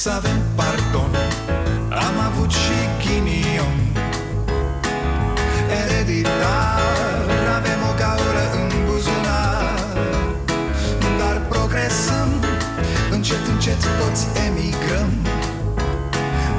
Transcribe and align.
să 0.00 0.10
avem 0.10 0.40
pardon. 0.54 1.12
Am 2.06 2.16
avut 2.28 2.50
și 2.50 2.78
ghinion. 3.02 3.76
Ereditar, 5.82 7.24
avem 7.58 7.80
o 7.90 7.92
gaură 8.02 8.44
în 8.60 8.68
buzunar. 8.86 9.96
Dar 11.20 11.36
progresăm, 11.48 12.28
încet, 13.10 13.44
încet 13.52 13.80
toți 14.00 14.24
emigrăm. 14.46 15.10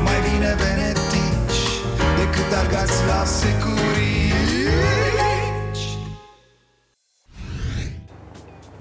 Mai 0.06 0.20
bine 0.28 0.56
venetici 0.64 1.62
decât 2.20 2.50
argați 2.62 2.98
la 3.08 3.22
securici. 3.40 4.62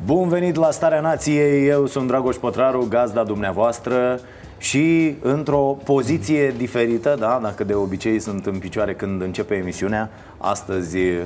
Bun 0.05 0.29
venit 0.29 0.57
la 0.57 0.71
Starea 0.71 1.01
Nației, 1.01 1.69
eu 1.69 1.87
sunt 1.87 2.07
Dragoș 2.07 2.37
Pătraru, 2.37 2.87
gazda 2.89 3.23
dumneavoastră 3.25 4.21
și 4.61 5.15
într-o 5.23 5.77
poziție 5.85 6.55
diferită, 6.57 7.17
da, 7.19 7.39
dacă 7.43 7.65
de 7.65 7.75
obicei 7.75 8.19
sunt 8.19 8.47
în 8.47 8.59
picioare 8.59 8.95
când 8.95 9.23
începe 9.23 9.55
emisiunea, 9.55 10.11
astăzi 10.39 10.97
uh, 10.97 11.25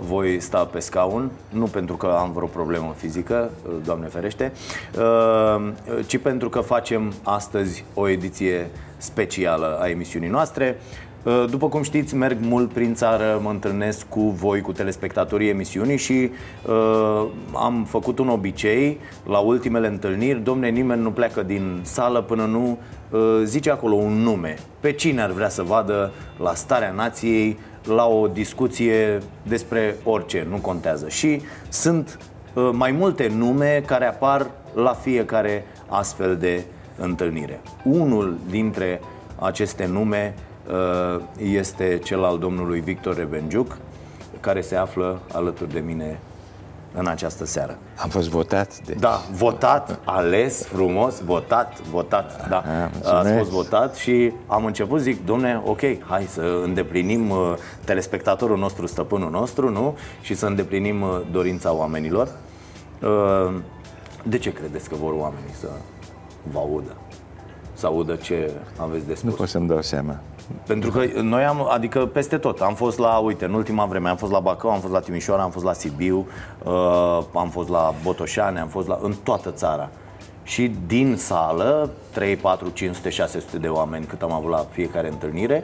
voi 0.00 0.40
sta 0.40 0.64
pe 0.64 0.78
scaun, 0.78 1.30
nu 1.48 1.64
pentru 1.64 1.96
că 1.96 2.06
am 2.06 2.32
vreo 2.32 2.46
problemă 2.46 2.94
fizică, 2.96 3.50
uh, 3.66 3.72
Doamne 3.84 4.06
ferește, 4.06 4.52
uh, 4.98 5.72
ci 6.06 6.18
pentru 6.18 6.48
că 6.48 6.60
facem 6.60 7.12
astăzi 7.22 7.84
o 7.94 8.08
ediție 8.08 8.70
specială 8.96 9.78
a 9.80 9.88
emisiunii 9.88 10.28
noastre. 10.28 10.80
Uh, 11.24 11.44
După 11.50 11.68
cum 11.68 11.82
știți, 11.82 12.14
merg 12.14 12.38
mult 12.40 12.72
prin 12.72 12.94
țară, 12.94 13.40
mă 13.42 13.50
întâlnesc 13.50 14.08
cu 14.08 14.20
voi, 14.20 14.60
cu 14.60 14.72
telespectatorii 14.72 15.48
emisiunii 15.48 15.96
și 15.96 16.30
uh, 16.66 17.26
am 17.54 17.84
făcut 17.88 18.18
un 18.18 18.28
obicei 18.28 18.98
la 19.26 19.38
ultimele 19.38 19.86
întâlniri. 19.86 20.42
Domne, 20.42 20.68
nimeni 20.68 21.02
nu 21.02 21.10
pleacă 21.10 21.42
din 21.42 21.80
sală 21.82 22.22
până 22.22 22.44
nu 22.44 22.78
uh, 23.10 23.20
zice 23.44 23.70
acolo 23.70 23.94
un 23.94 24.12
nume. 24.12 24.56
Pe 24.80 24.92
cine 24.92 25.22
ar 25.22 25.30
vrea 25.30 25.48
să 25.48 25.62
vadă 25.62 26.12
la 26.38 26.54
starea 26.54 26.92
nației, 26.92 27.58
la 27.84 28.06
o 28.06 28.26
discuție 28.26 29.18
despre 29.42 29.96
orice, 30.02 30.46
nu 30.50 30.56
contează. 30.56 31.08
Și 31.08 31.40
sunt 31.68 32.18
uh, 32.54 32.70
mai 32.72 32.90
multe 32.90 33.32
nume 33.36 33.82
care 33.86 34.04
apar 34.04 34.50
la 34.74 34.92
fiecare 34.92 35.66
astfel 35.88 36.36
de 36.36 36.64
întâlnire. 36.96 37.60
Unul 37.84 38.36
dintre 38.50 39.00
aceste 39.40 39.86
nume 39.86 40.34
uh, 40.36 40.53
este 41.38 41.98
cel 42.04 42.24
al 42.24 42.38
domnului 42.38 42.80
Victor 42.80 43.16
Revengiuc, 43.16 43.76
care 44.40 44.60
se 44.60 44.76
află 44.76 45.18
alături 45.32 45.72
de 45.72 45.80
mine 45.80 46.18
în 46.96 47.06
această 47.06 47.44
seară. 47.44 47.78
Am 47.96 48.08
fost 48.08 48.28
votat 48.28 48.78
de... 48.84 48.96
Da, 48.98 49.20
votat, 49.32 49.98
ales, 50.04 50.62
frumos, 50.66 51.20
votat, 51.20 51.80
votat, 51.80 52.48
da. 52.48 52.56
Ah, 52.56 52.64
Ați 52.84 52.98
mulțumesc. 53.02 53.38
fost 53.38 53.50
votat 53.50 53.94
și 53.94 54.32
am 54.46 54.64
început, 54.64 55.00
zic, 55.00 55.26
domne, 55.26 55.62
ok, 55.64 55.80
hai 56.06 56.22
să 56.28 56.60
îndeplinim 56.62 57.30
uh, 57.30 57.54
telespectatorul 57.84 58.58
nostru, 58.58 58.86
stăpânul 58.86 59.30
nostru, 59.30 59.70
nu? 59.70 59.96
Și 60.20 60.34
să 60.34 60.46
îndeplinim 60.46 61.02
uh, 61.02 61.20
dorința 61.32 61.72
oamenilor. 61.72 62.28
Uh, 63.02 63.54
De 64.22 64.38
ce 64.38 64.52
credeți 64.52 64.88
că 64.88 64.94
vor 64.94 65.12
oamenii 65.12 65.54
să 65.60 65.68
vă 66.52 66.58
audă? 66.58 66.96
Să 67.74 67.86
audă 67.86 68.14
ce 68.14 68.50
aveți 68.80 69.06
de 69.06 69.10
Nu 69.12 69.16
spus? 69.18 69.34
pot 69.34 69.48
să-mi 69.48 69.68
dau 69.68 69.82
seama. 69.82 70.16
Pentru 70.66 70.90
că 70.90 71.04
noi 71.22 71.44
am, 71.44 71.66
adică 71.70 72.06
peste 72.06 72.38
tot, 72.38 72.60
am 72.60 72.74
fost 72.74 72.98
la, 72.98 73.16
uite, 73.18 73.44
în 73.44 73.54
ultima 73.54 73.84
vreme, 73.84 74.08
am 74.08 74.16
fost 74.16 74.32
la 74.32 74.40
Bacău, 74.40 74.70
am 74.70 74.80
fost 74.80 74.92
la 74.92 75.00
Timișoara, 75.00 75.42
am 75.42 75.50
fost 75.50 75.64
la 75.64 75.72
Sibiu, 75.72 76.26
uh, 76.64 77.18
am 77.34 77.48
fost 77.48 77.68
la 77.68 77.94
Botoșani, 78.02 78.58
am 78.58 78.68
fost 78.68 78.88
la, 78.88 78.98
în 79.02 79.14
toată 79.22 79.50
țara. 79.50 79.88
Și 80.42 80.74
din 80.86 81.16
sală, 81.16 81.90
3, 82.12 82.36
4, 82.36 82.68
500, 82.72 83.08
600 83.08 83.58
de 83.58 83.68
oameni 83.68 84.04
cât 84.04 84.22
am 84.22 84.32
avut 84.32 84.50
la 84.50 84.66
fiecare 84.70 85.08
întâlnire, 85.08 85.62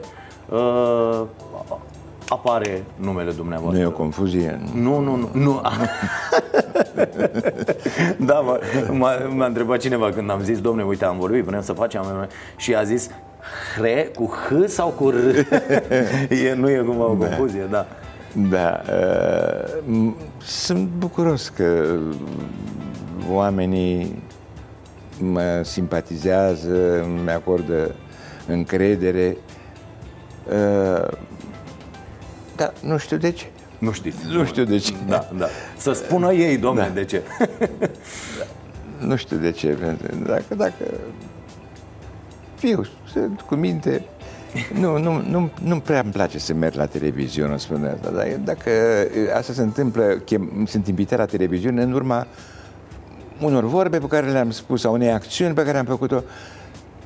uh, 0.49 1.21
apare 2.29 2.83
numele 2.95 3.29
Nu 3.29 3.35
dumneavoastră. 3.35 3.81
e 3.81 3.85
o 3.85 3.91
confuzie. 3.91 4.61
Nu, 4.73 4.99
nu, 4.99 5.15
nu. 5.15 5.29
nu. 5.33 5.61
da, 8.29 8.39
mă, 8.39 8.59
m-a, 8.91 9.11
m-a 9.35 9.45
întrebat 9.45 9.79
cineva 9.79 10.09
când 10.09 10.29
am 10.29 10.41
zis, 10.41 10.61
domne, 10.61 10.83
uite, 10.83 11.05
am 11.05 11.17
vorbit, 11.19 11.43
vrem 11.43 11.61
să 11.61 11.73
facem 11.73 12.27
și 12.55 12.75
a 12.75 12.83
zis 12.83 13.09
Hre 13.77 14.11
cu 14.15 14.25
H 14.25 14.63
sau 14.67 14.87
cu 14.89 15.09
R? 15.09 15.15
e, 16.45 16.53
nu 16.55 16.69
e 16.69 16.77
cum 16.77 16.99
o 16.99 17.05
confuzie, 17.15 17.67
da. 17.69 17.87
Da. 18.49 18.81
uh, 18.89 19.73
m- 19.87 20.15
Sunt 20.43 20.87
bucuros 20.97 21.49
că 21.49 21.97
oamenii 23.31 24.23
mă 25.19 25.61
simpatizează, 25.63 27.05
mi 27.23 27.31
acordă 27.31 27.95
încredere. 28.47 29.37
Uh, 30.49 31.07
Dar 32.55 32.73
nu 32.83 32.97
știu 32.97 33.17
de 33.17 33.31
ce. 33.31 33.45
Nu 33.77 33.91
știți. 33.91 34.17
Nu 34.31 34.45
știu 34.45 34.63
de 34.63 34.77
ce. 34.77 34.93
Da, 35.07 35.29
da. 35.37 35.47
Să 35.77 35.91
spună 35.93 36.31
ei, 36.33 36.57
domne, 36.57 36.81
Da. 36.81 36.87
de 36.93 37.05
ce. 37.05 37.21
Nu 39.07 39.15
știu 39.15 39.37
de 39.37 39.51
ce. 39.51 39.67
pentru- 39.67 40.07
Dacă, 40.25 40.55
dacă 40.55 40.73
fiu, 42.61 42.85
sunt 43.11 43.41
cu 43.41 43.55
minte, 43.55 44.05
nu, 44.79 44.97
nu, 44.97 45.21
nu, 45.29 45.49
nu 45.63 45.79
prea 45.79 45.99
îmi 45.99 46.11
place 46.11 46.39
să 46.39 46.53
merg 46.53 46.75
la 46.75 46.85
televiziune, 46.85 47.57
spun 47.57 47.85
asta, 47.85 48.09
dar 48.09 48.27
dacă 48.43 48.69
asta 49.37 49.53
se 49.53 49.61
întâmplă, 49.61 50.03
chem, 50.03 50.65
sunt 50.67 50.87
invitat 50.87 51.17
la 51.19 51.25
televiziune 51.25 51.81
în 51.83 51.91
urma 51.91 52.27
unor 53.39 53.63
vorbe 53.63 53.97
pe 53.97 54.07
care 54.07 54.31
le-am 54.31 54.51
spus, 54.51 54.81
sau 54.81 54.93
unei 54.93 55.11
acțiuni 55.11 55.53
pe 55.53 55.63
care 55.63 55.77
am 55.77 55.85
făcut-o. 55.85 56.21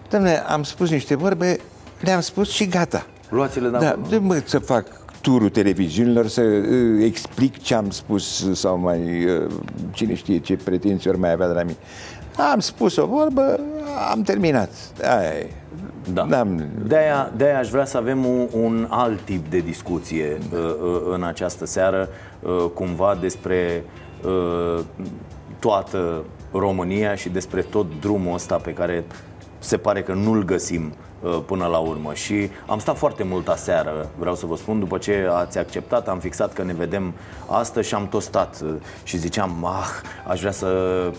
Dom'le, 0.07 0.45
am 0.47 0.63
spus 0.63 0.89
niște 0.89 1.15
vorbe, 1.15 1.57
le-am 1.99 2.21
spus 2.21 2.49
și 2.49 2.67
gata. 2.67 3.05
Luați-le 3.29 3.69
de 3.69 3.77
Da, 3.77 3.87
acolo. 3.89 4.07
de 4.09 4.17
mă 4.17 4.41
să 4.45 4.59
fac 4.59 4.87
turul 5.21 5.49
televiziunilor, 5.49 6.27
să 6.27 6.41
uh, 6.41 7.03
explic 7.03 7.61
ce 7.61 7.75
am 7.75 7.89
spus 7.89 8.51
sau 8.53 8.77
mai 8.77 9.25
uh, 9.25 9.51
cine 9.91 10.13
știe 10.13 10.39
ce 10.39 10.55
pretenții 10.63 11.09
ori 11.09 11.19
mai 11.19 11.31
avea 11.31 11.47
de 11.47 11.53
la 11.53 11.61
mine. 11.63 11.77
Am 12.37 12.59
spus 12.59 12.95
o 12.95 13.05
vorbă, 13.05 13.59
am 14.11 14.21
terminat. 14.21 14.69
Aia 15.01 15.29
e. 15.29 15.49
Da. 16.13 16.23
N-am, 16.23 16.67
De-aia, 16.87 17.31
de-aia 17.37 17.57
aș 17.57 17.69
vrea 17.69 17.85
să 17.85 17.97
avem 17.97 18.25
un, 18.25 18.47
un 18.61 18.87
alt 18.89 19.21
tip 19.21 19.49
de 19.49 19.59
discuție 19.59 20.37
uh, 20.53 20.59
uh, 20.59 21.01
în 21.13 21.23
această 21.23 21.65
seară, 21.65 22.09
uh, 22.39 22.65
cumva 22.73 23.17
despre 23.21 23.83
uh, 24.25 24.83
toată 25.59 26.23
România 26.51 27.15
și 27.15 27.29
despre 27.29 27.61
tot 27.61 27.87
drumul 27.99 28.33
ăsta 28.33 28.55
pe 28.55 28.73
care 28.73 29.03
se 29.59 29.77
pare 29.77 30.01
că 30.01 30.13
nu-l 30.13 30.43
găsim 30.43 30.85
uh, 30.85 30.95
până 31.45 31.65
la 31.65 31.77
urmă. 31.77 32.13
Și 32.13 32.49
am 32.65 32.79
stat 32.79 32.97
foarte 32.97 33.23
mult 33.23 33.47
aseară, 33.47 34.09
vreau 34.17 34.35
să 34.35 34.45
vă 34.45 34.55
spun, 34.55 34.79
după 34.79 34.97
ce 34.97 35.27
ați 35.33 35.57
acceptat, 35.57 36.07
am 36.07 36.19
fixat 36.19 36.53
că 36.53 36.63
ne 36.63 36.73
vedem 36.73 37.13
astăzi 37.47 37.87
și 37.87 37.95
am 37.95 38.07
tot 38.07 38.21
stat 38.21 38.61
uh, 38.63 38.73
și 39.03 39.17
ziceam, 39.17 39.65
ah, 39.65 39.87
aș 40.27 40.39
vrea 40.39 40.51
să 40.51 40.67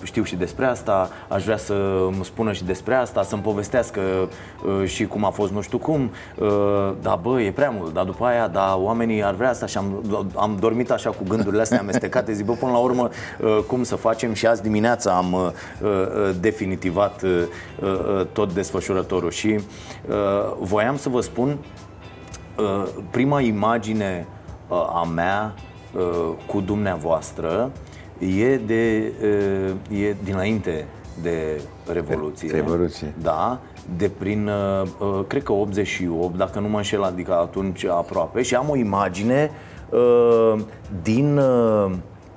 știu 0.03 0.23
și 0.23 0.37
despre 0.37 0.67
asta, 0.67 1.11
aș 1.29 1.45
vrea 1.45 1.57
să 1.57 1.75
îmi 2.07 2.25
spună 2.25 2.53
și 2.53 2.65
despre 2.65 2.95
asta, 2.95 3.23
să-mi 3.23 3.43
povestească 3.43 4.01
uh, 4.01 4.87
și 4.89 5.07
cum 5.07 5.25
a 5.25 5.31
fost 5.31 5.53
nu 5.53 5.61
știu 5.61 5.79
cum, 5.79 6.11
uh, 6.39 6.93
da 7.03 7.19
bă, 7.23 7.41
e 7.41 7.51
prea 7.51 7.71
mult, 7.71 7.93
dar 7.93 8.05
după 8.05 8.25
aia, 8.25 8.49
da, 8.49 8.77
oamenii 8.77 9.25
ar 9.25 9.35
vrea 9.35 9.49
asta 9.49 9.67
și 9.67 9.77
am, 9.79 10.05
am 10.35 10.57
dormit 10.61 10.91
așa 10.91 11.11
cu 11.11 11.23
gândurile 11.29 11.63
astea 11.63 11.79
amestecate, 11.79 12.33
zic, 12.33 12.45
bă, 12.45 12.53
până 12.53 12.73
la 12.73 12.79
urmă, 12.79 13.09
uh, 13.41 13.59
cum 13.67 13.83
să 13.83 13.97
facem? 13.97 14.33
Și 14.33 14.47
azi 14.47 14.63
dimineața 14.63 15.13
am 15.13 15.33
uh, 15.33 15.51
uh, 15.83 16.35
definitivat 16.41 17.23
uh, 17.23 17.43
uh, 17.83 18.27
tot 18.33 18.53
desfășurătorul. 18.53 19.31
Și 19.31 19.49
uh, 19.49 19.61
voiam 20.61 20.97
să 20.97 21.09
vă 21.09 21.21
spun 21.21 21.59
Uh, 22.57 22.89
prima 23.11 23.41
imagine 23.41 24.27
uh, 24.69 24.77
a 24.77 25.09
mea 25.15 25.55
uh, 25.95 26.33
cu 26.47 26.61
dumneavoastră 26.61 27.71
e 28.19 28.57
de 28.57 29.13
uh, 29.91 30.01
e 30.01 30.17
dinainte 30.25 30.87
de 31.23 31.61
Revoluție. 31.93 32.51
Revoluție. 32.51 33.15
Da, 33.23 33.61
de 33.97 34.09
prin, 34.09 34.49
uh, 34.49 34.89
uh, 34.99 35.25
cred 35.27 35.43
că 35.43 35.53
88, 35.53 36.37
dacă 36.37 36.61
nu 36.61 36.69
mă 36.69 36.77
înșel, 36.77 37.03
adică 37.03 37.33
atunci 37.33 37.85
aproape, 37.85 38.43
și 38.43 38.55
am 38.55 38.69
o 38.69 38.77
imagine 38.77 39.51
uh, 39.91 40.61
din 41.03 41.37
uh, 41.37 41.93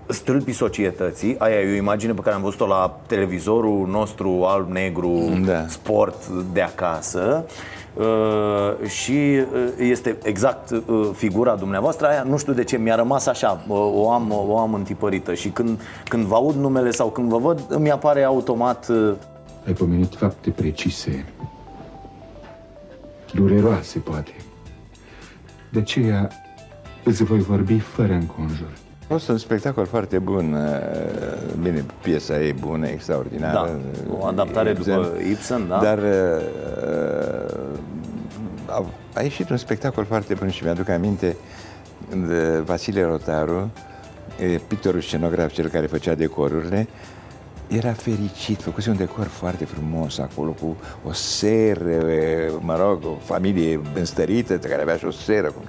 stâlpii 0.10 0.54
societății, 0.54 1.36
aia 1.38 1.60
e 1.60 1.72
o 1.72 1.76
imagine 1.76 2.14
pe 2.14 2.22
care 2.22 2.36
am 2.36 2.42
văzut-o 2.42 2.66
la 2.68 3.00
televizorul 3.08 3.88
nostru 3.88 4.44
alb-negru, 4.46 5.40
Da. 5.46 5.68
sport 5.68 6.28
de 6.28 6.62
acasă 6.62 7.46
uh, 7.94 8.88
și 8.88 9.12
uh, 9.12 9.68
este 9.78 10.18
exact 10.24 10.70
uh, 10.70 11.10
figura 11.16 11.56
dumneavoastră 11.56 12.08
aia, 12.08 12.24
nu 12.24 12.38
știu 12.38 12.54
de 12.54 12.64
ce, 12.64 12.78
mi-a 12.78 12.96
rămas 12.96 13.26
așa, 13.26 13.64
uh, 13.68 13.78
o 13.94 14.12
am, 14.12 14.32
o 14.32 14.58
am 14.58 14.74
întipărită 14.74 15.34
și 15.34 15.50
când, 15.50 15.82
când 16.08 16.24
vă 16.26 16.36
aud 16.36 16.56
numele 16.56 16.92
sau 16.92 17.10
când 17.10 17.30
vă 17.30 17.38
văd, 17.38 17.66
îmi 17.70 17.92
apare 17.92 18.24
automat 18.24 18.88
uh, 18.90 19.14
Ai 19.68 19.74
pomenit 19.74 20.16
fapte 20.16 20.50
precise, 20.50 21.26
dureroase, 23.34 24.00
poate. 24.00 24.32
De 25.72 25.80
aceea 25.80 26.30
îți 27.04 27.24
voi 27.24 27.40
vorbi 27.40 27.80
fără 27.80 28.14
înconjur. 28.14 28.72
A 29.10 29.12
fost 29.12 29.28
un 29.28 29.38
spectacol 29.38 29.86
foarte 29.86 30.20
bun. 30.20 30.54
uh, 30.54 31.62
Bine, 31.62 31.86
piesa 32.02 32.42
e 32.42 32.52
bună, 32.52 32.88
extraordinară. 32.88 33.54
Da, 33.54 34.16
o 34.20 34.26
adaptare 34.26 34.74
după 34.74 35.12
Ibsen, 35.30 35.68
da? 35.68 35.80
Dar 35.84 35.98
uh, 35.98 37.54
a, 38.66 38.86
a 39.14 39.22
ieșit 39.22 39.50
un 39.50 39.58
spectacol 39.58 40.06
foarte 40.06 40.34
bun 40.34 40.50
și 40.50 40.64
mi-aduc 40.64 40.90
aminte 40.90 41.36
de 42.28 42.62
Vasile 42.66 43.04
Rotaru, 43.04 43.72
e 44.40 44.60
pictorul 44.68 45.02
scenograf, 45.02 45.52
cel 45.52 45.68
care 45.68 45.86
făcea 45.86 46.16
decorurile, 46.16 46.88
era 47.68 47.92
fericit, 47.92 48.62
făcuse 48.62 48.90
un 48.90 48.98
decor 48.98 49.26
foarte 49.26 49.66
frumos 49.66 50.18
acolo, 50.18 50.52
cu 50.52 50.78
o 51.08 51.12
seră, 51.12 51.90
e, 51.90 52.52
mă 52.60 52.76
rog, 52.76 53.06
o 53.06 53.18
familie 53.24 53.82
înstărită, 53.94 54.58
care 54.58 54.82
avea 54.82 54.96
și 54.98 55.06
o 55.06 55.12
seră. 55.12 55.48
Cu... 55.48 55.64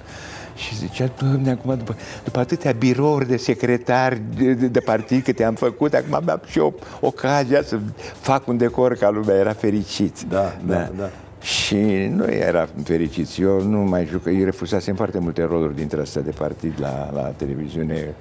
Și 0.61 0.75
zicea, 0.75 1.11
Doamne, 1.19 1.51
acum, 1.51 1.77
după, 1.77 1.95
după 2.23 2.39
atâtea 2.39 2.71
birouri 2.71 3.27
de 3.27 3.37
secretari 3.37 4.21
de, 4.37 4.53
de, 4.53 4.67
de 4.67 4.79
partid 4.79 5.23
câte 5.23 5.43
am 5.43 5.55
făcut, 5.55 5.93
acum 5.93 6.13
am 6.13 6.41
și 6.45 6.57
eu 6.57 6.79
ocazia 6.99 7.61
să 7.61 7.79
fac 8.19 8.47
un 8.47 8.57
decor 8.57 8.95
ca 8.95 9.09
lumea. 9.09 9.35
Era 9.35 9.53
fericit. 9.53 10.21
Da, 10.29 10.57
da, 10.65 10.89
da. 10.97 11.09
Și 11.41 11.75
nu 12.15 12.31
era 12.31 12.67
fericit. 12.83 13.37
Eu 13.37 13.61
nu 13.61 13.77
mai 13.77 14.05
jucă, 14.05 14.29
eu 14.29 14.45
refuzasem 14.45 14.95
foarte 14.95 15.19
multe 15.19 15.43
roluri 15.43 15.75
dintre 15.75 16.01
astea 16.01 16.21
de 16.21 16.31
partid 16.31 16.73
la, 16.79 17.09
la 17.13 17.21
televiziune, 17.21 18.15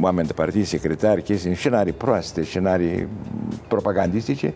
oameni 0.00 0.26
de 0.26 0.32
partid, 0.32 0.66
secretari, 0.66 1.22
chestii, 1.22 1.56
scenarii 1.56 1.92
proaste, 1.92 2.44
scenarii 2.44 3.08
propagandistice. 3.68 4.54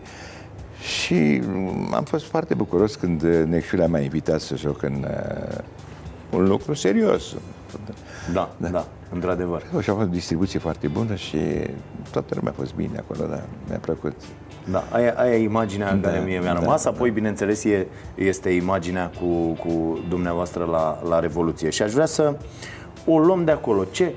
Și 0.81 1.41
am 1.91 2.03
fost 2.03 2.25
foarte 2.25 2.53
bucuros 2.53 2.95
când 2.95 3.23
Necșulea 3.47 3.87
m-a 3.87 3.99
invitat 3.99 4.39
să 4.39 4.55
joc 4.55 4.81
în 4.81 5.05
uh, 5.07 5.57
un 6.35 6.47
lucru 6.47 6.73
serios. 6.73 7.35
Da, 8.33 8.49
da, 8.57 8.67
da, 8.67 8.85
într-adevăr. 9.13 9.61
Și 9.81 9.89
a 9.89 9.93
fost 9.93 10.07
o 10.07 10.11
distribuție 10.11 10.59
foarte 10.59 10.87
bună 10.87 11.15
și 11.15 11.37
toată 12.11 12.33
lumea 12.35 12.51
a 12.51 12.59
fost 12.59 12.75
bine 12.75 12.97
acolo, 12.97 13.29
da, 13.29 13.41
mi-a 13.67 13.77
plăcut. 13.77 14.13
Da, 14.71 14.83
aia, 14.91 15.13
aia 15.17 15.35
e 15.35 15.43
imaginea 15.43 15.93
Da, 15.93 16.09
care 16.09 16.23
mie 16.25 16.39
mi-a 16.39 16.53
da, 16.53 16.59
rămas, 16.59 16.83
da. 16.83 16.89
apoi, 16.89 17.09
bineînțeles, 17.09 17.63
e, 17.63 17.87
este 18.15 18.49
imaginea 18.49 19.11
cu, 19.19 19.25
cu 19.67 19.99
dumneavoastră 20.09 20.65
la, 20.65 21.01
la 21.09 21.19
Revoluție. 21.19 21.69
Și 21.69 21.81
aș 21.81 21.91
vrea 21.91 22.05
să 22.05 22.35
o 23.05 23.19
luăm 23.19 23.43
de 23.43 23.51
acolo. 23.51 23.83
Ce, 23.83 24.13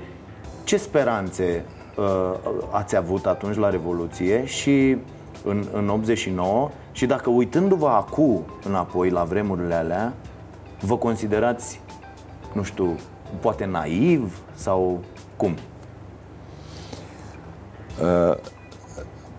ce 0.63 0.77
speranțe 0.77 1.65
uh, 1.97 2.33
ați 2.71 2.95
avut 2.95 3.25
atunci 3.25 3.55
la 3.55 3.69
Revoluție 3.69 4.45
și 4.45 4.97
în, 5.43 5.65
în 5.73 5.89
89 5.89 6.69
și 6.91 7.05
dacă 7.05 7.29
uitându-vă 7.29 7.87
acum 7.87 8.45
înapoi 8.67 9.09
la 9.09 9.23
vremurile 9.23 9.73
alea, 9.73 10.13
vă 10.79 10.97
considerați, 10.97 11.81
nu 12.53 12.63
știu, 12.63 12.99
poate 13.39 13.65
naiv 13.65 14.37
sau 14.53 15.03
cum? 15.35 15.55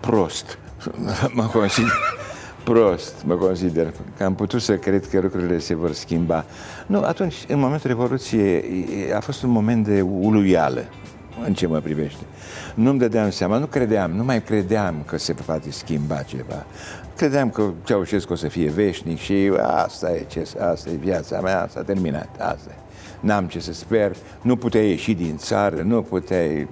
prost. 0.00 0.58
Mă 1.34 1.44
consider 1.52 1.92
prost, 2.64 3.14
mă 3.24 3.34
consider 3.34 3.92
că 4.16 4.24
am 4.24 4.34
putut 4.34 4.62
să 4.62 4.76
cred 4.76 5.08
că 5.08 5.20
lucrurile 5.20 5.58
se 5.58 5.74
vor 5.74 5.92
schimba. 5.92 6.44
Nu, 6.86 7.02
atunci, 7.02 7.34
în 7.48 7.58
momentul 7.58 7.90
Revoluției, 7.90 8.86
e- 9.08 9.14
a 9.14 9.20
fost 9.20 9.42
un 9.42 9.50
moment 9.50 9.84
de 9.86 10.00
uluială 10.00 10.84
în 11.46 11.54
ce 11.54 11.66
mă 11.66 11.78
privește. 11.78 12.22
Nu-mi 12.74 12.98
dădeam 12.98 13.30
seama, 13.30 13.58
nu 13.58 13.66
credeam, 13.66 14.10
nu 14.10 14.24
mai 14.24 14.42
credeam 14.42 15.02
că 15.06 15.18
se 15.18 15.32
poate 15.32 15.70
schimba 15.70 16.22
ceva. 16.22 16.66
Credeam 17.16 17.50
că 17.50 17.62
Ceaușescu 17.84 18.32
o 18.32 18.36
să 18.36 18.48
fie 18.48 18.70
veșnic 18.70 19.18
și 19.18 19.52
asta 19.62 20.12
e, 20.12 20.24
ce, 20.28 20.46
asta 20.58 20.90
e 20.90 20.94
viața 20.94 21.40
mea, 21.40 21.68
s-a 21.70 21.82
terminat, 21.82 22.28
asta 22.38 22.70
e. 22.70 22.78
N-am 23.20 23.44
ce 23.44 23.60
să 23.60 23.72
sper, 23.72 24.16
nu 24.42 24.56
puteai 24.56 24.88
ieși 24.88 25.14
din 25.14 25.36
țară, 25.36 25.82
nu 25.84 26.02
puteai... 26.02 26.68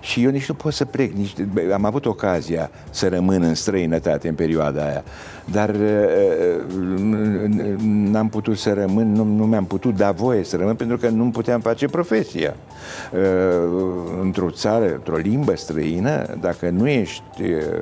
Și 0.00 0.24
eu 0.24 0.30
nici 0.30 0.48
nu 0.48 0.54
pot 0.54 0.72
să 0.72 0.84
plec, 0.84 1.12
nici... 1.12 1.34
am 1.72 1.84
avut 1.84 2.06
ocazia 2.06 2.70
să 2.90 3.08
rămân 3.08 3.42
în 3.42 3.54
străinătate 3.54 4.28
în 4.28 4.34
perioada 4.34 4.84
aia, 4.84 5.04
dar 5.44 5.68
uh, 5.68 6.64
n-am 7.84 8.28
putut 8.28 8.58
să 8.58 8.72
rămân, 8.72 9.12
nu, 9.12 9.24
nu 9.24 9.44
mi-am 9.44 9.64
putut 9.64 9.96
da 9.96 10.10
voie 10.10 10.44
să 10.44 10.56
rămân 10.56 10.74
pentru 10.74 10.96
că 10.96 11.08
nu 11.08 11.24
puteam 11.24 11.60
face 11.60 11.86
profesia. 11.86 12.56
Uh, 13.12 13.20
Într-o 14.22 14.50
țară, 14.50 14.92
într-o 14.92 15.16
limbă 15.16 15.56
străină, 15.56 16.36
dacă 16.40 16.70
nu 16.70 16.88
ești 16.88 17.42
uh, 17.42 17.80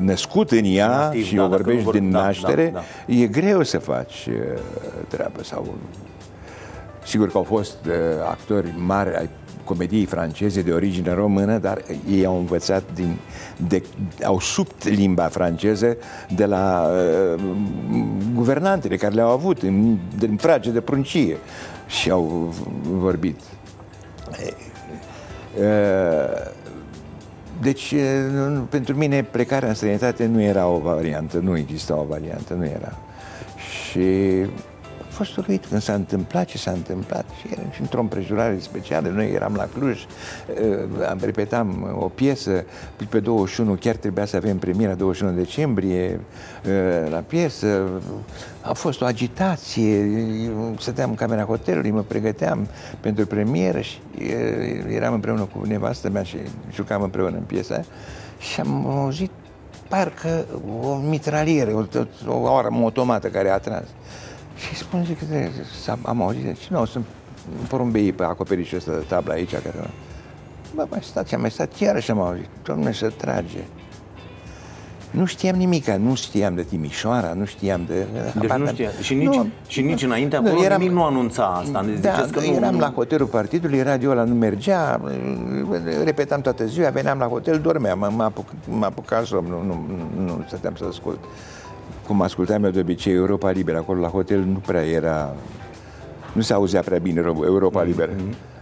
născut 0.00 0.50
în 0.50 0.64
ea 0.64 0.86
Nativ, 0.86 1.24
și 1.24 1.34
da, 1.34 1.44
o 1.44 1.48
dacă 1.48 1.62
vorbești 1.62 1.84
nu 1.84 1.90
vor- 1.90 2.00
din 2.00 2.10
da, 2.10 2.22
naștere, 2.22 2.70
da, 2.74 2.82
e 3.06 3.26
greu 3.26 3.62
să 3.62 3.78
faci 3.78 4.28
uh, 4.30 4.60
treabă 5.08 5.42
sau 5.42 5.74
Sigur 7.04 7.30
că 7.30 7.36
au 7.36 7.42
fost 7.42 7.76
uh, 7.86 7.94
actori 8.30 8.74
mari 8.76 9.16
ai 9.16 9.28
comediei 9.64 10.04
franceze 10.04 10.62
de 10.62 10.72
origine 10.72 11.12
română, 11.12 11.58
dar 11.58 11.82
ei 12.10 12.24
au 12.24 12.36
învățat 12.38 12.82
din, 12.94 13.16
de, 13.68 13.82
au 14.24 14.40
subt 14.40 14.88
limba 14.88 15.24
franceză 15.24 15.96
de 16.34 16.44
la 16.44 16.90
uh, 17.34 17.42
guvernantele 18.34 18.96
care 18.96 19.14
le-au 19.14 19.30
avut 19.30 19.62
în, 19.62 19.96
din 20.18 20.36
frage 20.36 20.70
de 20.70 20.80
pruncie 20.80 21.36
și 21.86 22.10
au 22.10 22.54
vorbit. 22.82 23.40
Uh, 25.58 26.50
deci, 27.62 27.90
uh, 27.90 28.00
nu- 28.32 28.48
nu- 28.48 28.60
pentru 28.60 28.96
mine, 28.96 29.22
plecarea 29.22 29.68
în 29.68 29.74
străinătate 29.74 30.26
nu 30.26 30.42
era 30.42 30.66
o 30.66 30.78
variantă, 30.78 31.38
nu 31.38 31.56
exista 31.56 31.98
o 31.98 32.04
variantă, 32.08 32.54
nu 32.54 32.64
era. 32.64 32.98
Și 33.56 34.00
a 34.54 34.69
fost 35.24 35.36
uluit 35.36 35.66
când 35.66 35.82
s-a 35.82 35.92
întâmplat 35.92 36.46
ce 36.46 36.58
s-a 36.58 36.70
întâmplat 36.70 37.24
și 37.40 37.46
era 37.52 37.62
și 37.70 37.80
într-o 37.80 38.00
împrejurare 38.00 38.58
specială. 38.58 39.08
Noi 39.08 39.32
eram 39.32 39.54
la 39.54 39.68
Cluj, 39.74 39.98
uh, 40.00 41.08
am 41.08 41.18
repetam 41.22 41.96
o 41.98 42.08
piesă 42.08 42.64
pe 43.08 43.20
21, 43.20 43.74
chiar 43.74 43.96
trebuia 43.96 44.24
să 44.24 44.36
avem 44.36 44.58
premiera 44.58 44.94
21 44.94 45.32
decembrie 45.32 46.20
uh, 46.66 47.10
la 47.10 47.18
piesă. 47.18 47.88
A 48.60 48.72
fost 48.72 49.00
o 49.00 49.04
agitație, 49.04 49.98
eu 50.44 50.74
stăteam 50.78 51.10
în 51.10 51.16
camera 51.16 51.42
hotelului, 51.42 51.90
mă 51.90 52.02
pregăteam 52.02 52.68
pentru 53.00 53.26
premieră 53.26 53.80
și 53.80 53.98
uh, 54.18 54.94
eram 54.94 55.14
împreună 55.14 55.48
cu 55.54 55.66
nevastă 55.66 56.10
mea 56.10 56.22
și 56.22 56.36
jucam 56.72 57.02
împreună 57.02 57.36
în 57.36 57.42
piesa 57.42 57.74
aia 57.74 57.84
și 58.38 58.60
am 58.60 58.86
auzit 58.86 59.30
parcă 59.88 60.46
o 60.82 60.94
mitralieră, 60.94 61.74
o, 61.74 61.84
o, 62.30 62.36
o 62.36 62.56
armă 62.56 62.82
automată 62.82 63.28
care 63.28 63.50
a 63.50 63.58
tras. 63.58 63.86
Și 64.68 64.74
spun, 64.76 65.04
zic, 65.04 65.20
de- 65.20 65.50
s-a- 65.82 65.98
am 66.02 66.22
auzit, 66.22 66.44
deci 66.44 66.66
nu, 66.66 66.84
sunt 66.84 67.04
porumbeii 67.68 68.12
pe 68.12 68.22
acoperișul 68.24 68.78
ăsta 68.78 68.90
de 68.92 69.04
tablă 69.08 69.32
aici, 69.32 69.50
care... 69.52 69.90
Bă, 70.74 70.86
mai 70.90 71.00
stați, 71.02 71.34
am 71.34 71.40
mai 71.40 71.50
stat, 71.50 71.78
iarăși 71.78 72.10
am 72.10 72.20
auzit, 72.20 72.48
domne, 72.62 72.92
să 72.92 73.12
trage. 73.16 73.58
Nu 75.10 75.24
știam 75.24 75.56
nimica, 75.56 75.96
nu 75.96 76.14
știam 76.14 76.54
de 76.54 76.62
Timișoara, 76.62 77.32
nu 77.32 77.44
știam 77.44 77.80
de... 77.86 78.06
Deci 78.40 78.50
nu 78.50 78.66
știa. 78.66 78.90
Și 79.02 79.14
nici, 79.14 79.34
Nu, 79.34 79.46
și 79.66 79.80
nici 79.80 80.02
înainte 80.02 80.36
nu, 80.38 80.46
acolo 80.46 80.62
eram- 80.64 80.78
nimic 80.80 80.94
nu 80.96 81.02
anunța 81.04 81.44
asta. 81.46 81.82
Deci 81.82 81.98
da, 81.98 82.12
ziceți 82.12 82.32
că 82.32 82.40
nu, 82.40 82.46
eram 82.54 82.72
nu- 82.74 82.80
la 82.80 82.92
hotelul 82.94 83.26
partidului, 83.26 83.82
radioul 83.82 84.12
ăla 84.18 84.24
nu 84.24 84.34
mergea, 84.34 85.00
repetam 86.04 86.40
toată 86.40 86.66
ziua, 86.66 86.90
veneam 86.90 87.18
la 87.18 87.26
hotel, 87.26 87.58
dormeam, 87.60 87.98
mă, 87.98 88.10
mă, 88.16 88.22
apuc, 88.22 88.46
mă 88.68 88.84
apuca 88.84 89.22
somn, 89.24 89.48
nu, 89.48 89.62
nu, 89.66 89.84
nu, 90.16 90.22
nu 90.24 90.44
stăteam 90.46 90.74
să 90.76 90.84
ascult. 90.88 91.18
Cum 92.10 92.22
ascultam 92.22 92.64
eu 92.64 92.70
de 92.70 92.80
obicei 92.80 93.14
Europa 93.14 93.50
Liberă, 93.50 93.78
acolo 93.78 94.00
la 94.00 94.08
hotel 94.08 94.40
nu 94.40 94.58
prea 94.58 94.86
era, 94.86 95.34
nu 96.32 96.40
se 96.42 96.52
auzea 96.52 96.80
prea 96.80 96.98
bine 96.98 97.20
Ro- 97.20 97.44
Europa 97.44 97.82
Liberă, 97.82 98.12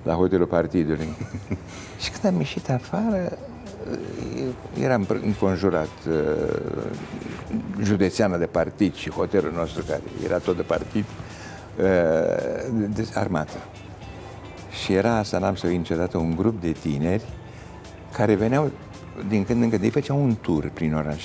la 0.02 0.12
hotelul 0.14 0.47
partidului. 0.47 1.09
Și 2.02 2.11
când 2.11 2.33
am 2.35 2.38
ieșit 2.38 2.71
afară, 2.71 3.38
eram 4.81 5.07
pr- 5.07 5.25
înconjurat 5.25 5.88
uh, 6.09 6.14
județeană 7.83 8.37
de 8.37 8.47
partid 8.47 8.95
și 8.95 9.11
hotelul 9.11 9.52
nostru, 9.57 9.85
care 9.88 10.02
era 10.25 10.38
tot 10.38 10.57
de 10.57 10.62
partid, 10.62 11.05
uh, 11.05 11.85
de 12.95 13.09
armată. 13.14 13.57
Și 14.83 14.93
era 14.93 15.17
asta, 15.17 15.38
n-am 15.38 15.55
să 15.55 15.67
uit 15.67 15.76
niciodată, 15.76 16.19
un 16.19 16.37
grup 16.37 16.61
de 16.61 16.71
tineri 16.71 17.25
care 18.12 18.35
veneau 18.35 18.71
din 19.28 19.45
când 19.45 19.62
în 19.62 19.71
când, 19.71 19.83
ei 19.83 19.90
făceau 19.90 20.23
un 20.23 20.37
tur 20.40 20.71
prin 20.75 20.95
oraș. 20.95 21.25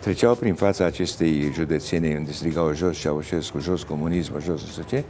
Treceau 0.00 0.34
prin 0.34 0.54
fața 0.54 0.84
acestei 0.84 1.50
județene 1.54 2.14
unde 2.18 2.32
strigau 2.32 2.74
jos 2.74 2.98
Ceaușescu, 2.98 3.58
jos 3.58 3.82
comunismul, 3.82 4.42
jos 4.42 4.60
nu 4.60 4.68
știu 4.68 4.82
ce, 4.88 5.04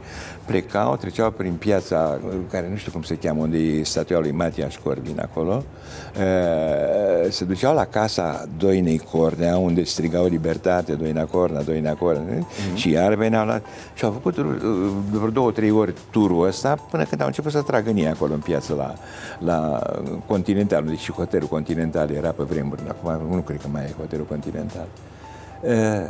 plecau, 0.45 0.95
treceau 0.95 1.31
prin 1.31 1.53
piața, 1.53 2.19
care 2.49 2.67
nu 2.69 2.75
știu 2.75 2.91
cum 2.91 3.01
se 3.01 3.15
cheamă, 3.15 3.41
unde 3.41 3.57
e 3.57 3.83
statuia 3.83 4.19
lui 4.19 4.31
Matias 4.31 4.75
Corvin 4.83 5.19
acolo, 5.21 5.63
eh, 6.19 7.31
se 7.31 7.45
duceau 7.45 7.73
la 7.73 7.85
casa 7.85 8.45
Doinei 8.57 8.97
Cornea, 8.97 9.57
unde 9.57 9.83
strigau 9.83 10.25
libertate, 10.25 10.93
Doina 10.93 11.25
Cornea, 11.25 11.61
Doina 11.61 11.93
Cornea, 11.93 12.37
mm-hmm. 12.37 12.75
și 12.75 12.89
iar 12.89 13.13
veneau 13.13 13.45
la... 13.45 13.61
Și 13.93 14.05
au 14.05 14.11
făcut 14.11 14.37
uh, 14.37 14.45
vreo 15.11 15.29
două, 15.29 15.51
trei 15.51 15.71
ori 15.71 15.93
turul 16.11 16.47
ăsta, 16.47 16.75
până 16.89 17.03
când 17.03 17.21
au 17.21 17.27
început 17.27 17.51
să 17.51 17.61
tragă 17.61 17.89
în 17.89 17.97
ei 17.97 18.07
acolo 18.07 18.33
în 18.33 18.39
piață 18.39 18.73
la, 18.73 18.93
la 19.39 19.81
Continental, 20.27 20.83
deci 20.83 20.99
și 20.99 21.11
hotelul 21.11 21.47
Continental 21.47 22.09
era 22.09 22.29
pe 22.29 22.43
vremuri, 22.43 22.81
acum 22.87 23.35
nu 23.35 23.41
cred 23.41 23.61
că 23.61 23.67
mai 23.71 23.83
e 23.83 23.93
hotelul 23.97 24.25
Continental. 24.25 24.80
Uh, 25.61 26.09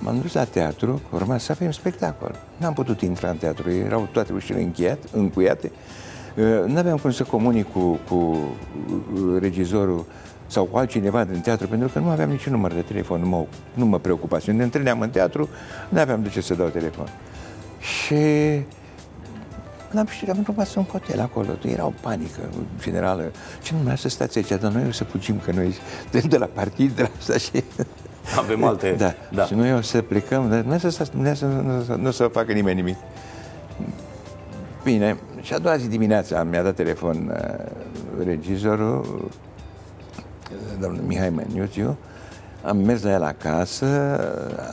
M-am 0.00 0.20
dus 0.20 0.32
la 0.32 0.44
teatru, 0.44 1.00
urma 1.12 1.38
să 1.38 1.52
avem 1.52 1.70
spectacol. 1.70 2.34
N-am 2.56 2.72
putut 2.72 3.00
intra 3.00 3.28
în 3.30 3.36
teatru, 3.36 3.70
erau 3.70 4.08
toate 4.12 4.32
ușile 4.32 4.60
încheiate, 4.60 5.06
încuiate. 5.12 5.72
Nu 6.66 6.78
aveam 6.78 6.96
cum 6.96 7.10
să 7.10 7.22
comunic 7.22 7.72
cu, 7.72 7.98
cu 8.08 8.14
uh, 8.14 9.40
regizorul 9.40 10.06
sau 10.46 10.64
cu 10.64 10.78
altcineva 10.78 11.24
din 11.24 11.40
teatru, 11.40 11.66
pentru 11.66 11.88
că 11.88 11.98
nu 11.98 12.08
aveam 12.08 12.30
niciun 12.30 12.52
număr 12.52 12.72
de 12.72 12.80
telefon, 12.80 13.20
nu 13.20 13.28
mă, 13.28 13.44
nu 13.74 13.86
mă 13.86 13.98
preocupa. 13.98 14.38
Când 14.38 14.58
ne 14.58 14.64
întâlneam 14.64 15.00
în 15.00 15.10
teatru, 15.10 15.48
nu 15.88 16.00
aveam 16.00 16.22
de 16.22 16.28
ce 16.28 16.40
să 16.40 16.54
dau 16.54 16.68
telefon. 16.68 17.06
Și 17.80 18.14
N-am 19.90 20.06
știut, 20.06 20.30
am 20.30 20.42
rămas 20.46 20.74
un 20.74 20.84
hotel 20.84 21.20
acolo, 21.20 21.48
era 21.62 21.86
o 21.86 21.92
panică 22.00 22.40
generală. 22.82 23.32
Ce 23.62 23.74
nu 23.74 23.82
mai 23.84 23.98
să 23.98 24.08
stați 24.08 24.38
aici, 24.38 24.60
dar 24.60 24.72
noi 24.72 24.86
o 24.88 24.92
să 24.92 25.04
fugim, 25.04 25.40
că 25.44 25.52
noi 25.52 25.74
de, 26.10 26.20
de 26.20 26.38
la 26.38 26.46
partid, 26.46 26.92
de 26.92 27.02
la 27.02 27.08
asta 27.18 27.36
și... 27.36 27.64
Avem 28.36 28.64
alte... 28.64 28.94
Da, 28.98 29.14
da. 29.32 29.44
și 29.44 29.54
noi 29.54 29.74
o 29.74 29.80
să 29.80 30.02
plecăm, 30.02 30.48
dar 30.48 30.60
nu 30.60 30.78
să 30.78 30.88
stați, 30.88 31.10
nu, 31.14 31.34
nu, 31.62 31.96
nu 31.96 32.10
să 32.10 32.24
facă 32.24 32.52
nimeni 32.52 32.76
nimic. 32.76 32.96
Bine, 34.82 35.18
și 35.40 35.54
a 35.54 35.58
doua 35.58 35.76
zi 35.76 35.88
dimineața 35.88 36.42
mi-a 36.42 36.62
dat 36.62 36.74
telefon 36.74 37.32
uh, 37.32 38.24
regizorul, 38.24 39.30
domnul 40.80 41.02
Mihai 41.06 41.30
Meniuțiu, 41.30 41.96
am 42.62 42.76
mers 42.76 43.02
la 43.02 43.12
el 43.12 43.22
acasă, 43.22 43.86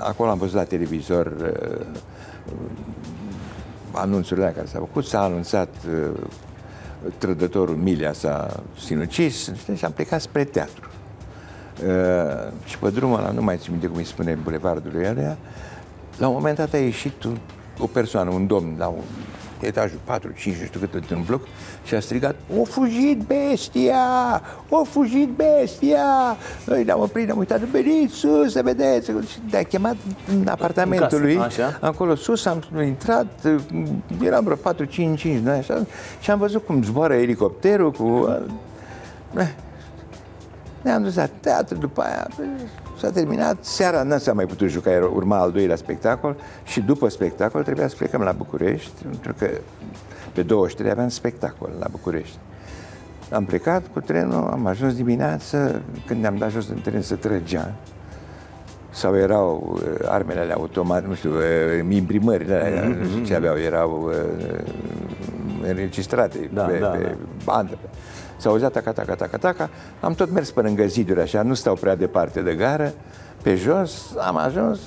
acolo 0.04 0.30
am 0.30 0.38
văzut 0.38 0.56
la 0.56 0.64
televizor 0.64 1.34
uh, 1.42 1.86
anunțurile 3.96 4.54
care 4.56 4.68
s-au 4.68 4.80
făcut, 4.80 5.06
s-a 5.06 5.22
anunțat 5.22 5.70
uh, 5.88 6.22
trădătorul 7.18 7.76
Milia 7.76 8.14
s-a 8.14 8.64
sinucis 8.80 9.52
și 9.76 9.86
am 9.86 9.92
plecat 9.92 10.22
spre 10.22 10.44
teatru. 10.44 10.90
Uh, 11.84 12.52
și 12.66 12.78
pe 12.80 12.90
drumul 12.90 13.20
ăla, 13.20 13.32
nu 13.32 13.42
mai 13.42 13.58
țin 13.58 13.72
minte 13.72 13.88
cum 13.88 13.98
îi 13.98 14.04
spune 14.04 14.38
bulevardului 14.44 15.08
alea, 15.08 15.38
la 16.18 16.28
un 16.28 16.34
moment 16.34 16.58
dat 16.58 16.74
a 16.74 16.78
ieșit 16.78 17.24
o 17.80 17.88
persoană, 17.88 18.30
un 18.30 18.48
domn, 18.48 18.76
la 18.78 18.88
un 18.88 19.04
etajul 19.60 20.00
4, 20.04 20.32
5, 20.38 20.56
nu 20.56 20.66
știu 20.66 20.80
cât 20.80 20.94
într-un 20.94 21.24
bloc 21.28 21.42
și 21.86 21.96
a 21.96 22.00
strigat, 22.00 22.36
o 22.60 22.64
fugit 22.64 23.22
bestia, 23.28 24.42
o 24.70 24.84
fugit 24.84 25.30
bestia. 25.30 26.38
Noi 26.66 26.84
ne-am 26.84 27.00
oprit, 27.00 27.26
ne-am 27.26 27.38
uitat, 27.38 27.60
veniți 27.60 28.14
sus 28.14 28.52
să 28.52 28.62
vedeți. 28.64 29.10
Și 29.10 29.40
ne-a 29.50 29.64
chemat 29.64 29.96
în 30.42 30.48
apartamentul 30.48 31.22
lui, 31.22 31.40
acolo 31.80 32.16
sus, 32.16 32.46
am 32.46 32.64
intrat, 32.86 33.48
eram 34.24 34.44
vreo 34.44 34.56
4, 34.56 34.86
5, 34.86 35.20
5, 35.20 35.42
noi 35.44 35.58
așa, 35.58 35.86
și 36.20 36.32
am 36.32 36.40
văzut 36.40 36.66
cum 36.66 36.84
zboară 36.84 37.14
elicopterul 37.14 37.92
cu... 37.92 38.38
Eh, 40.86 40.92
ne-am 40.92 41.04
dus 41.04 41.16
la 41.16 41.30
teatru 41.40 41.78
după 41.78 42.02
aia, 42.02 42.28
S-a 43.00 43.10
terminat, 43.10 43.58
seara 43.62 44.04
nu 44.04 44.18
s-a 44.18 44.34
mai 44.34 44.46
putut 44.46 44.70
juca, 44.70 45.10
urma 45.14 45.38
al 45.38 45.52
doilea 45.52 45.76
spectacol 45.76 46.36
și 46.64 46.82
după 46.82 47.08
spectacol 47.08 47.64
trebuia 47.64 47.88
să 47.88 47.96
plecăm 47.96 48.22
la 48.22 48.32
București, 48.32 48.92
pentru 49.02 49.34
că 49.38 49.50
pe 50.34 50.42
23 50.42 50.92
aveam 50.92 51.10
spectacol 51.10 51.70
la 51.80 51.88
București. 51.92 52.38
Am 53.32 53.46
plecat 53.46 53.84
cu 53.94 54.00
trenul, 54.00 54.48
am 54.52 54.66
ajuns 54.66 54.96
dimineață, 54.96 55.82
când 56.06 56.22
ne-am 56.22 56.36
dat 56.38 56.52
jos 56.52 56.68
în 56.68 56.82
tren 56.82 57.02
să 57.02 57.16
trăgea, 57.16 57.74
sau 58.90 59.18
erau 59.18 59.74
uh, 59.74 60.08
armele 60.08 60.40
alea 60.40 60.56
automate, 60.56 61.08
nu 61.08 61.14
știu, 61.14 61.30
uh, 61.30 61.96
imprimările 61.96 62.56
alea, 62.56 62.84
mm-hmm. 62.84 63.00
nu 63.00 63.08
știu 63.08 63.24
ce 63.24 63.36
aveau, 63.36 63.58
erau 63.58 64.04
uh, 64.08 64.60
înregistrate 65.68 66.50
da, 66.54 66.64
pe, 66.64 66.78
da, 66.78 66.88
pe 66.88 67.04
da. 67.04 67.16
bandă. 67.44 67.78
S-a 68.38 68.50
auzit 68.50 68.72
taca, 68.72 68.92
taca, 68.92 69.16
taca, 69.16 69.38
taca. 69.38 69.70
Am 70.00 70.14
tot 70.14 70.32
mers 70.32 70.52
pe 70.52 70.62
lângă 70.62 70.86
ziduri 70.86 71.22
așa, 71.22 71.42
nu 71.42 71.54
stau 71.54 71.76
prea 71.76 71.96
departe 71.96 72.42
de 72.42 72.54
gară. 72.54 72.94
Pe 73.42 73.56
jos 73.56 74.16
am 74.28 74.38
ajuns 74.38 74.80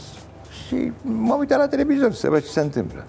și 0.67 0.93
m-am 1.03 1.39
uitat 1.39 1.59
la 1.59 1.69
televizor 1.69 2.13
să 2.13 2.29
văd 2.29 2.43
ce 2.43 2.49
se 2.51 2.61
întâmplă. 2.61 3.05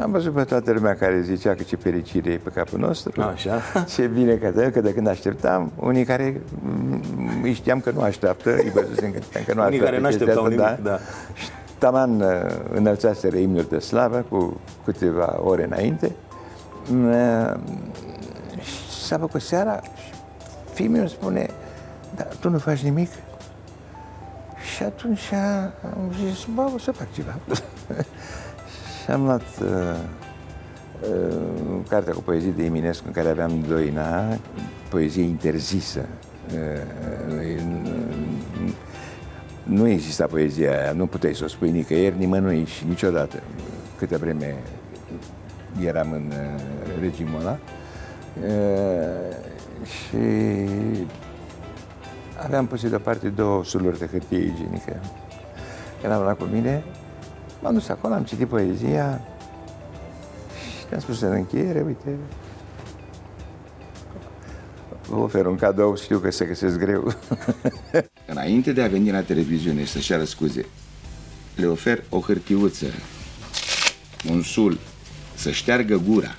Am 0.00 0.10
văzut 0.10 0.32
pe 0.32 0.44
toată 0.44 0.72
lumea 0.72 0.94
care 0.94 1.20
zicea 1.20 1.54
că 1.54 1.62
ce 1.62 1.76
fericire 1.76 2.30
e 2.30 2.36
pe 2.36 2.50
capul 2.54 2.78
nostru. 2.78 3.22
Așa. 3.22 3.60
Ce 3.94 4.06
bine 4.06 4.34
că, 4.34 4.70
că 4.70 4.80
de 4.80 4.94
când 4.94 5.06
așteptam, 5.06 5.72
unii 5.80 6.04
care 6.04 6.40
îi 7.42 7.52
știam 7.52 7.80
că 7.80 7.90
nu 7.90 8.00
așteaptă, 8.00 8.54
îi 8.54 8.70
văzusem 8.74 9.12
că, 9.12 9.18
că 9.46 9.54
nu 9.54 9.64
unii 9.64 9.78
care 9.78 10.00
nu 10.00 10.06
așteptau 10.06 10.46
nimic, 10.46 10.58
da. 10.58 10.78
da. 10.82 10.98
Și 11.34 11.48
taman 11.78 12.20
uh, 12.20 12.30
înălțaseră 12.74 13.36
imnuri 13.36 13.68
de 13.68 13.78
slavă 13.78 14.24
cu 14.28 14.60
câteva 14.84 15.40
ore 15.42 15.64
înainte. 15.64 16.12
Uh, 19.04 19.10
s-a 19.10 19.18
făcut 19.18 19.42
seara 19.42 19.80
și 19.82 20.12
fiul 20.72 20.90
meu 20.90 21.06
spune, 21.06 21.50
dar 22.16 22.26
tu 22.40 22.48
nu 22.48 22.58
faci 22.58 22.80
nimic? 22.80 23.08
Și 24.74 24.82
atunci 24.82 25.32
am 25.82 26.12
zis, 26.24 26.46
bă, 26.54 26.70
o 26.74 26.78
să 26.78 26.92
fac 26.92 27.12
ceva. 27.12 27.38
și 29.04 29.10
am 29.10 29.24
luat 29.24 29.42
uh, 29.62 29.96
uh, 31.10 31.80
cartea 31.88 32.12
cu 32.12 32.20
poezie 32.20 32.50
de 32.50 32.64
Eminescu 32.64 33.04
în 33.06 33.12
care 33.12 33.28
aveam 33.28 33.64
Doina, 33.68 34.38
poezie 34.88 35.22
interzisă. 35.22 36.06
Uh, 36.54 37.62
nu 39.62 39.88
exista 39.88 40.26
poezia 40.26 40.80
aia, 40.80 40.92
nu 40.92 41.06
puteai 41.06 41.34
să 41.34 41.44
o 41.44 41.48
spui 41.48 41.70
nicăieri, 41.70 42.18
nimănui 42.18 42.64
și 42.64 42.84
niciodată, 42.88 43.42
câte 43.98 44.16
vreme 44.16 44.56
eram 45.84 46.12
în 46.12 46.32
uh, 46.32 46.60
regimul 47.00 47.40
ăla. 47.40 47.58
Și 49.84 50.16
aveam 52.44 52.66
pus 52.66 52.88
deoparte 52.88 53.28
două 53.28 53.64
suluri 53.64 53.98
de 53.98 54.06
hârtie 54.06 54.38
igienică. 54.38 55.00
Când 56.00 56.12
am 56.12 56.22
luat 56.22 56.38
cu 56.38 56.44
mine, 56.44 56.84
m-am 57.62 57.74
dus 57.74 57.88
acolo, 57.88 58.14
am 58.14 58.24
citit 58.24 58.48
poezia 58.48 59.20
și 60.78 60.94
am 60.94 61.00
spus 61.00 61.20
în 61.20 61.32
încheiere, 61.32 61.82
uite, 61.86 62.16
vă 65.08 65.16
ofer 65.16 65.46
un 65.46 65.56
cadou, 65.56 65.96
știu 65.96 66.18
că 66.18 66.30
se 66.30 66.44
găsesc 66.44 66.78
greu. 66.78 67.14
Înainte 68.32 68.72
de 68.72 68.82
a 68.82 68.88
veni 68.88 69.10
la 69.10 69.22
televiziune 69.22 69.84
și 69.84 69.90
să-și 69.90 70.06
ceară 70.06 70.24
scuze, 70.24 70.66
le 71.56 71.66
ofer 71.66 72.04
o 72.08 72.20
hârtiuță, 72.20 72.86
un 74.30 74.42
sul, 74.42 74.78
să 75.34 75.50
șteargă 75.50 75.96
gura. 75.96 76.34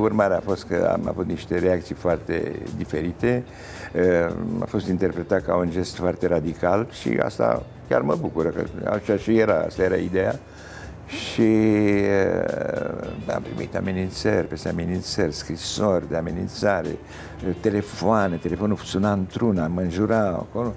Urmarea 0.00 0.36
a 0.36 0.40
fost 0.40 0.64
că 0.64 0.90
am 0.92 1.08
avut 1.08 1.26
niște 1.26 1.58
reacții 1.58 1.94
foarte 1.94 2.52
diferite, 2.76 3.44
a 4.58 4.64
fost 4.64 4.88
interpretat 4.88 5.44
ca 5.44 5.56
un 5.56 5.70
gest 5.70 5.96
foarte 5.96 6.26
radical 6.26 6.86
și 6.90 7.18
asta 7.22 7.62
chiar 7.88 8.00
mă 8.00 8.16
bucură, 8.20 8.48
că 8.48 8.64
așa 8.92 9.16
și 9.16 9.38
era, 9.38 9.58
asta 9.66 9.82
era 9.82 9.96
ideea. 9.96 10.38
Și 11.06 11.52
am 13.34 13.42
primit 13.42 13.76
amenințări, 13.76 14.46
peste 14.46 14.68
amenințări, 14.68 15.32
scrisori 15.32 16.08
de 16.08 16.16
amenințare, 16.16 16.96
telefoane, 17.60 18.36
telefonul 18.36 18.76
suna 18.76 19.12
într-una, 19.12 19.66
mă 19.66 19.80
înjura 19.80 20.26
acolo. 20.26 20.74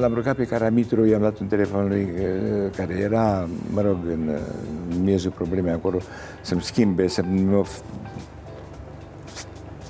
L-am 0.00 0.14
rugat 0.14 0.36
pe 0.36 0.44
Caramitru, 0.44 1.06
i-am 1.06 1.20
dat 1.20 1.38
un 1.38 1.46
telefon 1.46 1.88
lui 1.88 2.12
care 2.76 2.94
era, 2.94 3.48
mă 3.72 3.80
rog, 3.80 3.96
în, 4.10 4.30
în 4.90 5.02
miezul 5.02 5.30
problemei 5.30 5.72
acolo, 5.72 5.98
să-mi 6.42 6.62
schimbe, 6.62 7.06
să-mi 7.08 7.64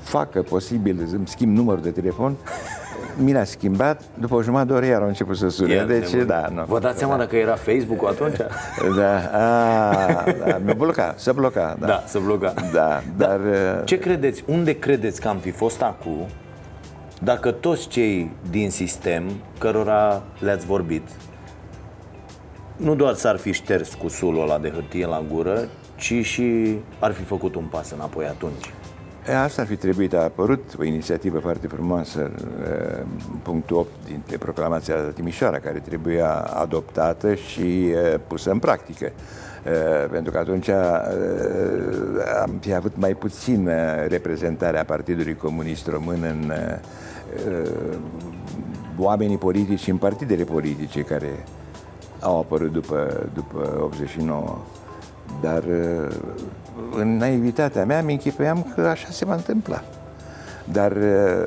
facă 0.02 0.42
posibil 0.42 1.06
să-mi 1.10 1.28
schimb 1.28 1.56
numărul 1.56 1.82
de 1.82 1.90
telefon. 1.90 2.36
Mi 3.18 3.32
l-a 3.32 3.44
schimbat, 3.44 4.02
după 4.18 4.34
o 4.34 4.42
jumătate 4.42 4.68
de 4.68 4.74
oră 4.74 4.86
iar 4.86 5.00
au 5.00 5.06
început 5.06 5.36
să 5.36 5.48
sune. 5.48 5.74
El, 5.74 5.86
deci, 5.86 6.10
da, 6.26 6.48
nu, 6.54 6.64
Vă 6.66 6.78
dați 6.78 6.98
seama 6.98 7.16
da. 7.16 7.18
dacă 7.18 7.36
era 7.36 7.54
Facebook-ul 7.54 8.08
atunci? 8.08 8.36
Da, 8.96 9.16
a, 9.32 10.24
da, 10.46 10.58
mi-a 10.64 10.74
blocat, 10.74 11.18
să 11.18 11.32
bloca. 11.32 11.76
Da, 11.78 11.86
Da, 11.86 12.02
să 12.06 12.18
bloca. 12.18 12.54
Da, 12.72 13.02
dar... 13.16 13.40
Ce 13.84 13.98
credeți, 13.98 14.44
unde 14.46 14.78
credeți 14.78 15.20
că 15.20 15.28
am 15.28 15.36
fi 15.36 15.50
fost 15.50 15.82
acum 15.82 16.26
dacă 17.23 17.50
toți 17.50 17.88
cei 17.88 18.30
din 18.50 18.70
sistem 18.70 19.30
cărora 19.58 20.23
le-ați 20.38 20.66
vorbit 20.66 21.02
nu 22.76 22.94
doar 22.94 23.14
s-ar 23.14 23.37
fi 23.37 23.52
șters 23.52 23.94
cu 23.94 24.08
sulul 24.08 24.42
ăla 24.42 24.58
de 24.58 24.70
hârtie 24.70 25.06
la 25.06 25.25
gură, 25.32 25.68
ci 25.96 26.14
și 26.23 26.78
ar 26.99 27.12
fi 27.12 27.23
făcut 27.23 27.54
un 27.54 27.64
pas 27.64 27.90
înapoi 27.90 28.26
atunci. 28.26 28.70
E, 29.28 29.37
Asta 29.37 29.62
ar 29.62 29.68
fi 29.68 29.76
trebuit, 29.76 30.14
a 30.14 30.23
apărut 30.23 30.75
o 30.78 30.85
inițiativă 30.85 31.38
foarte 31.38 31.66
frumoasă, 31.66 32.30
e, 32.64 33.04
punctul 33.42 33.76
8 33.76 33.88
dintre 34.06 34.37
proclamația 34.37 34.94
de 34.94 35.02
la 35.02 35.11
Timișoara, 35.11 35.58
care 35.58 35.78
trebuia 35.78 36.30
adoptată 36.35 37.35
și 37.35 37.87
e, 37.87 38.20
pusă 38.26 38.50
în 38.50 38.58
practică. 38.58 39.12
E, 39.66 40.06
Pentru 40.11 40.32
că 40.32 40.38
atunci 40.38 40.66
e, 40.66 40.75
am 42.42 42.50
fi 42.61 42.75
avut 42.75 42.96
mai 42.96 43.14
puțin 43.14 43.66
e, 43.66 44.06
reprezentarea 44.06 44.85
Partidului 44.85 45.37
Comunist 45.37 45.87
Român 45.87 46.23
în 46.23 46.50
e, 46.50 46.80
e, 47.49 47.68
oamenii 48.99 49.38
politici 49.38 49.80
și 49.80 49.90
în 49.90 49.96
partidele 49.96 50.44
politice 50.44 51.00
care 51.00 51.44
au 52.20 52.38
apărut 52.38 52.73
după, 52.73 53.28
după 53.35 53.80
89. 53.82 54.58
Dar 55.40 55.62
uh, 55.62 56.14
în 56.96 57.16
naivitatea 57.16 57.85
mea 57.85 58.02
mi 58.02 58.12
închipuiam 58.12 58.73
că 58.75 58.80
așa 58.80 59.08
se 59.11 59.25
va 59.25 59.35
întâmpla. 59.35 59.82
Dar 60.73 60.92
uh, 60.92 61.44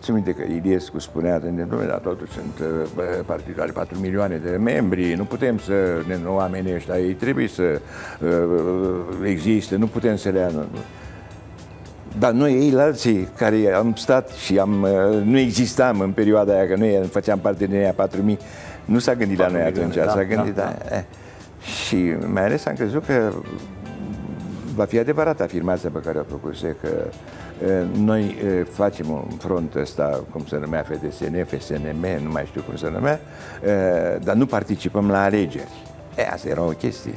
ți 0.00 0.10
minte 0.10 0.32
că 0.34 0.42
Iliescu 0.42 0.98
spunea 0.98 1.40
în 1.44 1.66
lume, 1.70 1.84
dar 1.84 1.98
totuși 1.98 2.32
sunt 2.32 2.58
uh, 2.60 3.04
partidul 3.26 3.62
are 3.62 3.70
4 3.70 3.98
milioane 4.00 4.36
de 4.36 4.50
membri, 4.50 5.14
nu 5.14 5.24
putem 5.24 5.58
să 5.58 5.72
ne 6.06 6.16
oamenii 6.26 6.74
ăștia, 6.74 6.98
ei 6.98 7.12
trebuie 7.12 7.48
să 7.48 7.80
uh, 8.20 8.28
existe, 9.24 9.76
nu 9.76 9.86
putem 9.86 10.16
să 10.16 10.28
le 10.28 10.40
anul. 10.40 10.68
Dar 12.18 12.32
noi, 12.32 12.52
ei, 12.52 12.74
alții 12.78 13.28
care 13.36 13.72
am 13.72 13.94
stat 13.94 14.30
și 14.30 14.58
am, 14.58 14.82
uh, 14.82 15.22
nu 15.24 15.38
existam 15.38 16.00
în 16.00 16.10
perioada 16.10 16.52
aia, 16.52 16.66
că 16.66 16.76
noi 16.76 17.08
făceam 17.10 17.38
parte 17.38 17.66
din 17.66 17.74
ea 17.74 17.92
4000, 17.92 18.38
nu 18.84 18.98
s-a 18.98 19.14
gândit 19.14 19.38
la 19.38 19.48
noi 19.48 19.60
atunci, 19.60 19.94
da, 19.94 20.08
s-a 20.08 20.24
gândit 20.24 20.54
da, 20.54 20.74
da. 20.88 20.96
Eh. 20.96 21.02
Și 21.86 22.14
mai 22.32 22.44
ales 22.44 22.66
am 22.66 22.74
crezut 22.74 23.04
că 23.06 23.32
va 24.78 24.84
fi 24.84 24.98
adevărată 24.98 25.42
afirmația 25.42 25.90
pe 25.92 25.98
care 25.98 26.18
o 26.18 26.22
făcuse 26.22 26.76
că 26.80 26.88
eh, 27.66 27.82
noi 27.96 28.36
eh, 28.44 28.66
facem 28.70 29.10
un 29.10 29.36
front 29.38 29.74
ăsta, 29.74 30.24
cum 30.30 30.46
se 30.46 30.58
numea 30.58 30.82
FDSN, 30.82 31.44
FSNM, 31.44 32.06
nu 32.22 32.30
mai 32.30 32.44
știu 32.46 32.62
cum 32.62 32.76
se 32.76 32.90
numea, 32.90 33.20
dar 34.22 34.34
nu 34.34 34.46
participăm 34.46 35.10
la 35.10 35.22
alegeri. 35.22 35.68
E, 36.16 36.28
asta 36.32 36.48
era 36.48 36.62
o 36.62 36.70
chestie. 36.70 37.14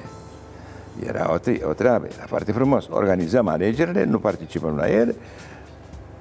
Era 1.07 1.33
o, 1.33 1.37
tre- 1.37 1.61
o 1.63 1.73
treabă, 1.73 2.07
era 2.17 2.25
foarte 2.27 2.51
frumos. 2.51 2.87
Organizăm 2.89 3.47
alegerile, 3.47 4.03
nu 4.03 4.19
participăm 4.19 4.75
la 4.75 4.89
ele 4.89 5.15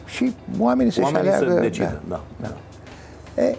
și 0.04 0.34
oamenii 0.58 0.92
să-și 0.92 1.04
Oamenii 1.04 1.30
aleagă. 1.30 1.52
să 1.54 1.60
decidă, 1.60 2.00
da. 2.08 2.20
da. 2.40 2.48
da. 3.34 3.42
E, 3.42 3.56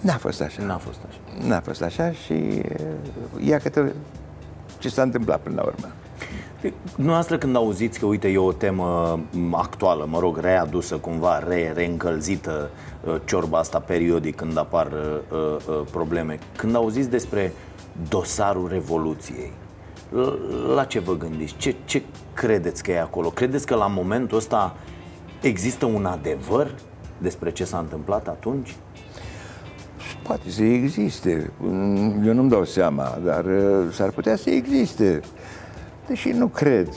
n-a 0.00 0.16
fost 0.16 0.40
așa. 0.40 0.62
N-a 0.62 0.76
fost 0.76 0.98
așa. 1.08 1.46
N-a 1.48 1.60
fost 1.60 1.82
așa 1.82 2.12
și 2.12 2.32
e, 2.32 2.76
ia 3.38 3.58
că 3.58 3.88
ce 4.78 4.88
s-a 4.88 5.02
întâmplat 5.02 5.40
până 5.40 5.54
la 5.56 5.62
urmă. 5.62 5.88
Dumneavoastră 6.94 7.38
când 7.38 7.56
auziți 7.56 7.98
că, 7.98 8.06
uite, 8.06 8.28
e 8.28 8.38
o 8.38 8.52
temă 8.52 9.20
m, 9.32 9.54
actuală, 9.54 10.06
mă 10.10 10.18
rog, 10.18 10.38
readusă 10.38 10.96
cumva, 10.96 11.38
re, 11.38 11.72
reîncălzită 11.74 12.70
uh, 13.04 13.14
ciorba 13.24 13.58
asta 13.58 13.78
periodic 13.78 14.36
când 14.36 14.58
apar 14.58 14.86
uh, 14.86 15.38
uh, 15.68 15.80
probleme, 15.90 16.38
când 16.56 16.74
auziți 16.74 17.10
despre 17.10 17.52
dosarul 18.08 18.68
Revoluției, 18.68 19.52
l- 20.12 20.72
la 20.74 20.84
ce 20.84 20.98
vă 20.98 21.16
gândiți? 21.16 21.54
Ce, 21.56 21.74
ce 21.84 22.02
credeți 22.34 22.82
că 22.82 22.90
e 22.90 23.00
acolo? 23.00 23.28
Credeți 23.28 23.66
că 23.66 23.74
la 23.74 23.86
momentul 23.86 24.36
ăsta 24.36 24.76
există 25.40 25.86
un 25.86 26.04
adevăr 26.04 26.74
despre 27.18 27.50
ce 27.50 27.64
s-a 27.64 27.78
întâmplat 27.78 28.28
atunci? 28.28 28.76
Poate 30.22 30.50
să 30.50 30.62
existe, 30.62 31.50
Mm, 31.60 32.22
eu 32.26 32.32
nu-mi 32.34 32.50
dau 32.50 32.64
seama, 32.64 33.18
dar 33.24 33.44
uh, 33.44 33.92
s-ar 33.92 34.10
putea 34.10 34.36
să 34.36 34.50
existe. 34.50 35.20
Deși 36.10 36.30
nu 36.30 36.46
cred, 36.46 36.88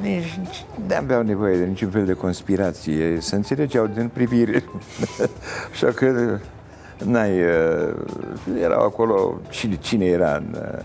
nici 0.00 0.64
nu 0.88 0.94
aveau 0.96 1.22
nevoie 1.22 1.56
de 1.56 1.64
niciun 1.64 1.90
fel 1.90 2.04
de 2.04 2.12
conspirație, 2.12 3.20
să 3.20 3.34
înțelegeau 3.34 3.86
din 3.86 4.08
privire. 4.08 4.64
Așa 5.72 5.86
că 5.86 6.38
n-ai, 7.04 7.42
uh, 7.42 7.94
erau 8.60 8.84
acolo, 8.84 9.40
cine, 9.48 9.76
cine 9.76 10.04
era 10.04 10.36
în, 10.36 10.54
uh, 10.54 10.82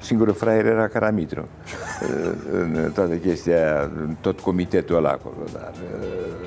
Singurul 0.00 0.34
fraier 0.34 0.66
era 0.66 0.88
Caramitru 0.88 1.48
uh, 2.02 2.32
în 2.52 2.90
toată 2.94 3.14
chestia 3.14 3.56
aia, 3.56 3.90
în 3.96 4.16
tot 4.20 4.40
comitetul 4.40 4.96
ăla 4.96 5.10
acolo, 5.10 5.44
dar 5.52 5.72
uh, 6.00 6.46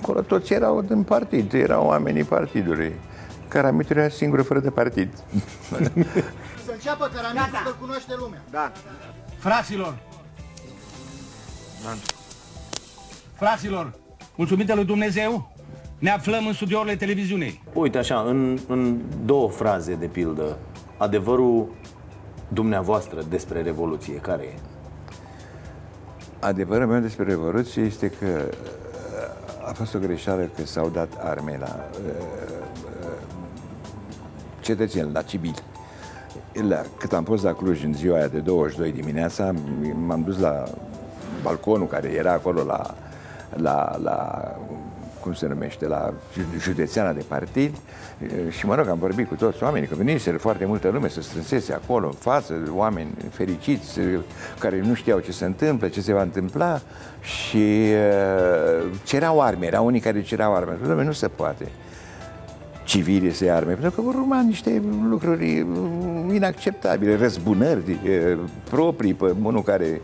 acolo 0.00 0.20
toți 0.20 0.52
erau 0.52 0.82
din 0.82 1.02
partid, 1.02 1.52
erau 1.52 1.86
oamenii 1.86 2.24
partidului. 2.24 2.92
Caramitru 3.48 3.98
era 3.98 4.08
singurul 4.08 4.44
fără 4.44 4.60
de 4.60 4.70
partid. 4.70 5.08
Să 6.88 6.94
înceapă 6.94 7.16
caramelul 7.16 7.58
să 7.64 7.74
cunoaște 7.80 8.14
lumea. 8.18 8.42
Da. 8.50 8.72
Fraților! 9.38 9.98
Fraților, 13.32 13.92
mulțumită 14.34 14.74
lui 14.74 14.84
Dumnezeu, 14.84 15.52
ne 15.98 16.10
aflăm 16.10 16.46
în 16.46 16.52
studiourile 16.52 16.96
televiziunii. 16.96 17.62
Uite 17.72 17.98
așa, 17.98 18.20
în, 18.20 18.58
în 18.68 19.00
două 19.24 19.48
fraze 19.48 19.94
de 19.94 20.06
pildă, 20.06 20.58
adevărul 20.96 21.74
dumneavoastră 22.48 23.22
despre 23.28 23.62
Revoluție, 23.62 24.14
care 24.14 24.42
e? 24.42 24.58
Adevărul 26.38 26.86
meu 26.86 27.00
despre 27.00 27.24
Revoluție 27.24 27.82
este 27.82 28.10
că 28.10 28.48
uh, 28.50 29.68
a 29.68 29.72
fost 29.72 29.94
o 29.94 29.98
greșeală 29.98 30.50
că 30.56 30.66
s-au 30.66 30.88
dat 30.88 31.08
arme 31.22 31.56
la 31.60 31.88
uh, 31.92 31.98
uh, 33.00 33.18
cetățeni, 34.60 35.12
la 35.12 35.22
civili. 35.22 35.62
La, 36.68 36.82
cât 36.98 37.12
am 37.12 37.24
fost 37.24 37.44
la 37.44 37.52
Cluj 37.52 37.84
în 37.84 37.94
ziua 37.94 38.16
aia 38.16 38.28
de 38.28 38.38
22 38.38 38.92
dimineața, 38.92 39.52
m-am 40.06 40.22
dus 40.22 40.38
la 40.38 40.64
balconul 41.42 41.86
care 41.86 42.08
era 42.08 42.32
acolo 42.32 42.64
la, 42.64 42.94
la, 43.56 43.96
la 44.02 44.42
cum 45.20 45.32
se 45.32 45.46
numește, 45.46 45.86
la 45.86 46.12
județeana 46.58 47.12
de 47.12 47.24
partid 47.28 47.74
și 48.48 48.66
mă 48.66 48.74
rog, 48.74 48.88
am 48.88 48.98
vorbit 48.98 49.28
cu 49.28 49.34
toți 49.34 49.62
oamenii, 49.62 49.88
că 49.88 49.94
veniseră 49.94 50.36
foarte 50.36 50.64
multă 50.64 50.88
lume 50.88 51.08
să 51.08 51.22
strânsese 51.22 51.72
acolo, 51.72 52.06
în 52.06 52.12
față, 52.12 52.54
oameni 52.70 53.10
fericiți, 53.30 54.00
care 54.58 54.80
nu 54.80 54.94
știau 54.94 55.18
ce 55.18 55.32
se 55.32 55.44
întâmplă, 55.44 55.88
ce 55.88 56.00
se 56.00 56.12
va 56.12 56.22
întâmpla 56.22 56.80
și 57.20 57.56
uh, 57.56 58.90
cerau 59.04 59.40
arme, 59.40 59.66
erau 59.66 59.86
unii 59.86 60.00
care 60.00 60.22
cerau 60.22 60.54
arme. 60.54 60.72
Dom'le, 60.72 61.04
nu 61.04 61.12
se 61.12 61.28
poate 61.28 61.68
civile 62.88 63.32
să 63.32 63.44
ia 63.44 63.56
arme, 63.56 63.72
pentru 63.72 63.90
că 63.90 64.00
vor 64.00 64.14
urma 64.14 64.40
niște 64.40 64.82
lucruri 65.08 65.66
inacceptabile, 66.32 67.16
răzbunări 67.16 67.98
proprii 68.70 69.14
pe 69.14 69.34
unul 69.42 69.62
care 69.62 70.00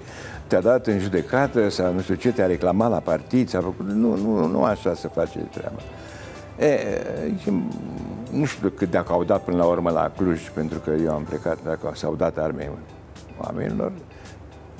te-a 0.46 0.60
dat 0.60 0.86
în 0.86 0.98
judecată 0.98 1.68
sau 1.68 1.92
nu 1.92 2.00
știu 2.00 2.14
ce, 2.14 2.32
te-a 2.32 2.46
reclamat 2.46 2.90
la 2.90 2.98
partid, 2.98 3.48
s-a 3.48 3.60
făcut... 3.60 3.86
Nu, 3.86 4.16
nu, 4.16 4.46
nu 4.46 4.62
așa 4.62 4.94
se 4.94 5.08
face 5.08 5.38
treaba. 5.38 5.80
E, 6.58 6.78
nu 8.30 8.44
știu 8.44 8.68
cât 8.68 8.90
dacă 8.90 9.12
au 9.12 9.24
dat 9.24 9.42
până 9.44 9.56
la 9.56 9.64
urmă 9.64 9.90
la 9.90 10.12
Cluj, 10.16 10.48
pentru 10.48 10.78
că 10.78 10.90
eu 10.90 11.12
am 11.12 11.22
plecat, 11.22 11.58
dacă 11.64 11.92
s-au 11.94 12.14
dat 12.14 12.38
arme 12.38 12.70
oamenilor, 13.40 13.92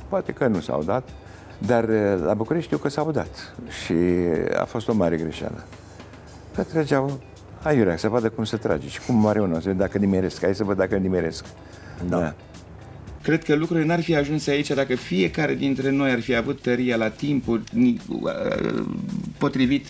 poate 0.08 0.32
că 0.32 0.46
nu 0.46 0.60
s-au 0.60 0.82
dat, 0.82 1.08
dar 1.58 1.88
la 2.24 2.34
București 2.34 2.66
știu 2.66 2.78
că 2.78 2.88
s-au 2.88 3.10
dat 3.10 3.54
și 3.84 3.94
a 4.60 4.64
fost 4.64 4.88
o 4.88 4.94
mare 4.94 5.16
greșeală. 5.16 5.64
Că 6.54 6.62
trăgeau 6.62 7.20
aiurea, 7.64 7.96
să 7.96 8.08
vadă 8.08 8.28
cum 8.28 8.44
se 8.44 8.56
trage 8.56 8.88
și 8.88 9.00
cum 9.06 9.14
moare 9.14 9.40
unul, 9.40 9.60
să 9.60 9.68
vedă 9.68 9.78
dacă 9.78 9.98
nimeresc, 9.98 10.40
hai 10.40 10.54
să 10.54 10.64
văd 10.64 10.76
dacă 10.76 10.96
nimeresc. 10.96 11.44
Da. 12.08 12.18
da. 12.18 12.34
Cred 13.22 13.44
că 13.44 13.54
lucrurile 13.54 13.86
n-ar 13.86 14.02
fi 14.02 14.16
ajuns 14.16 14.46
aici 14.46 14.70
dacă 14.70 14.94
fiecare 14.94 15.54
dintre 15.54 15.90
noi 15.90 16.10
ar 16.10 16.20
fi 16.20 16.34
avut 16.34 16.60
tăria 16.60 16.96
la 16.96 17.08
timpul 17.08 17.62
potrivit 19.38 19.86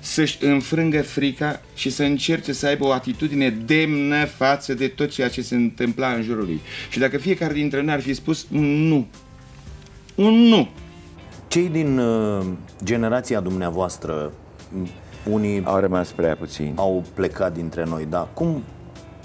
să-și 0.00 0.44
înfrângă 0.44 1.02
frica 1.02 1.60
și 1.74 1.90
să 1.90 2.02
încerce 2.02 2.52
să 2.52 2.66
aibă 2.66 2.84
o 2.84 2.92
atitudine 2.92 3.50
demnă 3.50 4.24
față 4.24 4.74
de 4.74 4.88
tot 4.88 5.10
ceea 5.10 5.28
ce 5.28 5.42
se 5.42 5.54
întâmpla 5.54 6.08
în 6.08 6.22
jurul 6.22 6.44
lui. 6.44 6.60
Și 6.90 6.98
dacă 6.98 7.18
fiecare 7.18 7.52
dintre 7.52 7.82
noi 7.82 7.94
ar 7.94 8.00
fi 8.00 8.14
spus 8.14 8.46
un 8.52 8.88
nu, 8.88 9.06
un 10.14 10.34
nu. 10.34 10.68
Cei 11.48 11.68
din 11.68 11.98
uh, 11.98 12.46
generația 12.84 13.40
dumneavoastră, 13.40 14.32
unii 15.30 15.64
Au 15.64 15.78
rămas 15.80 16.10
prea 16.12 16.36
puțini. 16.36 16.72
au 16.76 17.02
plecat 17.14 17.52
dintre 17.52 17.84
noi, 17.84 18.06
da. 18.10 18.28
Cum, 18.34 18.62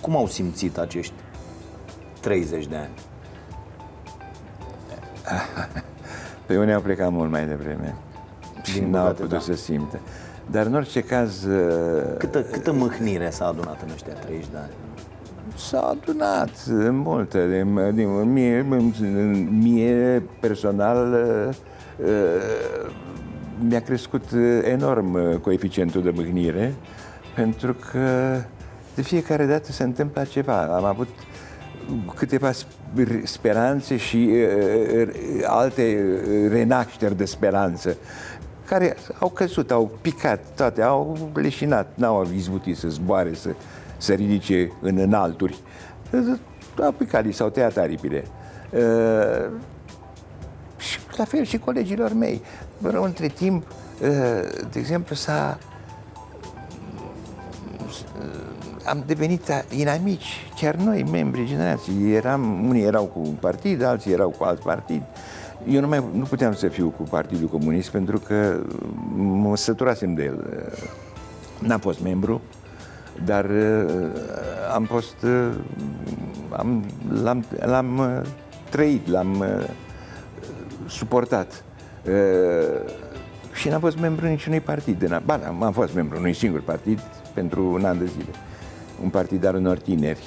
cum 0.02 0.16
au 0.16 0.28
simțit 0.28 0.78
acești 0.78 1.14
30 2.22 2.66
de 2.66 2.76
ani? 2.76 2.90
Pe 6.46 6.58
unii 6.58 6.74
au 6.74 6.82
plecat 6.82 7.12
mult 7.12 7.32
mai 7.32 7.46
devreme 7.48 7.96
și 8.64 8.80
Din 8.80 8.90
n-au 8.90 9.02
păcate, 9.02 9.22
putut 9.22 9.38
da. 9.38 9.40
să 9.40 9.54
simtă. 9.54 10.00
Dar 10.52 10.66
în 10.66 10.74
orice 10.76 11.02
caz 11.02 11.44
uh, 11.44 12.04
Câtă, 12.18 12.42
câtă 12.42 12.72
mâhnire 12.72 13.30
s-a 13.30 13.46
adunat 13.48 13.82
în 13.86 13.90
ăștia 13.94 14.14
30 14.14 14.46
de 14.52 14.58
ani? 14.58 14.72
s-a 15.56 15.80
adunat 15.82 16.50
multe. 16.92 17.48
Din, 17.50 17.94
din, 17.96 18.32
mie, 18.32 18.66
mie 19.52 20.24
personal 20.40 21.14
uh, 21.14 21.56
uh, 22.08 22.92
mi-a 23.68 23.82
crescut 23.82 24.24
enorm 24.64 25.14
uh, 25.14 25.36
coeficientul 25.36 26.02
de 26.04 26.10
mâhnire 26.10 26.74
pentru 27.36 27.74
că 27.92 28.38
de 28.96 29.02
fiecare 29.02 29.46
dată 29.46 29.72
se 29.72 29.84
întâmplă 29.84 30.24
ceva. 30.24 30.62
Am 30.62 30.84
avut 30.84 31.08
câteva 32.16 32.52
sp- 32.52 33.24
speranțe 33.24 33.98
și 33.98 34.30
uh, 34.32 35.08
uh, 35.08 35.44
alte 35.46 36.04
uh, 36.04 36.52
renașteri 36.52 37.18
de 37.18 37.26
speranță 37.26 37.98
care 38.66 38.98
au 39.20 39.30
căzut, 39.30 39.72
au 39.72 39.92
picat 40.02 40.40
toate, 40.56 40.82
au 40.82 41.32
leșinat, 41.34 41.88
n-au 41.96 42.28
izbutit 42.36 42.78
să 42.78 42.88
zboare, 42.88 43.34
să 43.34 43.50
se 43.98 44.14
ridice 44.14 44.72
în 44.82 44.98
înalturi. 44.98 45.58
Au 46.84 46.92
picat, 46.92 47.26
li 47.26 47.32
s-au 47.32 47.50
tăiat 47.50 47.78
aripile. 47.78 48.24
Uh, 48.72 49.50
și 50.78 51.00
la 51.18 51.24
fel 51.24 51.44
și 51.44 51.58
colegilor 51.58 52.14
mei. 52.14 52.42
Rău, 52.84 53.04
între 53.04 53.28
timp, 53.28 53.64
uh, 53.68 54.10
de 54.72 54.80
exemplu, 54.80 55.16
s-a 55.16 55.58
am 58.86 59.04
devenit 59.06 59.66
inamici, 59.70 60.52
chiar 60.56 60.76
noi, 60.76 61.04
membrii 61.12 61.46
generației. 61.46 62.14
Eram, 62.14 62.68
unii 62.68 62.84
erau 62.84 63.06
cu 63.06 63.20
un 63.20 63.34
partid, 63.34 63.84
alții 63.84 64.12
erau 64.12 64.30
cu 64.30 64.44
alt 64.44 64.60
partid 64.60 65.02
eu 65.68 65.82
nu, 65.82 65.88
mai, 65.88 66.04
nu 66.14 66.24
puteam 66.24 66.54
să 66.54 66.68
fiu 66.68 66.94
cu 66.98 67.04
Partidul 67.04 67.48
Comunist 67.48 67.90
pentru 67.90 68.20
că 68.20 68.62
mă 69.16 69.58
săturasem 69.58 70.14
de 70.14 70.24
el. 70.24 70.74
N-am 71.60 71.80
fost 71.80 72.02
membru, 72.02 72.42
dar 73.26 73.46
uh, 73.46 74.12
am 74.74 74.84
fost, 74.84 75.16
uh, 75.24 75.50
am, 76.50 76.86
l-am, 77.22 77.46
l-am 77.60 77.98
uh, 77.98 78.22
trăit, 78.70 79.08
l-am 79.08 79.40
uh, 79.40 79.70
suportat. 80.88 81.64
Uh, 82.08 82.92
și 83.54 83.70
n-am 83.70 83.80
fost 83.80 83.98
membru 84.00 84.28
niciunui 84.28 84.60
partid. 84.60 85.02
În- 85.02 85.22
Ba, 85.26 85.38
da, 85.38 85.66
am 85.66 85.72
fost 85.72 85.94
membru 85.94 86.18
unui 86.18 86.34
singur 86.34 86.62
partid 86.62 87.00
pentru 87.34 87.66
un 87.72 87.86
an 87.86 87.98
de 87.98 88.06
zile. 88.06 88.30
Un 89.04 89.10
partid 89.10 89.46
al 89.46 89.56
unor 89.56 89.78
tineri. 89.78 90.24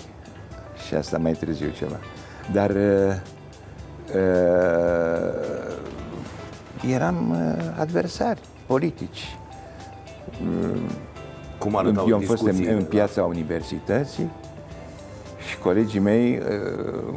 Și 0.87 0.95
asta 0.95 1.19
mai 1.19 1.33
târziu 1.33 1.69
ceva. 1.77 1.97
Dar 2.53 2.71
uh, 2.71 3.15
uh, 4.15 5.33
eram 6.93 7.31
uh, 7.31 7.65
adversari 7.79 8.41
politici. 8.67 9.37
Cum 11.59 11.77
arătau 11.77 12.09
Eu 12.09 12.15
am 12.15 12.21
fost 12.21 12.43
în, 12.43 12.47
discuțiile, 12.49 12.73
în 12.77 12.83
da? 12.83 12.85
piața 12.89 13.23
universității 13.25 14.31
și 15.47 15.59
colegii 15.59 16.01
mei, 16.01 16.39
uh, 16.39 16.45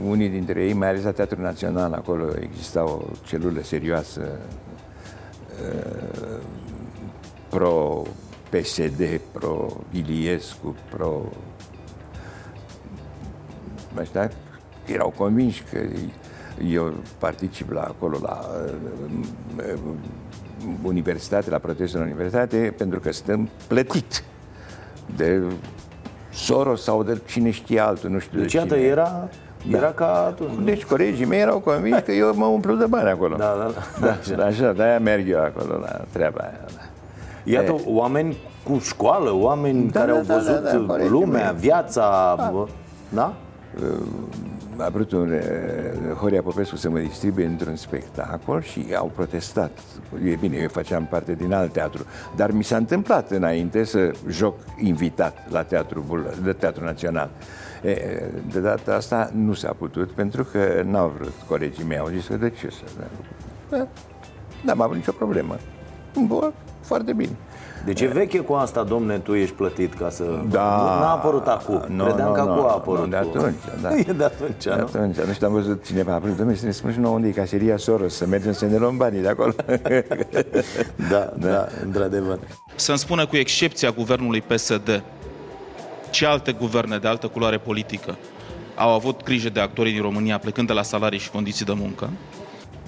unii 0.07 0.29
dintre 0.29 0.63
ei, 0.63 0.73
mai 0.73 0.87
ales 0.87 1.03
la 1.03 1.11
Teatrul 1.11 1.43
Național, 1.43 1.93
acolo 1.93 2.25
exista 2.39 2.83
o 2.83 3.01
celulă 3.25 3.61
serioasă 3.61 4.39
uh, 5.65 6.39
pro-PSD, 7.49 9.19
pro-Iliescu, 9.31 10.75
pro... 10.89 11.21
Așa, 13.99 14.29
erau 14.85 15.13
convinși 15.17 15.63
că 15.71 15.79
eu 16.67 16.93
particip 17.17 17.71
la 17.71 17.81
acolo, 17.81 18.17
la 18.21 18.39
uh, 18.65 19.73
uh, 19.73 19.79
universitate, 20.83 21.49
la 21.49 21.57
protestul 21.57 21.99
în 21.99 22.05
universitate, 22.05 22.73
pentru 22.77 22.99
că 22.99 23.11
suntem 23.11 23.49
plătit 23.67 24.23
de 25.15 25.43
Soros 26.39 26.84
sau 26.84 27.04
de 27.04 27.21
cine 27.28 27.49
știe 27.52 27.80
altul, 27.80 28.10
nu 28.10 28.19
știu 28.19 28.39
Deci 28.39 28.52
de 28.52 28.58
iată, 28.58 28.73
cine. 28.75 28.86
era, 28.88 29.28
era 29.71 29.88
ca 29.91 30.25
atunci. 30.28 30.58
nu? 30.58 30.63
Deci 30.63 30.84
colegii 30.86 31.25
mei 31.25 31.39
erau 31.39 31.60
convinși 31.60 32.02
că 32.02 32.12
eu 32.12 32.36
mă 32.36 32.45
umplu 32.45 32.75
de 32.75 32.86
bani 32.86 33.10
acolo. 33.10 33.36
Da, 33.38 33.56
da, 33.58 33.71
da. 34.02 34.36
Da, 34.36 34.43
așa, 34.45 34.73
de-aia 34.73 34.99
merg 34.99 35.30
eu 35.30 35.39
acolo 35.43 35.78
la 35.82 35.99
treaba 36.12 36.39
aia. 36.41 36.60
Da. 36.75 36.82
Iată, 37.43 37.75
oameni 37.86 38.38
cu 38.63 38.80
școală, 38.80 39.32
oameni 39.34 39.89
Da, 39.91 39.99
care 39.99 40.12
da, 40.12 40.17
au 40.17 40.23
da, 40.23 40.34
văzut 40.34 40.63
da, 40.63 40.71
da, 40.71 40.84
corect, 40.88 41.10
lumea, 41.10 41.52
mei. 41.52 41.60
viața, 41.60 42.36
bă, 42.54 42.65
da? 43.10 43.34
A 44.79 44.89
vrut 44.89 45.11
un, 45.11 45.31
eh, 45.31 45.41
Horia 46.19 46.41
Popescu 46.41 46.75
să 46.75 46.89
mă 46.89 46.99
distribuie 46.99 47.45
într-un 47.45 47.75
spectacol 47.75 48.61
și 48.61 48.85
au 48.95 49.11
protestat. 49.15 49.71
E 50.25 50.35
bine, 50.35 50.57
eu 50.57 50.67
făceam 50.67 51.05
parte 51.05 51.33
din 51.33 51.53
alt 51.53 51.71
teatru, 51.71 52.05
dar 52.35 52.51
mi 52.51 52.63
s-a 52.63 52.77
întâmplat 52.77 53.31
înainte 53.31 53.83
să 53.83 54.11
joc 54.27 54.55
invitat 54.77 55.51
la 55.51 55.63
Teatrul, 55.63 56.03
Bul- 56.07 56.33
de 56.43 56.53
Teatrul 56.53 56.85
Național. 56.85 57.29
E, 57.83 57.93
de 58.51 58.59
data 58.59 58.95
asta 58.95 59.31
nu 59.33 59.53
s-a 59.53 59.75
putut 59.77 60.11
pentru 60.11 60.43
că 60.43 60.83
n-au 60.85 61.13
vrut 61.17 61.33
colegii 61.47 61.85
mei. 61.85 61.97
Au 61.97 62.07
zis 62.07 62.27
că 62.27 62.35
de 62.35 62.49
ce 62.49 62.69
să... 62.69 62.83
Da, 63.69 63.87
n-am 64.61 64.81
avut 64.81 64.95
nicio 64.95 65.11
problemă. 65.11 65.57
Bun, 66.25 66.53
foarte 66.81 67.13
bine. 67.13 67.35
Deci 67.85 68.01
e 68.01 68.07
veche 68.07 68.39
cu 68.39 68.53
asta, 68.53 68.83
domne, 68.83 69.17
tu 69.17 69.33
ești 69.33 69.55
plătit 69.55 69.93
ca 69.93 70.09
să... 70.09 70.23
Da. 70.49 70.97
Nu 70.99 71.05
a 71.05 71.11
apărut 71.11 71.47
acum. 71.47 71.83
Nu, 71.87 72.03
Credeam 72.03 72.27
nu, 72.27 72.33
că 72.33 72.41
nu, 72.41 72.49
acum 72.51 72.63
a 72.63 72.67
nu, 72.67 72.67
apărut. 72.75 73.09
de 73.09 73.15
cu- 73.15 73.37
atunci, 73.37 73.55
da. 73.81 73.89
E 74.09 74.13
de 74.17 74.23
atunci, 74.23 74.63
De 74.63 74.69
nu? 74.75 74.81
atunci, 74.81 75.15
nu 75.15 75.33
știu, 75.33 75.47
am 75.47 75.53
văzut 75.53 75.85
cineva, 75.85 76.11
a 76.11 76.15
apărut, 76.15 76.35
domnule, 76.37 76.57
să 76.57 76.65
ne 76.65 76.71
spun 76.71 76.91
și 76.91 76.99
nouă 76.99 77.15
unde 77.15 77.27
e 77.27 77.31
caseria 77.31 77.77
Soros, 77.77 78.13
să 78.15 78.25
mergem 78.25 78.51
să 78.51 78.65
ne 78.65 78.77
luăm 78.77 78.97
banii 78.97 79.21
de 79.21 79.27
acolo. 79.27 79.51
Da, 81.09 81.29
da, 81.39 81.67
într-adevăr. 81.83 82.39
să-mi 82.75 82.97
spună 82.97 83.25
cu 83.25 83.35
excepția 83.37 83.89
guvernului 83.91 84.41
PSD, 84.41 85.03
ce 86.09 86.25
alte 86.25 86.51
guverne 86.51 86.97
de 86.97 87.07
altă 87.07 87.27
culoare 87.27 87.57
politică 87.57 88.15
au 88.75 88.89
avut 88.89 89.23
grijă 89.23 89.49
de 89.49 89.59
actorii 89.59 89.93
din 89.93 90.01
România 90.01 90.37
plecând 90.37 90.67
de 90.67 90.73
la 90.73 90.81
salarii 90.83 91.19
și 91.19 91.29
condiții 91.31 91.65
de 91.65 91.73
muncă? 91.75 92.09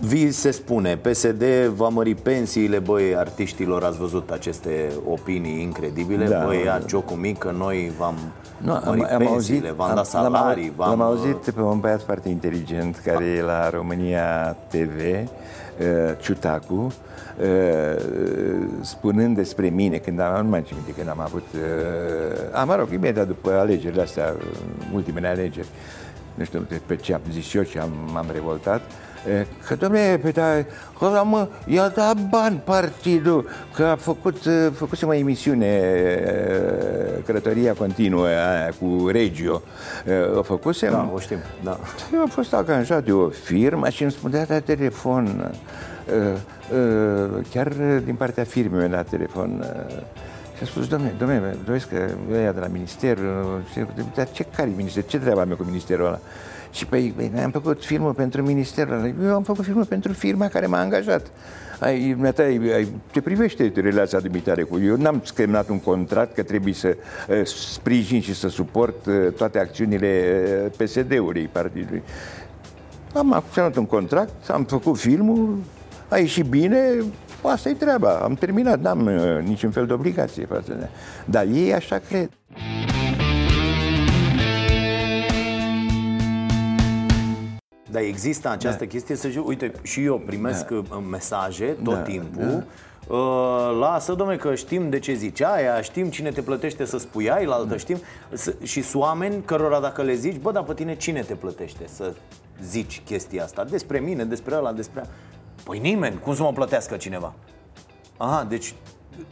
Vi 0.03 0.31
se 0.31 0.51
spune, 0.51 0.97
PSD 0.97 1.43
va 1.75 1.87
mări 1.87 2.15
pensiile, 2.15 2.79
băi, 2.79 3.15
artiștilor, 3.15 3.83
ați 3.83 3.97
văzut 3.97 4.29
aceste 4.29 4.91
opinii 5.09 5.61
incredibile, 5.61 6.25
Da. 6.25 6.43
băi, 6.45 6.63
ia 6.63 6.81
ciocul 6.87 7.17
mic, 7.17 7.37
că 7.37 7.51
noi 7.57 7.91
v-am 7.97 8.15
Nu, 8.57 8.71
am, 8.73 8.81
mărit 8.85 9.03
am 9.03 9.11
auzit, 9.11 9.29
pensiile, 9.29 9.71
v-am 9.71 9.89
am- 9.89 9.95
dat 9.95 10.05
salarii, 10.05 10.65
l-am, 10.65 10.73
v-am... 10.75 10.99
l-am 10.99 11.01
auzit 11.01 11.35
pe 11.35 11.61
un 11.61 11.79
băiat 11.79 12.01
foarte 12.03 12.29
inteligent 12.29 13.01
care 13.05 13.25
e 13.25 13.41
la 13.41 13.69
România 13.69 14.57
TV, 14.67 14.99
uh, 14.99 15.87
Ciutacu, 16.21 16.93
uh, 17.41 18.01
spunând 18.81 19.35
despre 19.35 19.69
mine, 19.69 19.97
când 19.97 20.19
am, 20.19 20.43
nu 20.43 20.49
mai 20.49 20.63
țin 20.65 20.75
minte, 20.75 20.93
când 20.93 21.09
am 21.09 21.19
avut, 21.19 21.45
uh, 21.53 22.59
am, 22.59 22.67
mă 22.67 22.75
rog, 22.75 22.91
imediat 22.91 23.27
după 23.27 23.51
alegerile 23.51 24.01
astea, 24.01 24.33
uh, 24.37 24.45
ultimele 24.93 25.27
alegeri, 25.27 25.67
nu 26.35 26.43
știu 26.43 26.67
pe 26.85 26.95
ce 26.95 27.13
am 27.13 27.21
zis 27.31 27.53
eu, 27.53 27.63
ce 27.63 27.79
am, 27.79 27.89
m-am 28.13 28.25
revoltat, 28.33 28.79
uh, 28.79 29.09
Că, 29.67 29.75
domnule, 29.75 30.19
pe 30.23 30.29
da, 30.31 30.63
că 30.99 31.21
mă, 31.25 31.47
i-a 31.65 31.87
dat 31.87 32.17
bani 32.29 32.61
partidul, 32.63 33.49
că 33.75 33.83
a 33.83 33.95
făcut, 33.95 34.45
uh, 34.45 34.67
făcuse 34.73 35.05
o 35.05 35.13
emisiune, 35.13 35.79
uh, 36.25 37.23
călătoria 37.25 37.73
continuă 37.73 38.25
aia 38.25 38.69
cu 38.79 39.07
Regio, 39.07 39.61
uh, 40.31 40.37
o 40.37 40.41
făcusem. 40.41 40.91
Da, 40.91 41.11
o 41.13 41.19
știm, 41.19 41.37
da. 41.63 41.79
Eu 42.13 42.19
am 42.19 42.27
fost 42.27 42.53
angajat 42.53 43.03
de 43.03 43.11
o 43.11 43.29
firmă 43.29 43.89
și 43.89 44.01
îmi 44.03 44.11
spunea 44.11 44.45
la 44.47 44.59
telefon, 44.59 45.53
uh, 46.15 46.33
uh, 46.77 47.45
chiar 47.51 47.67
din 48.05 48.15
partea 48.15 48.43
firmei 48.43 48.89
la 48.89 49.03
telefon, 49.03 49.65
uh, 49.87 49.95
și 50.57 50.63
a 50.63 50.65
spus, 50.65 50.87
domnule, 50.87 51.15
domnule, 51.17 51.55
doiți 51.65 51.87
că 51.87 52.07
ăia 52.33 52.51
de 52.51 52.59
la 52.59 52.67
minister, 52.67 53.17
uh, 53.17 53.23
și- 53.71 53.85
dar 54.15 54.31
ce 54.31 54.45
care 54.55 54.71
minister, 54.75 55.03
ce 55.05 55.19
treaba 55.19 55.45
mea 55.45 55.55
cu 55.55 55.63
ministerul 55.63 56.05
ăla? 56.05 56.19
Și 56.71 56.85
păi, 56.85 57.13
păi, 57.15 57.29
noi 57.33 57.43
am 57.43 57.51
făcut 57.51 57.85
filmul 57.85 58.13
pentru 58.13 58.41
ministerul 58.41 58.93
ăla. 58.93 59.11
Eu 59.23 59.35
am 59.35 59.43
făcut 59.43 59.63
filmul 59.63 59.85
pentru 59.85 60.13
firma 60.13 60.47
care 60.47 60.65
m-a 60.65 60.79
angajat. 60.79 61.31
Ai, 61.79 62.09
dumneata, 62.09 62.43
ai, 62.43 62.71
ai, 62.73 62.87
te 63.11 63.21
privește 63.21 63.71
relația 63.75 64.19
dumitare 64.19 64.63
cu 64.63 64.79
eu. 64.79 64.95
N-am 64.95 65.21
semnat 65.33 65.69
un 65.69 65.79
contract 65.79 66.33
că 66.33 66.43
trebuie 66.43 66.73
să 66.73 66.97
uh, 67.29 67.45
sprijin 67.45 68.21
și 68.21 68.35
să 68.35 68.47
suport 68.47 69.05
uh, 69.05 69.13
toate 69.37 69.59
acțiunile 69.59 70.41
uh, 70.65 70.87
PSD-ului, 70.87 71.49
partidului. 71.51 72.03
Am 73.13 73.43
semnat 73.53 73.75
un 73.75 73.85
contract, 73.85 74.49
am 74.49 74.63
făcut 74.63 74.97
filmul, 74.97 75.57
a 76.07 76.17
ieșit 76.17 76.45
bine, 76.45 77.03
asta 77.41 77.69
e 77.69 77.73
treaba, 77.73 78.09
am 78.09 78.33
terminat, 78.33 78.79
n-am 78.79 79.05
uh, 79.05 79.43
niciun 79.43 79.71
fel 79.71 79.85
de 79.85 79.93
obligație 79.93 80.45
față 80.45 80.73
de 80.73 80.87
Dar 81.25 81.45
ei 81.53 81.73
așa 81.73 82.01
cred. 82.07 82.29
Dar 87.91 88.01
există 88.01 88.49
această 88.49 88.83
da. 88.83 88.89
chestie 88.89 89.15
să 89.15 89.27
zic, 89.29 89.47
uite, 89.47 89.71
și 89.81 90.03
eu 90.03 90.21
primesc 90.25 90.67
da. 90.67 90.95
mesaje 91.09 91.65
tot 91.83 91.93
Da, 91.93 91.99
timpul 92.01 92.63
Uh, 93.07 93.17
lasă, 93.79 94.13
domne, 94.13 94.35
că 94.35 94.55
știm 94.55 94.89
de 94.89 94.99
ce 94.99 95.13
zici 95.13 95.41
aia, 95.41 95.81
știm 95.81 96.09
cine 96.09 96.31
te 96.31 96.41
plătește 96.41 96.85
să 96.85 96.97
spui 96.97 97.31
aia, 97.31 97.47
la 97.47 97.55
altă 97.55 97.77
știm 97.77 97.97
S- 98.33 98.53
Și 98.63 98.81
sunt 98.81 99.01
oameni 99.01 99.41
cărora 99.45 99.79
dacă 99.79 100.01
le 100.01 100.13
zici, 100.13 100.37
bă, 100.37 100.51
dar 100.51 100.63
pe 100.63 100.73
tine 100.73 100.95
cine 100.95 101.21
te 101.21 101.33
plătește 101.33 101.83
să 101.93 102.13
zici 102.63 103.01
chestia 103.05 103.43
asta 103.43 103.63
Despre 103.63 103.99
mine, 103.99 104.23
despre 104.23 104.55
ăla, 104.55 104.71
despre 104.71 105.03
Păi 105.63 105.79
nimeni, 105.79 106.19
cum 106.19 106.35
să 106.35 106.41
mă 106.41 106.51
plătească 106.51 106.95
cineva? 106.95 107.33
Aha, 108.17 108.45
deci 108.49 108.73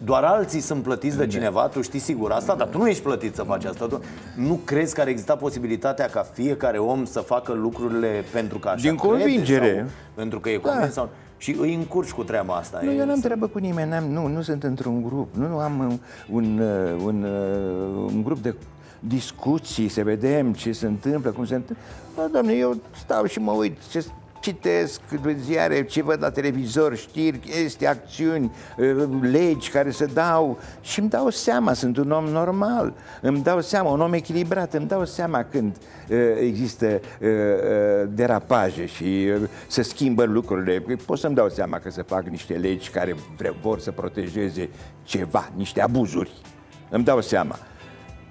doar 0.04 0.24
alții 0.24 0.60
sunt 0.60 0.84
plătiți 0.84 1.18
de 1.18 1.28
cineva, 1.28 1.68
tu 1.68 1.82
știi 1.82 2.00
sigur 2.00 2.32
asta, 2.32 2.56
dar 2.56 2.68
tu 2.68 2.78
nu 2.78 2.88
ești 2.88 3.04
plătit 3.04 3.36
să 3.36 3.44
faci 3.44 3.65
asta. 3.65 3.86
Tu 3.86 4.02
nu 4.36 4.60
crezi 4.63 4.94
că 4.94 5.02
ar 5.02 5.08
exista 5.08 5.36
posibilitatea 5.36 6.06
ca 6.06 6.22
fiecare 6.34 6.78
om 6.78 7.06
să 7.06 7.20
facă 7.20 7.54
lucrurile 7.54 8.24
pentru 8.34 8.60
că 8.60 8.68
așa 8.68 8.82
Din 8.89 8.96
crede 8.96 9.13
convingere. 9.18 9.76
Sau 9.78 9.88
pentru 10.13 10.39
că 10.39 10.50
e 10.50 10.58
convins 10.58 10.86
Da. 10.86 10.92
sau... 10.92 11.10
Și 11.38 11.56
îi 11.60 11.74
încurci 11.74 12.12
cu 12.12 12.24
treaba 12.24 12.54
asta. 12.56 12.80
Nu, 12.84 12.92
e- 12.92 12.96
eu 12.96 13.06
n-am 13.06 13.20
treabă 13.20 13.48
cu 13.48 13.58
nimeni, 13.58 13.89
n-am, 13.89 14.04
nu, 14.04 14.28
nu 14.28 14.42
sunt 14.42 14.63
într-un 14.63 15.02
grup, 15.04 15.36
nu, 15.36 15.48
nu 15.48 15.58
am 15.58 15.80
un, 15.80 16.00
un, 16.30 16.60
uh, 16.60 17.02
un, 17.04 17.24
uh, 17.24 18.12
un 18.13 18.24
grup 18.24 18.39
de 18.39 18.56
discuții, 19.00 19.88
să 19.88 20.04
vedem 20.04 20.54
ce 20.54 20.72
se 20.72 20.86
întâmplă, 20.86 21.32
cum 21.32 21.46
se 21.46 21.56
întâmplă. 21.56 21.86
Bă, 22.15 22.28
doamne, 22.32 22.54
eu 22.54 22.78
stau 23.04 23.26
și 23.26 23.39
mă 23.39 23.52
uit 23.52 23.78
ce 23.92 24.06
citesc 24.39 25.02
ziare, 25.39 25.84
ce 25.84 26.04
văd 26.04 26.21
la 26.21 26.30
televizor, 26.30 26.95
știri, 26.95 27.38
chestii, 27.38 27.88
acțiuni, 27.88 28.52
uh, 28.78 29.08
legi 29.21 29.69
care 29.69 29.91
se 29.91 30.06
dau 30.06 30.60
și 30.82 30.99
îmi 30.99 31.10
dau 31.10 31.30
seama, 31.30 31.73
sunt 31.73 31.97
un 31.97 32.12
om 32.12 32.25
normal, 32.25 32.93
îmi 33.21 33.43
dau 33.43 33.62
seama, 33.62 33.91
un 33.91 34.02
om 34.02 34.13
echilibrat, 34.13 34.73
îmi 34.73 34.88
dau 34.88 35.06
seama 35.06 35.43
când 35.43 35.75
uh, 36.10 36.17
există 36.39 36.86
uh, 36.86 37.28
uh, 37.30 38.10
derapaje 38.10 38.86
și 38.86 39.04
uh, 39.04 39.49
se 39.67 39.82
schimbă 39.82 40.23
lucrurile. 40.23 40.84
Pot 41.06 41.19
să-mi 41.19 41.36
dau 41.36 41.49
seama 41.49 41.80
că 41.80 41.89
se 41.89 42.02
fac 42.02 42.28
niște 42.28 42.54
legi 42.54 42.89
care 42.89 43.15
vre- 43.38 43.56
vor 43.62 43.80
să 43.80 43.91
protejeze 43.91 44.69
ceva, 45.04 45.49
niște 45.56 45.82
abuzuri. 45.82 46.32
Îmi 46.89 47.04
dau 47.04 47.21
seama. 47.21 47.60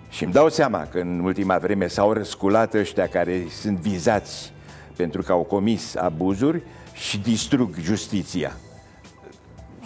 Și 0.09 0.25
îmi 0.25 0.33
dau 0.33 0.49
seama 0.49 0.87
că 0.91 0.99
în 0.99 1.21
ultima 1.25 1.59
vreme 1.59 1.87
s-au 1.87 2.13
răsculat 2.13 2.75
ăștia 2.75 3.09
care 3.09 3.47
sunt 3.61 3.79
vizați 3.79 4.53
pentru 4.99 5.23
că 5.23 5.33
au 5.33 5.43
comis 5.43 5.95
abuzuri 5.97 6.63
și 6.93 7.19
distrug 7.19 7.75
justiția. 7.81 8.53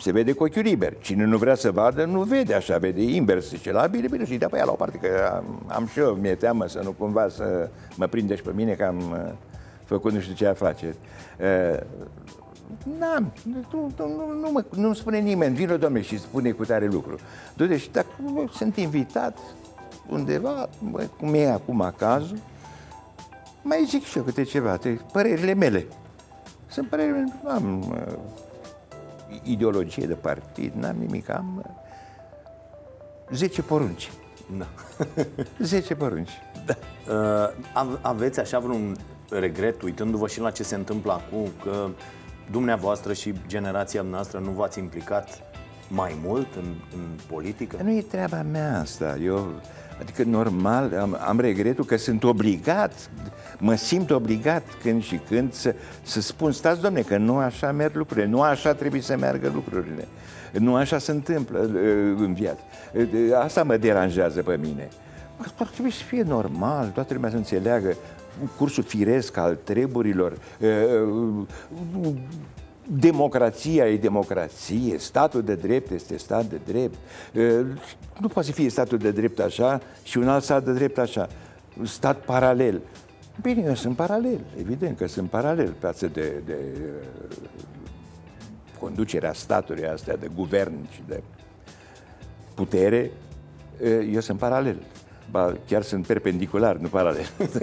Se 0.00 0.12
vede 0.12 0.32
cu 0.32 0.44
ochiul 0.44 0.62
liber. 0.62 0.94
Cine 1.00 1.24
nu 1.24 1.36
vrea 1.36 1.54
să 1.54 1.70
vadă, 1.70 2.04
nu 2.04 2.22
vede 2.22 2.54
așa, 2.54 2.78
vede 2.78 3.02
invers. 3.02 3.48
Zice, 3.48 3.72
la 3.72 3.86
bine, 3.86 4.06
bine, 4.08 4.24
și 4.24 4.36
de 4.36 4.46
pe 4.46 4.56
ea 4.56 4.64
la 4.64 4.70
o 4.70 4.74
parte, 4.74 4.98
că 4.98 5.08
am, 5.34 5.62
am 5.66 5.86
și 5.86 5.98
eu, 5.98 6.12
mi-e 6.20 6.34
teamă 6.34 6.66
să 6.66 6.80
nu 6.84 6.90
cumva 6.90 7.28
să 7.28 7.68
mă 7.94 8.06
prinde 8.06 8.36
și 8.36 8.42
pe 8.42 8.50
mine 8.54 8.72
că 8.72 8.84
am 8.84 8.96
uh, 8.98 9.32
făcut 9.84 10.12
nu 10.12 10.20
știu 10.20 10.34
ce 10.34 10.46
afaceri. 10.46 10.96
Uh, 11.40 11.80
N-am, 12.98 13.32
nu, 13.42 13.64
nu, 13.70 13.92
nu, 13.96 14.40
nu, 14.40 14.50
mă, 14.52 14.64
nu 14.76 14.92
spune 14.92 15.18
nimeni, 15.18 15.54
vină 15.54 15.76
domnule 15.76 16.02
și 16.02 16.18
spune 16.18 16.50
cu 16.50 16.64
tare 16.64 16.86
lucru. 16.86 17.18
Du-te 17.54 17.76
și 17.76 17.90
dacă 17.90 18.08
bă, 18.32 18.44
sunt 18.52 18.76
invitat 18.76 19.38
undeva, 20.08 20.68
bă, 20.90 21.06
cum 21.18 21.34
e 21.34 21.50
acum 21.50 21.92
cazul, 21.96 22.38
mai 23.62 23.84
zic 23.88 24.04
și 24.04 24.18
eu 24.18 24.24
câte 24.24 24.42
ceva, 24.42 24.76
te, 24.76 24.90
părerile 25.12 25.54
mele. 25.54 25.86
Sunt 26.66 26.88
părerile 26.88 27.18
mele, 27.18 27.40
nu 27.42 27.50
am 27.50 27.80
uh, 27.90 28.18
ideologie 29.42 30.06
de 30.06 30.14
partid, 30.14 30.72
n-am 30.74 30.96
nimic, 30.96 31.30
am 31.30 31.64
uh, 31.66 33.34
10 33.34 33.62
porunci. 33.62 34.10
Da. 34.58 34.66
10 35.58 35.94
porunci. 35.94 36.30
Da. 36.66 36.74
Uh, 37.12 37.54
ave- 37.74 37.98
aveți 38.00 38.40
așa 38.40 38.58
vreun 38.58 38.96
regret, 39.30 39.82
uitându-vă 39.82 40.28
și 40.28 40.40
la 40.40 40.50
ce 40.50 40.62
se 40.62 40.74
întâmplă 40.74 41.12
acum, 41.12 41.48
că 41.62 41.88
dumneavoastră 42.50 43.12
și 43.12 43.34
generația 43.46 44.02
noastră 44.02 44.38
nu 44.38 44.50
v-ați 44.50 44.78
implicat 44.78 45.40
mai 45.94 46.16
mult 46.24 46.54
în, 46.54 46.74
în 46.94 47.06
politică? 47.26 47.76
Nu 47.82 47.90
e 47.90 48.00
treaba 48.02 48.42
mea 48.42 48.80
asta. 48.80 49.16
Eu, 49.24 49.48
adică 50.00 50.22
normal, 50.22 50.98
am, 51.00 51.18
am 51.26 51.40
regretul 51.40 51.84
că 51.84 51.96
sunt 51.96 52.24
obligat, 52.24 53.10
mă 53.58 53.74
simt 53.74 54.10
obligat 54.10 54.62
când 54.82 55.02
și 55.02 55.20
când 55.28 55.52
să, 55.52 55.74
să 56.02 56.20
spun, 56.20 56.52
stați 56.52 56.80
domne, 56.80 57.00
că 57.00 57.16
nu 57.16 57.36
așa 57.36 57.72
merg 57.72 57.94
lucrurile, 57.94 58.26
nu 58.26 58.40
așa 58.40 58.74
trebuie 58.74 59.00
să 59.00 59.16
meargă 59.16 59.50
lucrurile. 59.54 60.08
Nu 60.52 60.74
așa 60.74 60.98
se 60.98 61.10
întâmplă 61.10 61.58
uh, 61.58 62.14
în 62.18 62.34
viață. 62.34 62.60
Uh, 62.94 63.06
Asta 63.42 63.62
mă 63.62 63.76
deranjează 63.76 64.42
pe 64.42 64.58
mine. 64.60 64.88
Că 65.40 65.48
ar 65.58 65.66
trebui 65.66 65.92
să 65.92 66.02
fie 66.02 66.22
normal, 66.22 66.86
toată 66.86 67.14
lumea 67.14 67.30
să 67.30 67.36
înțeleagă 67.36 67.96
cursul 68.56 68.82
firesc 68.82 69.36
al 69.36 69.58
treburilor, 69.64 70.32
uh, 70.60 71.46
democrația 72.86 73.88
e 73.88 73.96
democrație, 73.96 74.98
statul 74.98 75.42
de 75.42 75.54
drept 75.54 75.90
este 75.90 76.16
stat 76.16 76.44
de 76.44 76.60
drept. 76.66 76.94
Uh, 77.34 77.66
Nu 78.20 78.28
poate 78.28 78.48
să 78.48 78.54
fie 78.54 78.70
statul 78.70 78.98
de 78.98 79.10
drept 79.10 79.38
așa 79.38 79.80
și 80.02 80.18
un 80.18 80.28
alt 80.28 80.42
stat 80.42 80.64
de 80.64 80.72
drept 80.72 80.98
așa. 80.98 81.28
Stat 81.82 82.16
paralel. 82.24 82.80
Bine, 83.42 83.62
eu 83.66 83.74
sunt 83.74 83.96
paralel, 83.96 84.40
evident 84.58 84.96
că 84.96 85.06
sunt 85.06 85.30
paralel 85.30 85.74
față 85.78 86.06
de, 86.06 86.42
de 86.46 86.56
uh, 86.74 87.36
conducerea 88.78 89.32
statului 89.32 89.86
astea, 89.86 90.16
de 90.16 90.30
guvern 90.34 90.74
și 90.90 91.02
de 91.08 91.22
putere, 92.54 93.10
uh, 93.82 94.10
eu 94.12 94.20
sunt 94.20 94.38
paralel. 94.38 94.76
Ba, 95.32 95.52
chiar 95.66 95.82
sunt 95.82 96.06
perpendicular, 96.06 96.76
nu 96.76 96.88
paralel. 96.88 97.30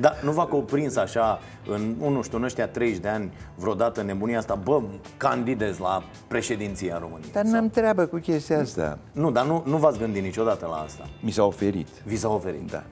Da, 0.00 0.12
nu 0.22 0.32
v-a 0.32 0.44
cuprins 0.44 0.96
așa, 0.96 1.40
în, 1.66 1.96
nu 1.98 2.22
știu, 2.22 2.38
în 2.38 2.44
ăștia 2.44 2.68
30 2.68 3.00
de 3.00 3.08
ani, 3.08 3.32
vreodată 3.54 4.02
nebunia 4.02 4.38
asta, 4.38 4.54
bă, 4.54 4.82
candidez 5.16 5.78
la 5.78 6.02
președinția 6.28 6.98
României? 6.98 7.32
Dar 7.32 7.44
n-am 7.44 7.68
treabă 7.68 8.06
cu 8.06 8.16
chestia 8.16 8.60
asta. 8.60 8.98
Nu, 9.12 9.30
dar 9.30 9.46
nu, 9.46 9.62
nu 9.66 9.76
v-ați 9.76 9.98
gândit 9.98 10.22
niciodată 10.22 10.66
la 10.66 10.76
asta. 10.76 11.08
Mi 11.20 11.30
s-a 11.30 11.44
oferit. 11.44 11.88
Vi 12.04 12.16
s-a 12.16 12.28
oferit. 12.28 12.70
Da. 12.70 12.82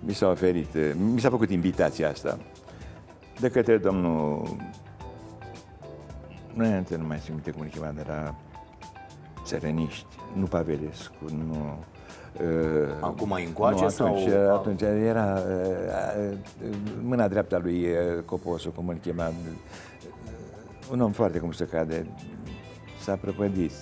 Mi 0.00 0.12
s-a 0.12 0.28
oferit, 0.28 0.74
eh, 0.74 0.90
mi 1.12 1.20
s-a 1.20 1.30
făcut 1.30 1.50
invitația 1.50 2.08
asta 2.10 2.38
de 3.42 3.50
către 3.50 3.76
domnul... 3.76 4.56
Nu, 6.54 6.64
nu 6.98 7.06
mai 7.06 7.18
simt 7.18 7.50
cum 7.50 7.60
îl 7.60 7.66
chema, 7.66 7.90
de 7.90 8.04
la 8.06 8.34
Țărăniști, 9.44 10.06
nu 10.34 10.44
Pavelescu, 10.46 11.14
nu... 11.46 11.78
eh, 12.40 12.88
Acum 13.00 13.28
mai 13.28 13.44
încoace 13.44 13.80
nu, 13.80 13.86
atunci, 13.86 14.28
sau- 14.28 14.54
atunci 14.54 14.80
era 14.82 15.38
eh, 15.38 16.30
eh, 16.30 16.76
mâna 17.02 17.28
dreapta 17.28 17.58
lui 17.58 17.80
eh, 17.82 17.96
Coposu, 18.24 18.70
cum 18.70 18.88
îl 18.88 18.96
chema, 18.96 19.32
un 20.92 21.00
om 21.00 21.12
foarte 21.12 21.38
cum 21.38 21.52
se 21.52 21.64
cade, 21.64 22.06
s-a 23.00 23.16
prăpădit. 23.16 23.72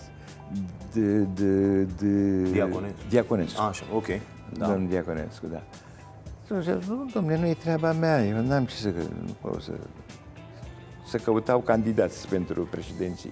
De, 0.93 1.19
de, 1.19 1.83
de... 1.83 2.43
Diaconescu. 2.51 2.97
Diaconescu. 3.09 3.63
Așa, 3.63 3.85
ok. 3.95 4.07
Da. 4.07 4.17
Da. 4.59 4.67
Domnul 4.67 4.89
Diaconescu, 4.89 5.47
da. 5.47 5.63
Și 6.47 6.53
am 6.53 6.61
zis, 6.61 6.89
nu, 6.89 7.11
domnule, 7.15 7.39
nu 7.39 7.47
e 7.47 7.55
treaba 7.55 7.93
mea, 7.93 8.25
eu 8.27 8.43
n-am 8.43 8.65
ce 8.65 8.75
să, 8.75 8.89
nu 9.25 9.33
pot 9.41 9.63
să, 9.63 9.73
să 11.07 11.17
căutau 11.19 11.59
candidați 11.61 12.29
pentru 12.29 12.63
președinție. 12.71 13.31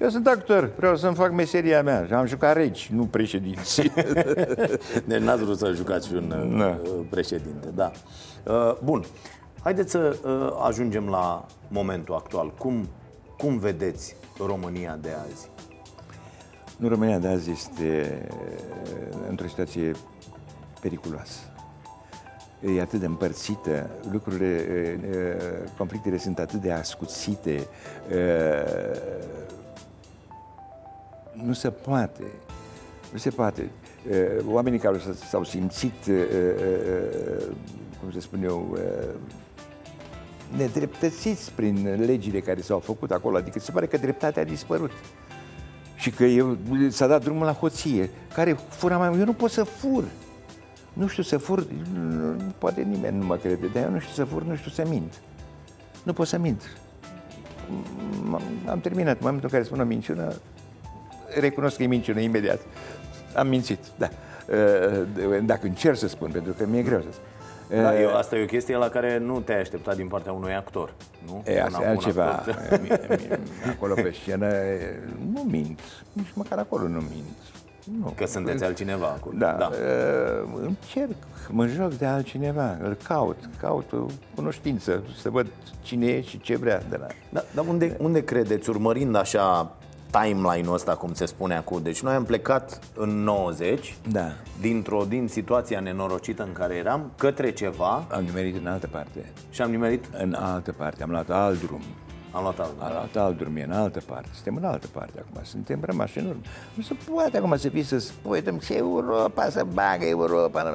Eu 0.00 0.08
sunt 0.08 0.26
actor, 0.26 0.70
vreau 0.76 0.96
să-mi 0.96 1.14
fac 1.14 1.32
meseria 1.32 1.82
mea 1.82 2.04
și 2.06 2.12
am 2.12 2.26
jucat 2.26 2.54
regi, 2.56 2.90
nu 2.92 3.04
președinții. 3.04 3.92
Deci 5.08 5.20
n-ați 5.20 5.42
vrut 5.44 5.58
să 5.58 5.72
jucați 5.72 6.06
și 6.06 6.14
un 6.14 6.26
Nu. 6.48 6.68
uh, 6.68 7.06
președinte, 7.10 7.68
da. 7.74 7.90
Uh, 8.44 8.76
Bun, 8.84 9.04
haideți 9.62 9.90
să 9.90 10.16
uh, 10.24 10.64
ajungem 10.66 11.08
la 11.08 11.46
momentul 11.68 12.14
actual. 12.14 12.52
Cum, 12.58 12.88
cum 13.38 13.58
vedeți 13.58 14.16
România 14.46 14.98
de 15.02 15.08
azi? 15.30 15.48
nu, 16.76 16.88
România 16.88 17.18
de 17.18 17.28
azi 17.28 17.50
este 17.50 18.22
uh, 18.30 19.18
într-o 19.28 19.46
situație 19.46 19.92
periculoasă. 20.80 21.38
E 22.76 22.80
atât 22.80 23.00
de 23.00 23.06
împărțită, 23.06 23.90
lucrurile, 24.10 24.64
uh, 24.70 25.16
uh, 25.16 25.68
conflictele 25.78 26.18
sunt 26.18 26.38
atât 26.38 26.60
de 26.60 26.72
ascuțite, 26.72 27.66
uh, 28.10 28.98
nu 31.44 31.52
se 31.52 31.70
poate. 31.70 32.22
Nu 33.12 33.18
se 33.18 33.30
poate. 33.30 33.70
Uh, 34.10 34.44
Oamenii 34.48 34.78
care 34.78 34.98
s- 34.98 35.28
s-au 35.28 35.44
simțit, 35.44 36.06
uh, 36.08 36.14
uh, 36.14 37.46
cum 38.00 38.10
să 38.12 38.20
spun 38.20 38.42
eu, 38.44 38.68
uh, 38.72 39.14
nedreptățiți 40.56 41.52
prin 41.52 42.04
legile 42.06 42.40
care 42.40 42.60
s-au 42.60 42.78
făcut 42.78 43.10
acolo, 43.10 43.36
adică 43.36 43.58
se 43.58 43.70
pare 43.72 43.86
că 43.86 43.96
dreptatea 43.96 44.42
a 44.42 44.44
dispărut. 44.44 44.90
Și 45.96 46.10
că 46.10 46.24
eu, 46.24 46.56
s-a 46.88 47.06
dat 47.06 47.22
drumul 47.22 47.44
la 47.44 47.52
hoție. 47.52 48.10
Care 48.34 48.52
fura 48.68 48.96
mai 48.98 49.08
mult? 49.08 49.20
Eu 49.20 49.26
nu 49.26 49.32
pot 49.32 49.50
să 49.50 49.62
fur. 49.64 50.04
Nu 50.92 51.06
știu 51.06 51.22
să 51.22 51.36
fur, 51.38 51.66
nu- 51.94 52.36
poate 52.58 52.82
nimeni 52.82 53.18
nu 53.18 53.24
mă 53.26 53.36
crede, 53.36 53.66
dar 53.72 53.82
eu 53.82 53.90
nu 53.90 53.98
știu 53.98 54.12
să 54.14 54.24
fur, 54.24 54.42
nu 54.42 54.56
știu 54.56 54.70
să 54.70 54.84
mint. 54.88 55.20
Nu 56.02 56.12
pot 56.12 56.26
să 56.26 56.38
mint. 56.38 56.76
M- 58.36 58.68
Am 58.68 58.80
terminat. 58.80 59.12
În 59.12 59.18
momentul 59.20 59.44
în 59.44 59.50
care 59.50 59.62
spun 59.62 59.80
o 59.80 59.84
minciună, 59.84 60.32
recunosc 61.40 61.76
că 61.76 61.82
e 61.82 61.86
minciună 61.86 62.20
imediat. 62.20 62.60
Am 63.34 63.48
mințit, 63.48 63.78
da. 63.98 64.08
Uh, 64.48 65.38
Dacă 65.44 65.66
încerc 65.66 65.96
să 65.96 66.08
spun, 66.08 66.30
pentru 66.30 66.52
că 66.52 66.66
mi-e 66.66 66.82
greu 66.82 67.00
să 67.00 67.06
spun. 67.10 67.24
Da, 67.82 68.00
eu, 68.00 68.16
asta 68.16 68.36
e 68.36 68.42
o 68.42 68.46
chestie 68.46 68.76
la 68.76 68.88
care 68.88 69.18
nu 69.18 69.40
te-ai 69.40 69.60
așteptat 69.60 69.96
din 69.96 70.08
partea 70.08 70.32
unui 70.32 70.54
actor, 70.54 70.94
nu? 71.26 71.42
E, 71.46 71.52
Un- 71.60 71.64
asta 71.66 71.78
e 71.82 71.84
un 71.84 71.90
altceva. 71.90 72.24
actor. 72.26 72.56
Mi- 72.82 72.88
mi- 73.08 73.38
Acolo 73.70 73.94
pe 73.94 74.14
scenă 74.22 74.46
e, 74.46 74.98
nu 75.32 75.42
mint. 75.50 75.80
Nici 76.12 76.30
măcar 76.34 76.58
acolo 76.58 76.88
nu 76.88 76.98
mint. 76.98 77.36
Nu. 78.00 78.12
Că 78.16 78.26
sunteți 78.26 78.64
altcineva 78.64 79.06
acolo. 79.06 79.34
Da, 79.38 79.52
da. 79.58 79.70
Uh, 79.72 80.48
încerc, 80.62 81.16
mă 81.48 81.66
joc 81.66 81.92
de 81.94 82.06
altcineva, 82.06 82.76
îl 82.82 82.96
caut, 83.08 83.36
caut 83.60 83.92
o 83.92 84.06
cunoștință, 84.34 85.02
să 85.20 85.30
văd 85.30 85.46
cine 85.82 86.06
e 86.06 86.20
și 86.22 86.40
ce 86.40 86.56
vrea 86.56 86.82
de 86.88 86.96
la... 86.96 87.06
Da, 87.28 87.44
dar 87.54 87.64
unde, 87.68 87.96
unde 88.00 88.24
credeți, 88.24 88.70
urmărind 88.70 89.14
așa 89.16 89.72
timeline-ul 90.10 90.74
ăsta, 90.74 90.94
cum 90.94 91.14
se 91.14 91.26
spune 91.26 91.56
acum, 91.56 91.82
deci 91.82 92.02
noi 92.02 92.14
am 92.14 92.24
plecat 92.24 92.78
în 92.94 93.08
90, 93.22 93.96
Da. 94.10 94.26
dintr-o, 94.60 95.04
din 95.08 95.28
situația 95.28 95.80
nenorocită 95.80 96.42
în 96.42 96.52
care 96.52 96.74
eram, 96.74 97.10
către 97.18 97.50
ceva 97.52 98.04
Am 98.10 98.22
nimerit 98.24 98.56
în 98.56 98.66
altă 98.66 98.86
parte, 98.86 99.32
și 99.50 99.62
am 99.62 99.70
nimerit, 99.70 100.04
în 100.18 100.34
altă 100.34 100.72
parte, 100.72 101.02
am 101.02 101.10
luat 101.10 101.30
alt 101.30 101.62
drum. 101.66 101.80
am 102.32 102.42
luat 102.42 102.58
altul. 102.58 102.76
Am 102.82 102.90
luat 102.92 103.16
alt 103.26 103.38
drum, 103.38 103.56
e 103.56 103.62
în 103.62 103.72
altă 103.72 104.00
parte. 104.06 104.28
Suntem 104.32 104.56
în 104.56 104.64
altă 104.64 104.86
parte 104.92 105.12
acum, 105.18 105.40
suntem 105.44 105.78
rămași 105.82 106.18
în 106.18 106.26
urmă. 106.26 106.40
Nu 106.74 106.82
se 106.82 106.94
poate 107.12 107.36
acum 107.36 107.56
să 107.56 107.68
fii 107.68 107.82
să 107.82 107.98
spui, 107.98 108.40
"Dăm, 108.40 108.58
ce 108.58 108.76
Europa, 108.76 109.48
să 109.50 109.66
bagă 109.72 110.04
Europa, 110.06 110.62
nu, 110.62 110.70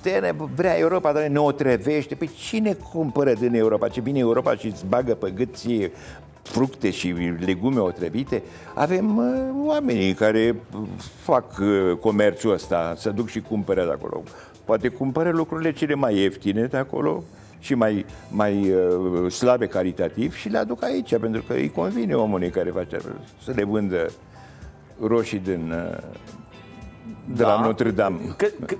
te 0.00 0.18
ne 0.18 0.34
vrea 0.54 0.78
Europa, 0.78 1.12
dar 1.12 1.22
ne 1.26 1.38
o 1.38 1.52
trevește. 1.52 2.14
Păi 2.14 2.30
cine 2.36 2.72
cumpără 2.72 3.32
din 3.32 3.54
Europa? 3.54 3.88
Ce 3.88 4.00
bine 4.00 4.18
Europa 4.18 4.54
și 4.56 4.66
îți 4.66 4.86
bagă 4.86 5.14
pe 5.14 5.30
gât 5.30 5.54
ție 5.56 5.92
fructe 6.42 6.90
și 6.90 7.14
legume 7.38 7.80
otrăvite. 7.80 8.42
Avem 8.74 9.16
uh, 9.16 9.24
oamenii 9.66 10.14
care 10.14 10.56
fac 11.20 11.58
uh, 11.58 11.96
comerțul 12.00 12.52
ăsta, 12.52 12.94
să 12.96 13.10
duc 13.10 13.28
și 13.28 13.40
cumpără 13.40 13.84
de 13.84 13.90
acolo. 13.90 14.22
Poate 14.64 14.88
cumpără 14.88 15.30
lucrurile 15.30 15.72
cele 15.72 15.94
mai 15.94 16.16
ieftine 16.16 16.64
de 16.64 16.76
acolo, 16.76 17.22
și 17.60 17.74
mai, 17.74 18.06
mai 18.30 18.72
uh, 18.72 19.32
slabe 19.32 19.66
calitativ 19.66 20.34
și 20.34 20.48
le 20.48 20.58
aduc 20.58 20.84
aici, 20.84 21.16
pentru 21.16 21.42
că 21.46 21.52
îi 21.52 21.70
convine 21.70 22.14
omului 22.14 22.50
care 22.50 22.70
face 22.70 22.98
să 23.44 23.52
le 23.54 23.64
vândă 23.64 24.10
roșii 25.00 25.38
din, 25.38 25.74
uh, 27.30 27.36
de 27.36 27.42
la 27.42 27.60
Notre 27.60 27.90
Dame. 27.90 28.18
Că, 28.36 28.46
că, 28.66 28.74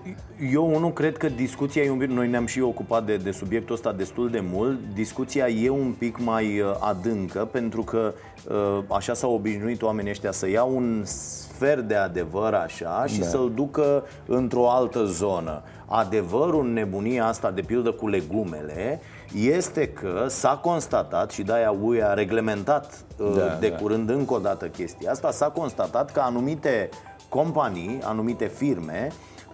eu 0.52 0.78
nu 0.78 0.88
cred 0.88 1.16
că 1.16 1.28
discuția 1.28 1.82
e 1.82 1.90
un 1.90 1.98
pic, 1.98 2.08
noi 2.10 2.28
ne-am 2.28 2.46
și 2.46 2.60
ocupat 2.60 3.04
de, 3.04 3.16
de 3.16 3.30
subiectul 3.30 3.74
ăsta 3.74 3.92
destul 3.92 4.30
de 4.30 4.42
mult, 4.52 4.78
discuția 4.94 5.48
e 5.48 5.68
un 5.70 5.94
pic 5.98 6.18
mai 6.18 6.60
uh, 6.60 6.74
adâncă 6.80 7.48
pentru 7.52 7.82
că 7.82 8.14
uh, 8.48 8.78
așa 8.88 9.14
s-au 9.14 9.34
obișnuit 9.34 9.82
oamenii 9.82 10.10
ăștia 10.10 10.32
să 10.32 10.48
iau 10.48 10.76
un 10.76 11.02
sfert 11.04 11.82
de 11.88 11.94
adevăr 11.94 12.54
așa 12.54 13.04
și 13.06 13.18
Da. 13.20 13.26
să-l 13.26 13.52
ducă 13.54 14.04
într-o 14.26 14.70
altă 14.70 15.04
zonă. 15.04 15.62
Adevărul 15.86 16.64
în 16.64 16.72
nebunia 16.72 17.26
asta, 17.26 17.50
de 17.50 17.60
pildă 17.60 17.90
cu 17.90 18.08
legumele, 18.08 19.00
este 19.34 19.88
că 19.88 20.24
s-a 20.28 20.60
constatat 20.62 21.30
și 21.30 21.42
de-aia 21.42 21.74
UE 21.82 22.04
a 22.04 22.14
reglementat 22.14 23.04
uh, 23.16 23.32
Da, 23.36 23.56
de 23.60 23.68
da. 23.68 23.76
curând 23.76 24.10
încă 24.10 24.34
o 24.34 24.38
dată 24.38 24.66
chestia 24.66 25.10
asta, 25.10 25.30
s-a 25.30 25.48
constatat 25.48 26.12
că 26.12 26.20
anumite 26.20 26.88
companii, 27.28 27.98
anumite 28.02 28.46
firme 28.46 29.08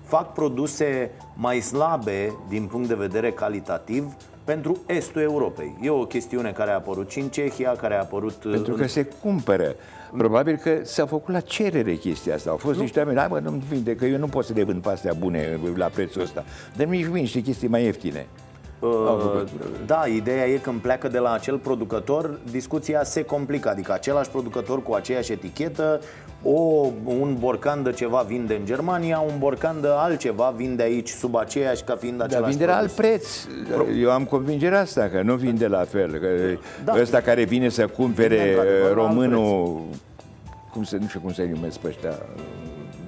fac 0.05 0.33
produse 0.33 1.11
mai 1.35 1.61
slabe 1.61 2.33
din 2.49 2.67
punct 2.67 2.89
de 2.89 2.95
vedere 2.95 3.33
calitativ 3.33 4.13
pentru 4.45 4.79
estul 4.87 5.21
Europei. 5.21 5.77
E 5.81 5.91
o 5.91 6.05
chestiune 6.05 6.51
care 6.51 6.71
a 6.71 6.75
apărut 6.75 7.11
și 7.11 7.19
în 7.19 7.29
Cehia, 7.29 7.71
care 7.71 7.95
a 7.95 7.99
apărut 8.01 8.45
uh, 8.45 8.53
Pentru 8.53 8.73
în... 8.73 8.81
că 8.81 8.87
se 8.87 9.05
cumpără. 9.23 9.75
Probabil 10.17 10.57
că 10.57 10.79
s-a 10.83 11.07
făcut 11.07 11.35
la 11.35 11.41
cerere 11.41 11.95
chestia 11.95 12.35
asta. 12.35 12.51
Au 12.51 12.57
fost 12.57 12.79
niște 12.79 12.99
oameni, 12.99 13.19
hai 13.19 13.27
mă, 13.31 13.39
nu-mi 13.39 13.65
vinde, 13.69 13.97
că 13.97 14.05
eu 14.05 14.19
nu 14.19 14.27
pot 14.27 14.45
să 14.45 14.53
le 14.53 14.65
vând 14.65 14.83
pe 14.83 14.89
astea 14.89 15.13
bune 15.19 15.61
la 15.77 15.87
prețul 15.87 16.23
ăsta. 16.23 16.45
Dar 16.77 16.87
mi-și 16.87 17.11
vin 17.11 17.21
niște 17.21 17.41
chestii 17.41 17.69
mai 17.69 17.85
ieftine. 17.85 18.27
Au 18.81 19.19
făcut. 19.19 19.49
Da, 19.87 20.07
ideea 20.07 20.47
e 20.47 20.57
când 20.57 20.81
pleacă 20.81 21.09
de 21.09 21.19
la 21.19 21.33
acel 21.33 21.59
producător, 21.59 22.39
discuția 22.51 23.05
se 23.05 23.25
complică, 23.25 23.69
adică 23.69 23.93
același 23.93 24.31
producător 24.31 24.83
cu 24.83 24.95
aceeași 24.95 25.33
etichetă, 25.33 26.01
o, 26.45 26.87
un 27.05 27.37
borcan 27.39 27.83
de 27.83 27.93
ceva 27.93 28.25
vinde 28.29 28.55
în 28.55 28.65
Germania, 28.67 29.19
un 29.19 29.39
borcan 29.39 29.81
de 29.81 29.89
altceva 29.91 30.53
vinde 30.57 30.83
aici 30.83 31.09
sub 31.09 31.37
aceeași 31.37 31.83
ca 31.83 31.97
fiind 31.97 32.17
Dar 32.19 32.27
același 32.27 32.49
vinde 32.51 32.67
la 32.67 32.77
alt 32.77 32.91
produs. 32.91 33.11
preț. 33.11 33.47
Eu 34.01 34.11
am 34.11 34.25
convingerea 34.25 34.81
asta, 34.81 35.09
că 35.09 35.23
nu 35.23 35.35
vinde 35.35 35.67
la 35.67 35.85
fel. 35.85 36.11
Că 36.19 36.27
Da. 36.85 36.95
ăsta 37.01 37.21
care 37.21 37.45
vine 37.45 37.69
să 37.69 37.87
cumpere 37.87 38.35
Vinde 38.37 38.49
într-adevăr 38.51 38.81
la 38.81 38.87
alt 38.87 38.95
românul, 38.97 39.81
cum 40.73 40.83
se, 40.85 40.97
nu 41.01 41.07
știu 41.07 41.21
cum 41.21 41.33
se 41.33 41.51
numesc 41.55 41.79
pe 41.79 41.89
ăștia, 41.89 42.13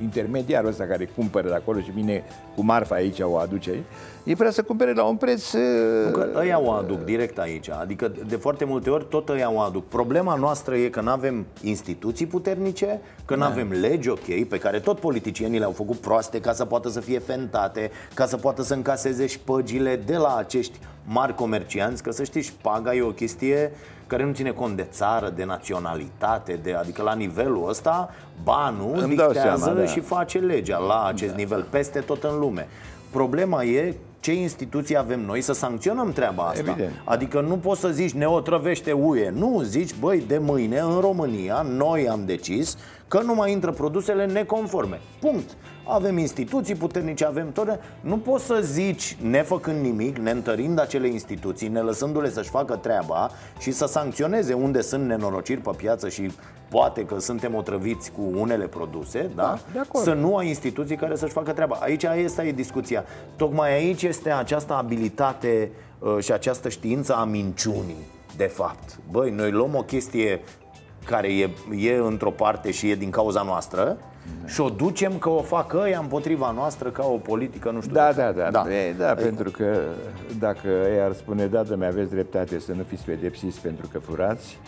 intermediarul 0.03 0.69
ăsta 0.69 0.85
care 0.85 1.05
cumpără 1.05 1.49
de 1.49 1.55
acolo 1.55 1.81
și 1.81 1.91
vine 1.91 2.25
cu 2.55 2.65
marfa 2.65 2.95
aici, 2.95 3.21
o 3.21 3.37
aduce. 3.37 3.71
Aici, 3.71 3.83
e 4.25 4.35
vrea 4.35 4.51
să 4.51 4.63
cumpere 4.63 4.93
la 4.93 5.05
un 5.05 5.17
preț... 5.17 5.53
Nu 5.53 6.11
că 6.11 6.29
ăia 6.35 6.61
o 6.61 6.71
aduc 6.71 7.05
direct 7.05 7.39
aici. 7.39 7.71
Adică 7.71 8.13
de 8.29 8.37
foarte 8.37 8.65
multe 8.65 8.91
ori 8.91 9.07
tot 9.09 9.29
ăia 9.29 9.53
o 9.53 9.61
aduc. 9.61 9.89
Problema 9.89 10.35
noastră 10.35 10.77
e 10.77 10.89
că 10.89 11.01
nu 11.01 11.11
avem 11.11 11.47
instituții 11.63 12.27
puternice 12.27 13.01
Că 13.25 13.37
nu 13.37 13.43
avem 13.43 13.71
legi 13.71 14.09
ok 14.09 14.45
Pe 14.49 14.59
care 14.59 14.81
tot 14.81 14.99
politicienii 14.99 15.59
le-au 15.59 15.71
făcut 15.71 15.97
proaste 15.97 16.41
Ca 16.41 16.53
să 16.53 16.65
poată 16.65 16.89
să 16.89 17.01
fie 17.01 17.19
fentate 17.19 17.91
Ca 18.15 18.27
să 18.27 18.37
poată 18.37 18.63
să 18.63 18.75
încaseze 18.75 19.27
șpăgile 19.27 20.01
de 20.07 20.17
la 20.17 20.37
acești 20.37 20.79
mari 21.05 21.35
comercianți 21.35 22.03
Că 22.03 22.11
să 22.11 22.25
știi, 22.25 22.43
șpaga 22.43 22.95
e 22.95 23.03
o 23.03 23.11
chestie 23.11 23.73
care 24.07 24.25
nu 24.25 24.33
ține 24.33 24.51
cont 24.51 24.77
de 24.77 24.87
țară, 24.91 25.33
de 25.37 25.45
naționalitate, 25.45 26.59
de, 26.63 26.73
adică 26.75 27.03
la 27.03 27.15
nivelul 27.15 27.69
ăsta, 27.69 28.11
banul 28.43 28.99
Îmi 28.99 29.17
dau 29.17 29.31
dictează 29.31 29.65
seama, 29.65 29.81
da. 29.81 29.87
și 29.87 30.01
face 30.01 30.39
legea 30.39 30.79
la 30.79 31.05
acest 31.05 31.35
nivel, 31.35 31.67
peste 31.71 32.01
tot 32.01 32.23
în 32.25 32.39
lume. 32.39 32.69
Problema 33.11 33.65
e 33.65 33.95
ce 34.21 34.35
instituții 34.35 34.97
avem 34.97 35.21
noi 35.21 35.41
să 35.41 35.53
sancționăm 35.53 36.13
treaba 36.13 36.43
asta. 36.43 36.71
Evident. 36.71 36.93
Adică 37.05 37.41
nu 37.41 37.57
poți 37.57 37.81
să 37.81 37.89
zici 37.89 38.13
ne 38.13 38.27
otrăvește 38.27 38.93
UE. 38.93 39.31
Nu, 39.31 39.61
zici, 39.65 39.95
băi, 40.01 40.25
de 40.27 40.39
mâine 40.39 40.79
în 40.79 40.99
România 41.01 41.63
noi 41.63 42.09
am 42.09 42.23
decis 42.25 42.79
că 43.09 43.21
nu 43.21 43.35
mai 43.35 43.53
intră 43.53 43.71
produsele 43.71 44.27
neconforme. 44.27 45.01
Punct. 45.21 45.51
Avem 45.89 46.19
instituții 46.19 46.75
puternice, 46.75 47.25
avem 47.25 47.53
tot. 47.53 47.81
Nu 48.01 48.19
poți 48.19 48.45
să 48.45 48.59
zici, 48.63 49.17
nefăcând 49.21 49.81
nimic, 49.83 50.17
neîntărind 50.17 50.79
acele 50.79 51.09
instituții, 51.09 51.69
ne 51.69 51.81
lăsându-le 51.81 52.31
să-și 52.31 52.51
facă 52.51 52.77
treaba 52.77 53.31
și 53.59 53.71
să 53.71 53.87
sancționeze 53.87 54.53
unde 54.53 54.81
sunt 54.81 55.07
nenorociri 55.07 55.61
pe 55.61 55.71
piață 55.77 56.09
și 56.09 56.31
poate 56.69 57.05
că 57.05 57.19
suntem 57.19 57.55
otrăviți 57.55 58.13
cu 58.13 58.23
unele 58.39 58.67
produse, 58.67 59.31
da? 59.35 59.43
Da, 59.43 59.59
de 59.73 59.79
acord. 59.79 60.05
Să 60.05 60.13
nu 60.13 60.37
ai 60.37 60.49
instituții 60.49 60.97
care 60.97 61.17
să-și 61.17 61.33
facă 61.33 61.53
treaba. 61.53 61.79
Aici 61.81 62.05
asta 62.05 62.45
e 62.45 62.53
discuția. 62.53 63.05
Tocmai 63.37 63.73
aici 63.73 64.03
este 64.03 64.31
această 64.31 64.75
abilitate 64.75 65.71
uh, 65.99 66.19
și 66.21 66.33
această 66.33 66.69
știință 66.69 67.15
a 67.15 67.25
minciunii, 67.25 68.07
de 68.37 68.47
fapt. 68.47 68.99
Băi, 69.11 69.31
noi 69.31 69.51
luăm 69.51 69.75
o 69.75 69.83
chestie 69.83 70.41
care 71.05 71.33
e, 71.33 71.51
e 71.77 71.97
într-o 71.97 72.31
parte 72.31 72.71
și 72.71 72.91
e 72.91 72.95
din 72.95 73.11
cauza 73.11 73.43
noastră 73.43 73.97
și 74.47 74.61
o 74.61 74.69
ducem 74.69 75.19
că 75.19 75.29
o 75.29 75.43
fac 75.43 75.73
ăia 75.75 75.99
împotriva 75.99 76.51
noastră 76.51 76.89
ca 76.91 77.05
o 77.07 77.17
politică, 77.17 77.71
nu 77.71 77.81
știu 77.81 77.95
Da, 77.95 78.13
de 78.13 78.21
da, 78.21 78.23
care. 78.33 78.51
da, 78.51 78.63
da. 78.63 78.75
E, 78.75 78.93
da 78.99 79.15
pentru 79.15 79.51
că 79.51 79.79
dacă 80.39 80.69
ei 80.69 81.01
ar 81.01 81.13
spune, 81.13 81.47
da, 81.47 81.63
mi 81.77 81.87
aveți 81.87 82.11
dreptate 82.11 82.59
să 82.59 82.73
nu 82.73 82.83
fiți 82.89 83.05
pedepsiți 83.05 83.61
pentru 83.61 83.89
că 83.93 83.99
furați, 83.99 84.59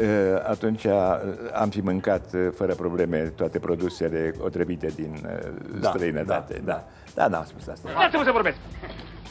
e, 0.00 0.06
atunci 0.48 0.86
a, 0.86 1.20
am 1.54 1.68
fi 1.68 1.80
mâncat 1.80 2.32
e, 2.34 2.38
fără 2.56 2.74
probleme 2.74 3.18
toate 3.18 3.58
produsele 3.58 4.34
otrăvite 4.40 4.86
din 4.94 5.14
e, 5.28 5.50
Da, 5.80 5.88
străinătate. 5.88 6.60
da, 6.64 6.72
Da, 6.72 6.84
da, 7.22 7.28
da, 7.28 7.36
am 7.38 7.44
spus 7.46 7.66
asta. 7.66 7.88
Lasă-mă 7.94 8.22
să 8.24 8.30
vorbesc. 8.32 8.56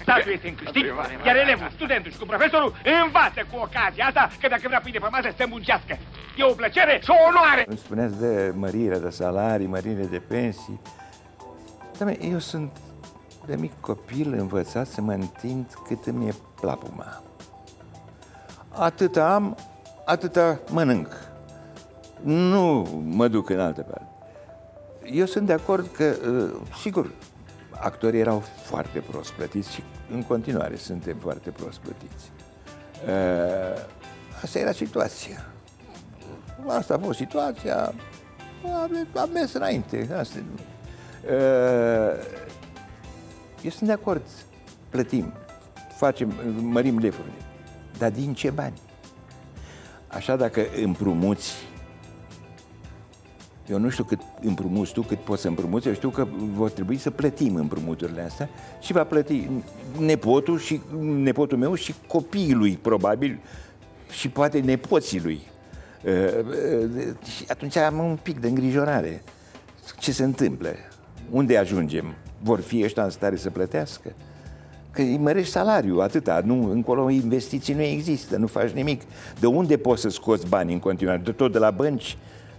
Statul 0.05 0.31
este 0.31 0.47
în 0.47 0.55
câștig, 0.55 0.85
iar 1.25 1.35
elevul, 1.35 1.69
studentul 1.73 2.11
și 2.11 2.17
cu 2.17 2.25
profesorul 2.25 2.71
învață 3.03 3.41
cu 3.51 3.57
ocazia 3.65 4.05
asta 4.05 4.23
că 4.41 4.47
dacă 4.47 4.65
vrea 4.65 4.81
pâine 4.83 4.99
pe 4.99 5.07
masă 5.11 5.29
să 5.37 5.45
muncească. 5.49 5.93
E 6.37 6.43
o 6.43 6.53
plăcere 6.53 6.99
și 7.03 7.09
o 7.09 7.17
onoare. 7.29 7.63
Îmi 7.67 7.77
spuneați 7.77 8.19
de 8.19 8.53
mărire 8.55 8.97
de 8.97 9.09
salarii, 9.09 9.67
mărire 9.67 10.05
de 10.15 10.19
pensii. 10.19 10.79
Doamne, 11.97 12.17
eu 12.21 12.39
sunt 12.39 12.71
de 13.45 13.55
mic 13.55 13.73
copil 13.79 14.33
învățat 14.33 14.87
să 14.87 15.01
mă 15.01 15.11
întind 15.11 15.65
cât 15.87 16.05
îmi 16.05 16.27
e 16.27 16.33
plapuma. 16.61 17.21
Atâta 18.69 19.33
am, 19.33 19.57
atâta 20.05 20.59
mănânc. 20.71 21.07
Nu 22.21 22.81
mă 23.05 23.27
duc 23.27 23.49
în 23.49 23.59
altă 23.59 23.81
parte. 23.81 24.07
Eu 25.11 25.25
sunt 25.25 25.45
de 25.45 25.53
acord 25.53 25.87
că, 25.95 26.15
uh, 26.29 26.61
sigur, 26.81 27.11
actorii 27.79 28.19
erau 28.19 28.39
foarte 28.39 28.99
prost 28.99 29.31
plătiți 29.31 29.73
și 29.73 29.83
în 30.11 30.23
continuare 30.23 30.75
suntem 30.75 31.17
foarte 31.17 31.49
prost 31.49 31.77
plătiți. 31.79 32.31
Uh, 33.05 33.91
Asta 34.43 34.59
era 34.59 34.71
situația. 34.71 35.45
Asta 36.67 36.93
a 36.93 36.97
fost 36.97 37.17
situația, 37.17 37.93
am, 38.81 39.07
am 39.15 39.29
mers 39.33 39.53
înainte. 39.53 40.09
Asta. 40.17 40.37
e. 40.37 40.43
Uh, 41.33 42.41
Eu 43.61 43.69
sunt 43.69 43.87
de 43.87 43.91
acord, 43.91 44.21
plătim, 44.89 45.33
facem, 45.97 46.33
mărim 46.61 46.97
lefurile, 46.99 47.33
dar 47.97 48.11
din 48.11 48.33
ce 48.33 48.49
bani? 48.49 48.81
Așa 50.07 50.35
dacă 50.35 50.65
împrumuți, 50.83 51.53
eu 53.67 53.79
nu 53.79 53.89
știu 53.89 54.03
cât 54.03 54.19
împrumuți 54.41 54.93
tu, 54.93 55.01
cât 55.01 55.19
poți 55.19 55.41
să 55.41 55.47
împrumuți, 55.47 55.87
eu 55.87 55.93
știu 55.93 56.09
că 56.09 56.27
vor 56.53 56.69
trebui 56.69 56.97
să 56.97 57.11
plătim 57.11 57.55
împrumuturile 57.55 58.21
astea 58.21 58.49
și 58.81 58.93
va 58.93 59.03
plăti 59.03 59.49
nepotul 59.99 60.59
și 60.59 60.81
nepotul 61.01 61.57
meu 61.57 61.73
și 61.73 61.93
copiii 62.07 62.53
lui, 62.53 62.79
probabil, 62.81 63.39
și 64.09 64.29
poate 64.29 64.59
nepoții 64.59 65.21
lui. 65.21 65.41
Uh, 66.05 66.11
uh, 66.85 67.15
Și 67.37 67.45
atunci 67.47 67.75
am 67.75 67.97
un 67.97 68.17
pic 68.21 68.39
de 68.39 68.47
îngrijorare. 68.47 69.23
Ce 69.99 70.11
se 70.11 70.23
întâmplă? 70.23 70.69
Unde 71.29 71.57
ajungem? 71.57 72.13
Vor 72.41 72.59
fi 72.59 72.83
ăștia 72.83 73.03
în 73.03 73.09
stare 73.09 73.35
să 73.35 73.49
plătească? 73.49 74.11
Că 74.91 75.01
îi 75.01 75.17
mărești 75.17 75.51
salariul, 75.51 76.01
atâta, 76.01 76.41
nu, 76.45 76.71
încolo 76.71 77.09
investiții 77.09 77.73
nu 77.73 77.81
există, 77.81 78.37
nu 78.37 78.47
faci 78.47 78.69
nimic. 78.69 79.01
De 79.39 79.45
unde 79.45 79.77
poți 79.77 80.01
să 80.01 80.09
scoți 80.09 80.47
bani 80.47 80.73
în 80.73 80.79
continuare? 80.79 81.21
De 81.23 81.31
tot 81.31 81.51
de 81.51 81.57
la 81.57 81.71
bănci, 81.71 82.17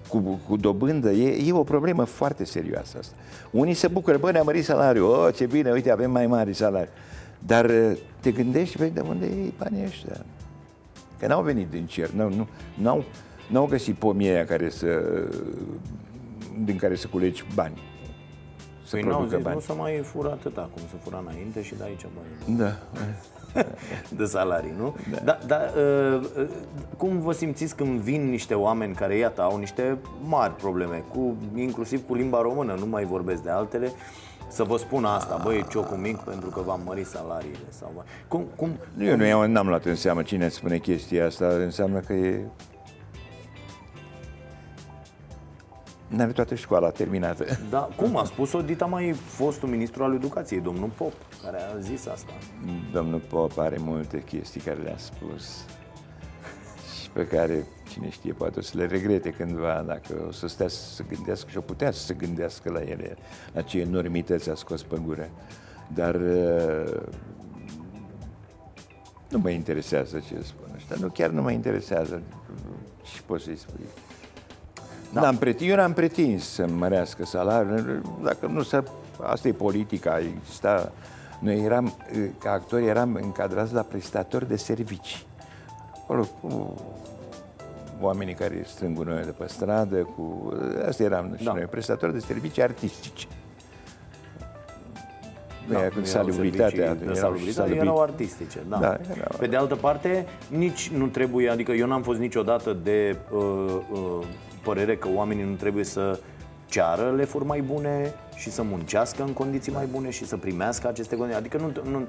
cu, 0.09 0.41
cu 0.49 0.57
dobândă, 0.57 1.11
e, 1.11 1.47
e 1.47 1.53
o 1.53 1.63
problemă 1.63 2.05
foarte 2.05 2.45
serioasă 2.45 2.97
asta. 2.99 3.15
Unii 3.51 3.75
se 3.75 3.89
bucură, 3.89 4.17
bă, 4.19 4.31
ne-a 4.31 4.43
mărit 4.43 4.65
salariul, 4.65 5.11
oh, 5.11 5.35
ce 5.35 5.47
bine, 5.47 5.71
uite, 5.71 5.91
avem 5.91 6.11
mai 6.11 6.27
mari 6.27 6.55
salarii. 6.55 6.91
Dar 7.39 7.65
uh, 7.65 7.93
te 8.21 8.31
gândești, 8.31 8.79
băi, 8.79 8.91
de 8.91 9.01
unde 9.01 9.27
iei 9.27 9.55
banii 9.59 9.85
ăștia? 9.85 10.25
Că 11.19 11.27
n-au 11.27 11.43
venit 11.43 11.69
din 11.69 11.87
cer, 11.87 12.11
n-au, 12.11 12.29
nu, 12.29 12.49
n-au, 12.75 13.05
n-au 13.51 13.67
găsit 13.67 13.95
pomii 13.95 14.29
aia 14.29 14.45
care 14.45 14.69
să, 14.69 14.87
din 16.65 16.77
care 16.77 16.95
să 16.95 17.07
culegi 17.07 17.45
bani. 17.55 17.83
Să 18.85 18.97
Păi 18.97 19.03
n-au 19.03 19.11
producă 19.11 19.35
zis, 19.37 19.45
bani. 19.45 19.57
nu 19.57 19.61
să 19.61 19.75
mai 19.75 20.01
fură 20.05 20.31
atâta 20.31 20.69
cum 20.75 20.83
se 20.91 20.97
fura 21.03 21.25
înainte 21.29 21.63
și 21.63 21.75
de 21.75 21.85
aici 21.85 22.07
bani 22.15 22.59
Da. 22.59 22.73
de 24.19 24.25
salarii, 24.25 24.75
nu? 24.79 24.97
Da. 25.13 25.21
Dar 25.25 25.39
da, 25.47 25.61
uh, 25.77 26.21
uh, 26.39 26.49
cum 26.97 27.21
vă 27.21 27.33
simțiți 27.33 27.77
când 27.77 28.01
vin 28.01 28.31
niște 28.31 28.55
oameni 28.55 28.95
care, 28.95 29.17
iată, 29.17 29.43
au 29.43 29.57
niște 29.57 29.99
mari 30.23 30.55
probleme, 30.55 31.05
cu, 31.13 31.37
inclusiv 31.55 32.07
cu 32.07 32.15
limba 32.15 32.41
română, 32.43 32.75
nu 32.79 32.87
mai 32.87 33.05
vorbesc 33.05 33.43
de 33.43 33.51
altele, 33.51 33.93
să 34.49 34.63
vă 34.65 34.77
spun 34.77 35.05
asta, 35.05 35.41
băi, 35.45 35.67
ciocul 35.71 35.97
mic 35.97 36.17
pentru 36.17 36.49
că 36.49 36.61
v-am 36.61 36.81
mărit 36.85 37.07
salariile 37.07 37.67
sau... 37.69 38.05
Cum, 38.29 38.45
cum, 38.57 38.71
Eu 38.99 39.17
nu 39.17 39.27
eu 39.27 39.47
n-am 39.47 39.69
luat 39.69 39.85
în 39.85 39.95
seamă 39.95 40.23
cine 40.23 40.49
spune 40.49 40.79
chestia 40.79 41.27
asta, 41.27 41.47
înseamnă 41.47 41.99
că 41.99 42.13
e... 42.13 42.45
N-are 46.17 46.33
toată 46.33 46.55
școala 46.55 46.91
terminată. 46.91 47.45
Da, 47.71 47.89
cum 47.97 48.17
a 48.17 48.25
spus-o 48.25 48.63
Dita 48.63 48.87
mai 48.87 49.13
fostul 49.13 49.69
ministru 49.69 50.05
al 50.05 50.15
educației, 50.15 50.61
domnul 50.61 50.89
Pop, 50.89 51.13
care 51.43 51.59
a 51.63 51.79
zis 51.79 52.07
asta. 52.07 52.33
Domnul 52.93 53.21
Pop 53.29 53.59
are 53.59 53.77
multe 53.81 54.23
chestii 54.23 54.61
care 54.61 54.81
le-a 54.83 54.97
spus 54.97 55.65
și 57.03 57.11
pe 57.11 57.27
care, 57.27 57.67
cine 57.91 58.11
știe, 58.11 58.33
poate 58.33 58.59
o 58.59 58.63
să 58.63 58.73
le 58.77 58.87
regrete 58.87 59.31
cândva 59.31 59.85
dacă 59.87 60.25
o 60.29 60.31
să 60.31 60.47
stea 60.47 60.69
să 60.69 60.95
se 60.95 61.05
gândească 61.09 61.51
și 61.51 61.57
o 61.57 61.61
putea 61.61 61.91
să 61.91 62.01
se 62.01 62.15
gândească 62.15 62.71
la 62.71 62.81
ele, 62.81 63.17
la 63.53 63.63
ce 63.63 63.79
enormități 63.79 64.51
a 64.51 64.55
scos 64.55 64.83
pe 64.83 65.01
gură. 65.05 65.31
Dar 65.95 66.15
uh, 66.15 67.03
nu 69.29 69.39
mă 69.39 69.51
interesează 69.51 70.19
ce 70.19 70.43
spun 70.43 70.69
ăștia. 70.75 70.97
Nu, 71.01 71.09
chiar 71.09 71.31
nu 71.31 71.43
mă 71.43 71.51
interesează. 71.51 72.23
Și 73.15 73.23
poți 73.23 73.45
să-i 73.45 73.57
spui. 73.57 73.85
Da. 75.13 75.21
N-am 75.21 75.37
pretins, 75.37 75.71
eu 75.71 75.77
n-am 75.77 75.93
pretins 75.93 76.49
să 76.49 76.67
mărească 76.67 77.25
salariul. 77.25 78.03
Dacă 78.23 78.47
nu 78.47 78.63
să... 78.63 78.83
Asta 79.23 79.49
e 79.49 79.53
politica, 79.53 80.19
exista... 80.19 80.93
Noi 81.41 81.65
eram, 81.65 81.95
ca 82.39 82.51
actori, 82.51 82.87
eram 82.87 83.15
încadrați 83.23 83.75
la 83.75 83.81
prestatori 83.83 84.49
de 84.49 84.57
servicii. 84.57 85.27
Acolo, 86.03 86.27
cu 86.41 86.75
oamenii 88.01 88.35
care 88.35 88.63
strâng 88.67 88.97
gunoiul 88.97 89.25
de 89.25 89.31
pe 89.31 89.45
stradă, 89.47 89.97
cu... 89.97 90.53
Asta 90.89 91.03
eram 91.03 91.35
și 91.39 91.45
Da. 91.45 91.53
noi, 91.53 91.63
prestatori 91.65 92.13
de 92.13 92.19
servicii 92.19 92.63
artistice. 92.63 93.27
Da, 95.69 95.75
Da, 95.75 95.79
nu 95.79 95.85
erau 95.85 96.05
salubritatea, 96.05 96.69
servicii 96.87 97.07
de 97.07 97.19
erau 97.19 97.35
și 97.37 97.53
salubritate, 97.53 97.71
salubri- 97.71 97.81
erau 97.81 98.01
artistice, 98.03 98.59
da. 98.69 98.77
Da, 98.79 98.99
erau. 99.11 99.37
Pe 99.39 99.47
de 99.47 99.57
altă 99.57 99.75
parte, 99.75 100.27
nici 100.49 100.89
nu 100.91 101.07
trebuie, 101.07 101.49
adică 101.51 101.73
eu 101.73 101.87
n-am 101.87 102.03
fost 102.03 102.19
niciodată 102.19 102.77
de 102.83 103.17
uh, 103.33 103.41
uh, 103.93 104.25
părere 104.65 104.97
că 104.97 105.09
oamenii 105.15 105.45
nu 105.45 105.55
trebuie 105.55 105.85
să 105.85 106.19
ceară 106.67 107.15
lefuri 107.17 107.45
mai 107.45 107.61
bune 107.61 108.15
și 108.37 108.51
să 108.51 108.63
muncească 108.63 109.23
în 109.23 109.33
condiții 109.33 109.73
mai 109.73 109.87
bune 109.87 110.11
și 110.11 110.27
să 110.27 110.37
primească 110.37 110.89
aceste 110.89 111.17
condiții. 111.17 111.41
Adică 111.41 111.57
nu, 111.57 111.91
nu, 111.91 112.07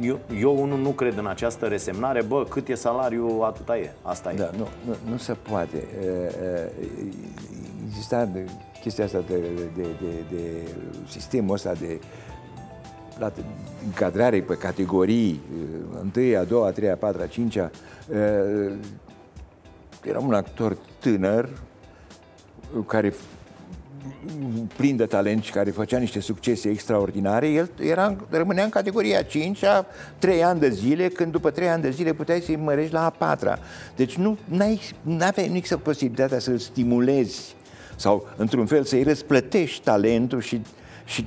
eu, 0.00 0.18
eu 0.40 0.62
unul 0.62 0.78
nu 0.78 0.90
cred 0.90 1.18
în 1.18 1.26
această 1.26 1.66
resemnare, 1.66 2.22
bă, 2.22 2.44
cât 2.44 2.68
e 2.68 2.74
salariul, 2.74 3.44
atâta 3.44 3.78
e, 3.78 3.90
asta 4.02 4.32
e. 4.32 4.36
Da, 4.36 4.50
nu, 4.56 4.68
nu, 4.86 4.94
nu 5.10 5.16
se 5.16 5.32
poate. 5.32 5.76
E, 5.76 6.06
e, 6.06 6.72
Exista 7.86 8.24
de, 8.24 8.44
chestia 8.80 9.04
asta 9.04 9.22
de, 9.26 9.38
de, 9.76 9.82
de, 9.82 10.36
de 10.36 10.42
sistemul 11.08 11.54
ăsta 11.54 11.72
de 11.72 12.00
la 13.18 13.32
încadrare 13.84 14.40
pe 14.40 14.54
categorii, 14.54 15.30
e, 15.30 16.00
întâia, 16.00 16.40
a 16.40 16.44
doua, 16.44 16.66
a 16.66 16.70
treia, 16.70 16.92
a 16.92 16.96
patra, 16.96 17.22
a 17.22 17.26
cincea. 17.26 17.70
E, 18.12 18.72
Era 20.04 20.18
un 20.18 20.34
actor 20.34 20.76
tânăr 21.00 21.48
care 22.86 23.14
plin 24.76 24.96
de 24.96 25.06
talent 25.06 25.42
și 25.42 25.52
care 25.52 25.70
făcea 25.70 25.98
niște 25.98 26.20
succese 26.20 26.68
extraordinare, 26.68 27.48
el 27.48 27.70
era, 27.80 28.16
rămânea 28.30 28.64
în 28.64 28.70
categoria 28.70 29.22
5 29.22 29.64
a 29.64 29.86
3 30.18 30.44
ani 30.44 30.60
de 30.60 30.68
zile, 30.68 31.08
când 31.08 31.32
după 31.32 31.50
3 31.50 31.68
ani 31.68 31.82
de 31.82 31.90
zile 31.90 32.12
puteai 32.12 32.40
să-i 32.40 32.56
mărești 32.56 32.92
la 32.92 33.04
a 33.04 33.10
patra. 33.10 33.58
Deci 33.96 34.16
nu 34.16 34.38
aveai 35.20 35.48
nicio 35.48 35.76
posibilitatea 35.76 36.38
să-l 36.38 36.58
stimulezi 36.58 37.56
sau, 37.96 38.28
într-un 38.36 38.66
fel, 38.66 38.84
să-i 38.84 39.02
răsplătești 39.02 39.84
talentul 39.84 40.40
și, 40.40 40.60
și 41.04 41.26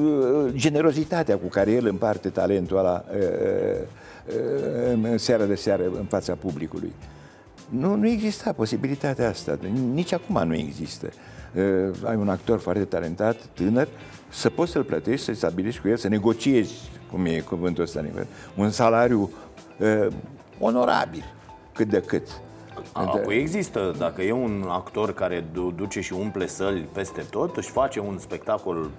uh, 0.00 0.52
generozitatea 0.52 1.36
cu 1.36 1.46
care 1.46 1.70
el 1.70 1.86
împarte 1.86 2.28
talentul 2.28 2.78
ăla 2.78 3.04
uh, 3.10 3.20
uh, 4.28 5.04
în 5.10 5.18
seara 5.18 5.44
de 5.44 5.54
seară 5.54 5.84
în 5.84 6.04
fața 6.04 6.34
publicului. 6.34 6.92
Nu, 7.68 7.94
nu 7.94 8.08
exista 8.08 8.52
posibilitatea 8.52 9.28
asta, 9.28 9.58
nici 9.92 10.12
acum 10.12 10.42
nu 10.46 10.54
există. 10.54 11.08
Uh, 11.54 11.94
ai 12.04 12.16
un 12.16 12.28
actor 12.28 12.58
foarte 12.58 12.84
talentat, 12.84 13.36
tânăr, 13.54 13.88
să 14.28 14.50
poți 14.50 14.72
să-l 14.72 14.84
plătești, 14.84 15.24
să-i 15.24 15.34
stabilești 15.34 15.80
cu 15.80 15.88
el, 15.88 15.96
să 15.96 16.08
negociezi, 16.08 16.90
cum 17.10 17.24
e 17.24 17.38
cuvântul 17.38 17.82
ăsta, 17.82 18.04
un 18.56 18.70
salariu 18.70 19.30
uh, 19.78 20.06
onorabil, 20.58 21.24
cât 21.72 21.88
de 21.88 22.00
cât. 22.00 22.26
Apoi 22.92 23.36
există, 23.36 23.94
dacă 23.98 24.22
e 24.22 24.32
un 24.32 24.64
actor 24.68 25.14
care 25.14 25.44
du- 25.52 25.70
duce 25.76 26.00
și 26.00 26.12
umple 26.12 26.46
săli 26.46 26.88
peste 26.92 27.24
tot, 27.30 27.56
își 27.56 27.70
face 27.70 28.00
un 28.00 28.18
spectacol 28.18 28.90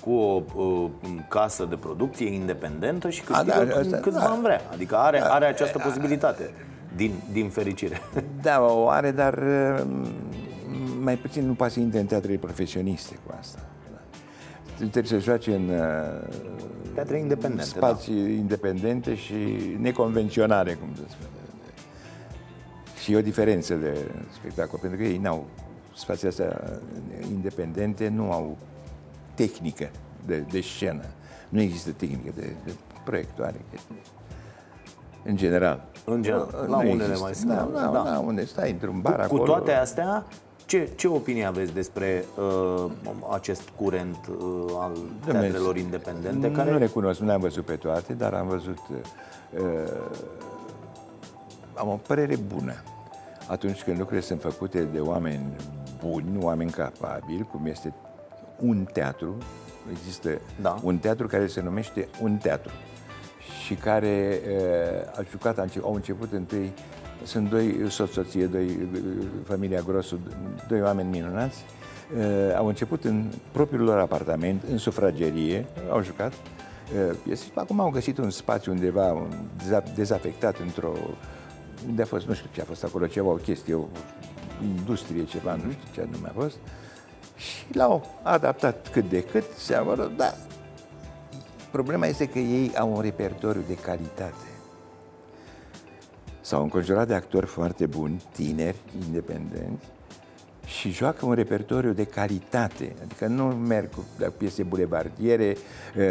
cu 0.00 0.12
o 0.12 0.42
uh, 0.54 0.90
casă 1.28 1.64
de 1.64 1.76
producție 1.76 2.28
independentă 2.28 3.10
și 3.10 3.22
câștigă 3.22 3.52
da, 3.58 3.64
da, 3.64 3.78
asta- 3.78 3.96
câți 3.96 4.16
da. 4.16 4.24
bani 4.28 4.42
vrea. 4.42 4.60
Adică 4.72 4.96
are, 4.96 5.22
are 5.24 5.44
această 5.46 5.78
posibilitate, 5.78 6.50
din, 6.96 7.12
din 7.32 7.48
fericire. 7.48 8.00
Da, 8.42 8.60
o 8.62 8.88
are, 8.88 9.10
dar 9.10 9.34
uh, 9.34 9.86
mai 11.00 11.16
puțin 11.16 11.46
nu 11.46 11.52
poate 11.54 11.72
să 11.72 11.80
intre 11.80 12.00
în 12.00 12.06
teatrele 12.06 12.38
profesioniste 12.38 13.18
cu 13.26 13.34
asta. 13.38 13.58
Da. 13.92 14.00
Trebuie 14.76 15.04
să 15.04 15.18
joace 15.18 15.54
în 15.54 15.68
uh, 15.68 16.54
Teatre 16.94 17.18
independente, 17.18 17.64
spații 17.64 18.36
independente 18.36 19.14
și 19.14 19.34
neconvenționale, 19.80 20.74
cum 20.74 20.88
se 20.94 21.02
spune. 21.08 21.28
Și 23.02 23.12
e 23.12 23.16
o 23.16 23.20
diferență 23.20 23.74
de 23.74 24.10
spectacol, 24.32 24.78
pentru 24.78 24.98
că 24.98 25.04
ei 25.04 25.18
n-au 25.18 25.46
spații 25.94 26.28
astea 26.28 26.80
independente, 27.30 28.08
nu 28.08 28.32
au 28.32 28.56
tehnică 29.34 29.90
de, 30.26 30.38
de 30.38 30.60
scenă. 30.60 31.04
Nu 31.48 31.60
există 31.60 31.90
tehnică 31.90 32.30
de, 32.34 32.52
de 32.64 32.72
proiectoare. 33.04 33.60
În 35.24 35.36
general. 35.36 35.88
În 36.04 36.22
general, 36.22 36.48
Nu- 36.66 36.70
la 36.70 36.82
nu 36.82 36.90
unele 36.90 37.02
există. 37.04 37.22
mai 37.22 37.34
sunt, 37.34 37.48
Da, 37.50 37.68
da, 37.80 37.86
da. 37.86 38.02
da, 38.10 38.18
unde 38.18 38.44
stai 38.44 38.70
într-un 38.70 39.00
bar 39.00 39.14
Cu, 39.14 39.20
acolo. 39.20 39.40
cu 39.40 39.46
toate 39.46 39.72
astea, 39.72 40.24
ce, 40.66 40.88
ce 40.96 41.08
opinie 41.08 41.44
aveți 41.44 41.72
despre 41.72 42.24
uh, 42.38 42.90
acest 43.32 43.68
curent 43.76 44.16
uh, 44.38 44.72
al 44.78 44.92
teatrelor 45.24 45.76
independente? 45.76 46.48
Nu 46.48 46.54
Care... 46.54 46.78
le 46.78 46.86
cunosc, 46.86 47.20
nu 47.20 47.26
le-am 47.26 47.40
văzut 47.40 47.64
pe 47.64 47.74
toate, 47.76 48.12
dar 48.12 48.34
am 48.34 48.48
văzut... 48.48 48.78
Uh, 48.88 49.60
am 51.74 51.88
o 51.88 51.98
părere 52.06 52.36
bună 52.36 52.74
atunci 53.48 53.82
când 53.82 53.98
lucrurile 53.98 54.26
sunt 54.26 54.40
făcute 54.40 54.82
de 54.92 54.98
oameni 55.00 55.56
buni, 56.04 56.38
oameni 56.40 56.70
capabili, 56.70 57.48
cum 57.52 57.66
este 57.66 57.92
un 58.60 58.86
teatru. 58.92 59.34
Există 59.90 60.40
Da. 60.60 60.78
un 60.82 60.98
teatru 60.98 61.26
care 61.26 61.46
se 61.46 61.60
numește 61.60 62.08
Un 62.22 62.36
Teatru 62.36 62.70
și 63.64 63.74
care 63.74 64.40
uh, 64.48 65.18
a 65.18 65.22
jucat, 65.30 65.58
a 65.58 65.62
înce- 65.62 65.80
au 65.82 65.94
început 65.94 66.32
întâi, 66.32 66.72
sunt 67.22 67.50
doi 67.50 67.86
soț-soție, 67.88 68.46
doi, 68.46 68.64
uh, 68.64 69.00
familia 69.46 69.80
Grosu, 69.80 70.18
doi 70.68 70.82
oameni 70.82 71.08
minunați, 71.08 71.64
uh, 72.16 72.56
au 72.56 72.66
început 72.66 73.04
în 73.04 73.30
propriul 73.52 73.82
lor 73.82 73.98
apartament, 73.98 74.62
în 74.70 74.78
sufragerie, 74.78 75.66
au 75.90 76.02
jucat 76.02 76.32
uh, 76.32 77.16
piese. 77.22 77.44
Acum 77.54 77.80
au 77.80 77.90
găsit 77.90 78.18
un 78.18 78.30
spațiu 78.30 78.72
undeva 78.72 79.12
un, 79.12 79.32
deza- 79.56 79.94
dezafectat 79.94 80.58
într-o 80.58 80.92
unde 81.88 82.02
a 82.02 82.06
fost, 82.06 82.26
nu 82.26 82.34
știu 82.34 82.48
ce 82.54 82.60
a 82.60 82.64
fost 82.64 82.84
acolo, 82.84 83.06
ceva, 83.06 83.28
o 83.28 83.34
chestie, 83.34 83.74
o 83.74 83.84
industrie, 84.62 85.24
ceva, 85.24 85.54
nu 85.54 85.70
știu 85.70 85.88
ce 85.94 86.00
anume 86.00 86.28
a 86.28 86.40
fost. 86.40 86.56
Și 87.36 87.64
l-au 87.72 88.20
adaptat 88.22 88.88
cât 88.92 89.08
de 89.08 89.22
cât, 89.22 89.44
se 89.56 89.74
au 89.74 90.12
da. 90.16 90.34
Problema 91.74 92.06
este 92.06 92.28
că 92.28 92.38
ei 92.38 92.72
au 92.76 92.94
un 92.94 93.00
repertoriu 93.00 93.62
de 93.66 93.74
calitate. 93.74 94.48
S-au 96.40 96.62
înconjurat 96.62 97.06
de 97.06 97.14
actori 97.14 97.46
foarte 97.46 97.86
buni, 97.86 98.22
tineri, 98.32 98.76
independenți, 99.06 99.84
și 100.66 100.90
joacă 100.90 101.26
un 101.26 101.32
repertoriu 101.32 101.92
de 101.92 102.04
calitate. 102.04 102.94
Adică 103.04 103.26
nu 103.26 103.44
merg 103.44 103.90
cu 103.90 104.04
la 104.18 104.28
piese 104.36 104.62
bulevardiere, 104.62 105.56
uh, 105.96 106.02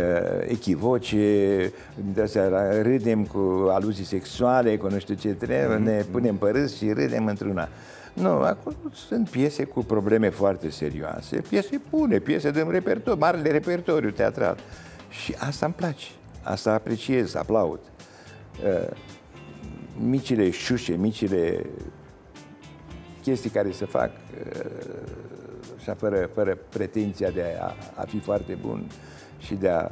echivoce, 0.47 1.72
de 2.14 2.22
astea, 2.22 2.47
la- 2.47 2.82
râdem 2.82 3.26
cu 3.26 3.68
aluzii 3.70 4.05
sexuale, 4.05 4.78
cu 4.78 4.88
nu 4.88 4.99
știu 4.99 5.16
ce 5.16 5.34
trebuie, 5.34 5.78
ne 5.78 6.05
punem 6.11 6.36
pe 6.36 6.49
râs 6.49 6.76
și 6.78 6.91
râdem 6.91 7.26
într-una. 7.26 7.70
Nu, 8.14 8.30
acolo 8.30 8.76
sunt 9.07 9.30
piese 9.30 9.64
cu 9.64 9.84
probleme 9.84 10.30
foarte 10.30 10.70
serioase, 10.70 11.41
piese 11.49 11.82
bune, 11.89 12.20
piese 12.20 12.51
de 12.51 12.66
repertoriu, 12.70 13.20
marele 13.20 13.51
repertoriu 13.51 14.09
teatral. 14.09 14.57
Și 15.22 15.36
asta 15.38 15.66
îmi 15.66 15.76
place, 15.76 16.07
asta 16.43 16.74
apreciez, 16.74 17.36
aplaud. 17.36 17.80
Uh, 18.66 18.97
micile 19.97 20.49
șușe, 20.49 20.95
micile 20.95 21.66
chestii 23.22 23.49
care 23.49 23.72
se 23.72 23.86
fac 23.86 24.11
uh, 24.11 24.70
așa 25.78 25.93
fără, 25.93 26.30
fără 26.34 26.57
pretenția 26.70 27.30
de 27.30 27.57
a, 27.59 27.74
a 27.95 28.05
fi 28.07 28.20
foarte 28.20 28.57
bun 28.61 28.88
și 29.38 29.55
de 29.55 29.70
a, 29.70 29.91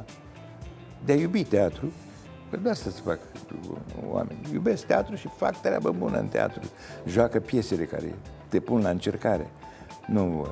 de 1.04 1.12
a 1.12 1.16
iubi 1.16 1.44
teatru. 1.44 1.92
Că 2.50 2.56
de 2.56 2.70
asta 2.70 2.90
se 2.90 3.00
fac 3.04 3.18
oameni. 4.10 4.38
Iubesc 4.52 4.86
teatru 4.86 5.14
și 5.14 5.28
fac 5.36 5.60
treabă 5.60 5.90
bună 5.90 6.18
în 6.18 6.26
teatru. 6.26 6.60
Joacă 7.06 7.40
piesele 7.40 7.84
care 7.84 8.14
te 8.48 8.60
pun 8.60 8.82
la 8.82 8.88
încercare. 8.88 9.50
Nu 10.06 10.40
uh, 10.40 10.48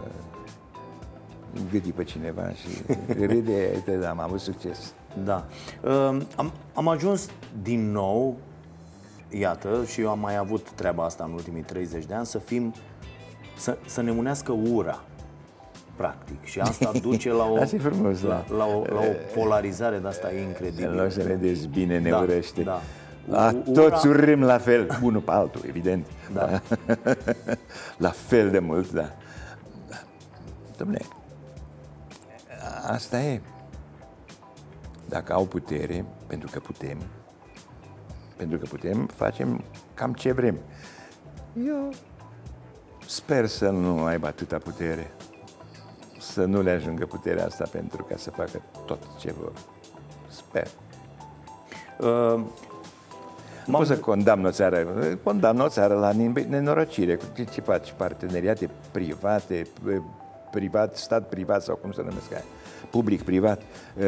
gâdi 1.71 1.91
pe 1.93 2.05
cineva 2.05 2.49
și 2.51 2.69
râde, 3.27 3.71
uite, 3.75 4.07
am 4.07 4.21
avut 4.21 4.41
succes. 4.41 4.93
Da. 5.25 5.47
Uh, 5.85 6.17
am, 6.37 6.53
am 6.75 6.89
ajuns 6.89 7.29
din 7.63 7.91
nou, 7.91 8.37
iată, 9.31 9.85
și 9.87 10.01
eu 10.01 10.11
am 10.11 10.19
mai 10.19 10.37
avut 10.37 10.71
treaba 10.71 11.05
asta 11.05 11.25
în 11.25 11.33
ultimii 11.33 11.63
30 11.63 12.05
de 12.05 12.15
ani, 12.15 12.27
să 12.27 12.39
fim, 12.39 12.75
să, 13.57 13.79
să 13.87 14.01
ne 14.03 14.11
unească 14.11 14.53
ura. 14.73 15.01
practic. 15.97 16.45
Și 16.45 16.61
asta 16.61 16.91
duce 17.03 17.33
la 17.33 17.45
o, 17.45 17.57
Asta 17.57 17.77
e 17.77 17.79
frumos, 17.79 18.21
la, 18.23 18.45
da. 18.49 18.57
la, 18.57 18.65
o, 18.67 18.83
la 18.93 19.01
o 19.01 19.39
polarizare 19.41 19.99
de 19.99 20.09
asta 20.09 20.29
incredibilă. 20.49 20.91
În 20.91 20.97
loc 20.97 21.11
să 21.13 21.23
ne 21.23 21.35
dezbine, 21.35 21.99
ne 21.99 22.11
Da, 22.11 22.19
urăște. 22.19 22.63
da. 22.63 22.81
A, 23.31 23.55
U- 23.67 23.73
toți 23.73 24.07
ura- 24.07 24.11
urâm 24.11 24.43
la 24.43 24.59
fel, 24.59 24.99
unul 25.03 25.21
pe 25.21 25.31
altul, 25.31 25.61
evident. 25.69 26.07
Da. 26.33 26.61
la 28.07 28.09
fel 28.09 28.51
de 28.51 28.59
mult, 28.59 28.93
da. 28.93 29.11
da. 29.89 29.97
Dom'le, 30.85 31.07
asta 32.91 33.21
e. 33.21 33.41
Dacă 35.09 35.33
au 35.33 35.45
putere, 35.47 36.05
pentru 36.27 36.49
că 36.53 36.59
putem, 36.59 36.99
pentru 38.37 38.59
că 38.59 38.67
putem, 38.67 39.07
facem 39.07 39.65
cam 39.95 40.13
ce 40.13 40.33
vrem. 40.33 40.59
Eu 41.67 41.89
sper 43.07 43.47
să 43.47 43.71
nu 43.71 44.05
aibă 44.05 44.27
atâta 44.27 44.59
putere, 44.59 45.11
să 46.19 46.45
nu 46.45 46.63
le 46.63 46.71
ajungă 46.71 47.07
puterea 47.07 47.45
asta 47.45 47.65
pentru 47.73 48.03
ca 48.03 48.17
să 48.17 48.31
facă 48.31 48.63
tot 48.87 49.03
ce 49.19 49.33
vor. 49.33 49.53
Sper. 50.29 50.67
Uh, 52.01 52.41
Nu 53.67 53.77
pot 53.77 53.87
să 53.87 53.99
condamn 53.99 54.45
o 54.45 54.51
țară, 54.51 54.87
condamn 55.23 55.61
o 55.61 55.69
țară 55.69 55.95
la 55.95 56.13
nin- 56.13 56.47
nenorocire. 56.49 57.19
Ce, 57.37 57.45
ce 57.45 57.61
faci? 57.61 57.93
Parteneriate 57.97 58.71
private, 58.91 59.67
privat, 60.51 60.97
stat 60.97 61.29
privat 61.29 61.63
sau 61.63 61.77
cum 61.77 61.93
se 61.93 62.03
numesc 62.03 62.33
aia? 62.33 62.43
Public-privat. 62.91 63.63
Uh, 63.97 64.05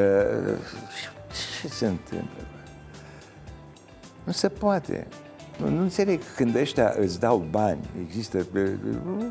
Ce 1.60 1.68
se 1.68 1.86
întâmplă? 1.86 2.46
Nu 4.24 4.32
se 4.32 4.48
poate. 4.48 5.06
Nu, 5.56 5.68
nu 5.68 5.80
înțeleg 5.80 6.20
când 6.36 6.56
ăștia 6.56 6.94
îți 6.98 7.20
dau 7.20 7.46
bani. 7.50 7.80
Există 8.06 8.46
uh, 8.54 8.70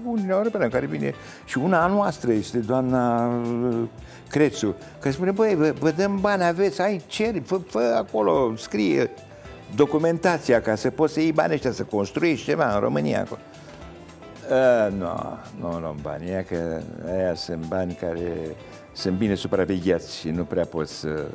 Uniunea 0.06 0.36
Europeană 0.36 0.68
care 0.68 0.86
vine 0.86 1.14
și 1.46 1.58
una 1.58 1.84
a 1.84 1.88
noastră 1.88 2.32
este 2.32 2.58
doamna 2.58 3.28
uh, 3.28 3.88
Crețu, 4.30 4.76
care 5.00 5.14
spune, 5.14 5.32
băi, 5.32 5.56
vă, 5.56 5.74
vă 5.80 5.92
dăm 5.92 6.20
bani, 6.20 6.44
aveți, 6.44 6.82
ai 6.82 7.02
ceri, 7.08 7.39
fă, 7.39 7.58
fă 7.68 7.96
acolo, 7.98 8.56
scrie 8.56 9.10
documentația 9.76 10.62
ca 10.62 10.76
să 10.76 10.89
poți 10.89 11.14
să 11.14 11.20
iei 11.20 11.32
banii 11.32 11.54
ăștia, 11.54 11.72
să 11.72 11.84
construiești 11.84 12.46
ceva 12.46 12.74
în 12.74 12.80
România. 12.80 13.20
acolo. 13.20 13.39
Uh, 14.50 14.92
nu, 14.98 15.08
nu 15.60 15.80
luăm 15.80 15.98
bani, 16.02 16.30
Ea 16.30 16.44
că 16.44 16.82
aia 17.18 17.36
sunt 17.36 17.66
bani 17.66 17.94
care 17.94 18.56
sunt 18.94 19.18
bine 19.18 19.36
supravegheați 19.36 20.18
și 20.18 20.30
nu 20.30 20.44
prea 20.44 20.66
poți 20.66 20.94
să 20.94 21.28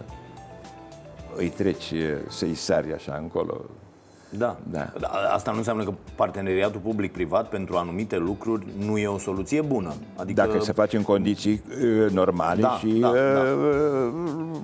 îi 1.37 1.49
treci, 1.49 1.93
să-i 2.29 2.55
sari 2.55 2.95
așa 2.95 3.19
încolo. 3.23 3.65
Da. 4.31 4.57
Da. 4.71 4.93
Da, 5.01 5.09
Asta 5.35 5.51
nu 5.51 5.57
înseamnă 5.57 5.85
că 5.85 5.93
parteneriatul 6.15 6.81
public-privat 6.81 7.49
pentru 7.49 7.77
anumite 7.77 8.17
lucruri 8.17 8.67
nu 8.79 8.99
e 8.99 9.07
o 9.07 9.19
soluție 9.19 9.61
bună. 9.61 9.95
Adică, 10.17 10.47
Dacă 10.47 10.61
se 10.61 10.73
face 10.73 10.97
în 10.97 11.03
condiții 11.03 11.63
uh, 11.83 12.11
normale 12.11 12.61
Da, 12.61 12.77
și 12.79 12.87
da, 12.87 13.09
uh, 13.09 13.15
da. 13.15 14.61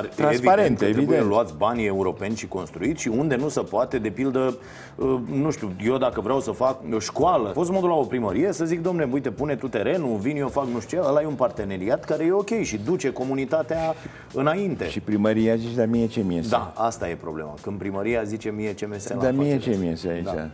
dar 0.00 0.10
transparente, 0.14 0.62
evident, 0.62 0.78
că 0.78 0.84
trebuie 0.84 1.04
evident. 1.16 1.28
luați 1.28 1.54
banii 1.56 1.86
europeni 1.86 2.36
și 2.36 2.48
construiți 2.48 3.02
și 3.02 3.08
unde 3.08 3.36
nu 3.36 3.48
se 3.48 3.60
poate, 3.60 3.98
de 3.98 4.08
pildă, 4.10 4.56
uh, 4.96 5.18
nu 5.32 5.50
știu, 5.50 5.72
eu 5.84 5.98
dacă 5.98 6.20
vreau 6.20 6.40
să 6.40 6.50
fac 6.50 6.78
o 6.94 6.98
școală, 6.98 7.48
pot 7.48 7.66
să 7.66 7.72
mă 7.72 7.80
duc 7.80 7.88
la 7.88 7.94
o 7.94 8.02
primărie 8.04 8.52
să 8.52 8.64
zic, 8.64 8.80
domne, 8.82 9.08
uite, 9.12 9.30
pune 9.30 9.56
tu 9.56 9.68
terenul, 9.68 10.16
vin 10.16 10.36
eu, 10.36 10.48
fac 10.48 10.66
nu 10.66 10.80
știu 10.80 11.02
ce, 11.02 11.08
ăla 11.08 11.22
e 11.22 11.26
un 11.26 11.34
parteneriat 11.34 12.04
care 12.04 12.24
e 12.24 12.32
ok 12.32 12.50
și 12.62 12.76
duce 12.84 13.12
comunitatea 13.12 13.94
înainte. 14.34 14.88
și 14.88 15.00
primăria 15.00 15.54
zice, 15.56 15.76
dar 15.76 15.86
mie 15.86 16.06
ce 16.06 16.20
mie 16.20 16.42
să- 16.42 16.48
Da, 16.48 16.72
asta 16.76 17.08
e 17.08 17.14
problema. 17.14 17.54
Când 17.62 17.78
primăria 17.78 18.22
zice 18.22 18.50
mie 18.50 18.72
ce 18.72 18.86
meserie 18.86 19.20
Dar 19.22 19.32
mie 19.32 19.58
ce 19.58 19.76
mie 19.80 19.96
să 19.96 20.08
aici? 20.08 20.24
Da. 20.24 20.48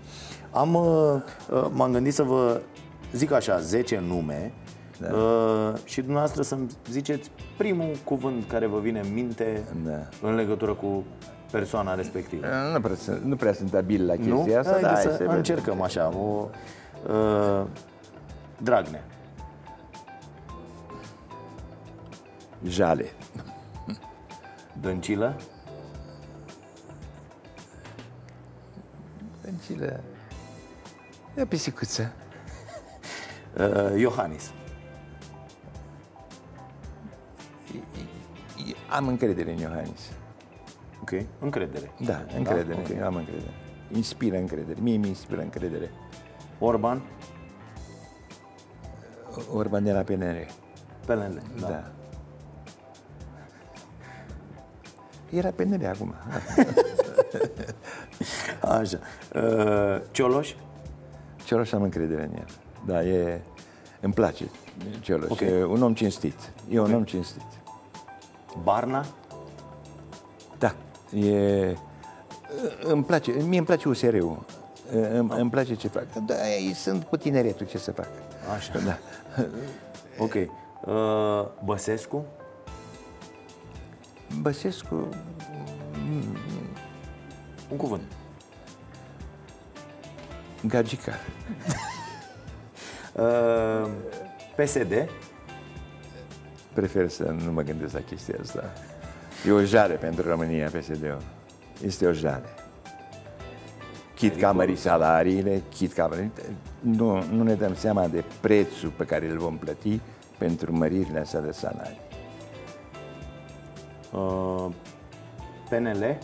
Am, 0.50 0.74
uh, 0.74 0.82
uh, 1.52 1.66
m-am 1.72 1.92
gândit 1.92 2.14
să 2.14 2.22
vă 2.22 2.60
zic 3.12 3.32
așa 3.32 3.58
10 3.58 4.02
nume 4.08 4.52
da. 5.00 5.14
uh, 5.16 5.74
și 5.84 6.00
dumneavoastră 6.00 6.42
să-mi 6.42 6.66
ziceți 6.90 7.30
primul 7.56 7.96
cuvânt 8.04 8.48
care 8.48 8.66
vă 8.66 8.78
vine 8.78 9.00
în 9.00 9.14
minte 9.14 9.64
Da. 9.84 10.08
în 10.28 10.34
legătură 10.34 10.74
cu 10.74 11.04
persoana 11.50 11.94
respectivă. 11.94 12.46
Nu 12.72 12.80
prea, 12.80 12.96
sunt- 12.96 13.22
nu 13.22 13.36
prea 13.36 13.52
sunt 13.52 13.74
abil 13.74 14.06
la 14.06 14.14
nu? 14.18 14.34
chestia 14.36 14.58
asta, 14.58 14.70
Haideți 14.72 14.94
da, 14.94 15.00
să 15.00 15.08
hai 15.08 15.16
vedem. 15.16 15.34
încercăm 15.36 15.82
așa. 15.82 16.12
O, 16.16 16.48
uh, 17.12 17.64
Dragnea. 18.62 19.04
Jale. 22.66 23.06
Dăncilă. 24.80 25.34
Dăncilă. 29.42 30.00
E 31.36 31.42
o 31.42 31.44
pisicuță. 31.46 32.12
Uh, 33.58 33.98
Iohannis. 34.00 34.50
Am 38.90 39.08
încredere 39.08 39.52
în 39.52 39.58
Iohannis. 39.58 40.10
Ok, 41.02 41.10
încredere. 41.38 41.90
Da, 42.04 42.24
încredere, 42.36 42.78
ok. 42.80 42.88
eu 42.88 43.04
am 43.04 43.14
încredere. 43.14 43.50
Inspiră 43.92 44.36
încredere, 44.36 44.80
mie 44.80 44.96
mi 44.96 45.08
inspiră 45.08 45.40
încredere. 45.40 45.90
Orban. 46.58 47.02
Orban 49.52 49.84
de 49.84 49.92
la 49.92 50.00
PNR. 50.00 50.46
PNL. 51.06 51.42
Da. 51.60 51.68
Da. 51.68 51.90
Era 55.30 55.50
PNR 55.50 55.84
acum. 55.84 56.14
Așa. 58.78 58.98
Uh, 59.34 60.02
Cioloș. 60.10 60.54
Cioloș 61.44 61.72
am 61.72 61.82
încredere 61.82 62.22
în 62.22 62.32
el. 62.38 62.46
Da, 62.86 63.04
e... 63.04 63.40
Îmi 64.00 64.12
place 64.12 64.50
Cioloș. 65.00 65.28
Ok. 65.30 65.40
E 65.40 65.64
un 65.64 65.82
om 65.82 65.94
cinstit. 65.94 66.52
E 66.70 66.80
un 66.80 66.94
om 66.94 67.04
cinstit. 67.04 67.42
Barna. 68.62 69.04
Da. 70.58 70.74
E... 71.18 71.76
Îmi 72.82 73.04
place, 73.04 73.32
mie 73.32 73.58
îmi 73.58 73.66
place 73.66 73.88
USR-ul. 73.88 74.44
Îmi, 75.12 75.30
îmi 75.36 75.50
place 75.50 75.74
ce 75.74 75.88
fac. 75.88 76.12
Da, 76.26 76.34
ei 76.48 76.72
sunt 76.74 77.04
cu 77.04 77.16
tineretul, 77.16 77.66
ce 77.66 77.78
să 77.78 77.92
fac. 77.92 78.08
Așa. 78.54 78.78
Da. 78.78 78.98
Ok. 80.18 80.34
Uh, 80.34 81.46
Băsescu. 81.64 82.24
Băsescu, 84.40 85.08
Un 87.68 87.76
cuvânt. 87.76 88.02
gagicar. 90.66 91.18
Uh, 93.18 93.88
PSD. 94.56 95.08
Prefer 96.72 97.08
să 97.08 97.34
nu 97.44 97.52
mă 97.52 97.62
gândesc 97.62 97.94
la 97.94 98.00
chestia 98.00 98.34
asta. 98.40 98.72
E 99.46 99.50
o 99.50 99.60
jale 99.60 99.94
pentru 99.94 100.28
România, 100.28 100.66
PSD-ul. 100.68 101.22
Este 101.84 102.06
o 102.06 102.12
jale. 102.12 102.44
Chit 104.14 104.36
ca 104.36 104.52
mări 104.52 104.76
salariile, 104.76 105.62
chit 105.74 105.92
ca 105.92 106.06
mări... 106.06 106.30
Nu, 106.80 107.24
nu 107.32 107.42
ne 107.42 107.54
dăm 107.54 107.74
seama 107.74 108.06
de 108.06 108.24
prețul 108.40 108.92
pe 108.96 109.04
care 109.04 109.28
îl 109.28 109.38
vom 109.38 109.56
plăti 109.56 110.00
pentru 110.38 110.76
măririle 110.76 111.18
astea 111.18 111.40
de 111.40 111.50
salarii. 111.50 112.00
Uh, 114.12 114.66
PNL. 115.68 116.18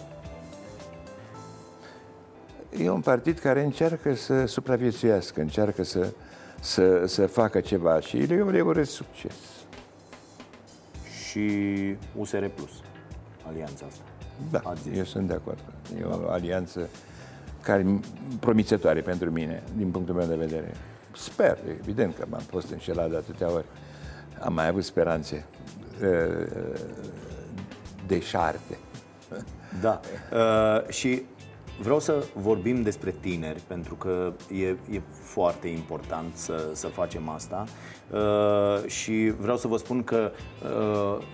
E 2.79 2.91
un 2.91 3.01
partid 3.01 3.39
care 3.39 3.63
încearcă 3.63 4.15
să 4.15 4.47
supraviețuiască, 4.47 5.41
încearcă 5.41 5.83
să, 5.83 6.13
să, 6.65 7.07
să 7.07 7.27
facă 7.27 7.61
ceva 7.61 8.01
și 8.01 8.23
eu 8.33 8.49
le 8.49 8.61
urez 8.61 8.89
succes. 8.89 9.35
Și 11.29 11.51
USR 12.17 12.45
Plus. 12.45 12.71
Alianța 13.47 13.87
asta. 13.87 14.03
Da, 14.51 14.61
Ați 14.71 14.83
zis. 14.83 14.97
eu 14.97 15.05
sunt 15.05 15.29
de 15.29 15.35
acord. 15.35 15.59
E 16.01 16.05
o 16.05 16.31
alianță 16.31 16.89
care 17.61 18.01
promițătoare 18.41 19.01
pentru 19.01 19.31
mine, 19.31 19.63
din 19.77 19.91
punctul 19.91 20.15
meu 20.15 20.27
de 20.27 20.35
vedere. 20.35 20.75
Sper, 21.17 21.59
evident 21.81 22.17
că 22.19 22.25
m-am 22.29 22.41
fost 22.41 22.71
înșelat 22.71 23.11
de 23.11 23.17
atâtea 23.17 23.53
ori. 23.53 23.65
Am 24.41 24.55
mai 24.55 24.69
avut 24.69 24.85
speranțe 24.85 25.45
uh, 26.03 26.47
deșarte. 28.07 28.79
Da. 29.81 30.01
Uh, 30.33 30.89
și 30.89 31.23
vreau 31.81 32.01
să 32.01 32.25
vorbim 32.35 32.83
despre 32.83 33.15
tineri, 33.21 33.61
pentru 33.67 33.95
că 33.95 34.33
e, 34.53 34.67
e 34.67 35.01
foarte 35.23 35.69
important 35.69 36.37
să, 36.37 36.69
să 36.73 36.87
facem 36.87 37.29
asta. 37.29 37.65
Uh, 38.11 38.87
și 38.87 39.33
vreau 39.41 39.57
să 39.57 39.69
vă 39.69 39.77
spun 39.77 40.03
că 40.05 40.31
uh, 40.63 41.25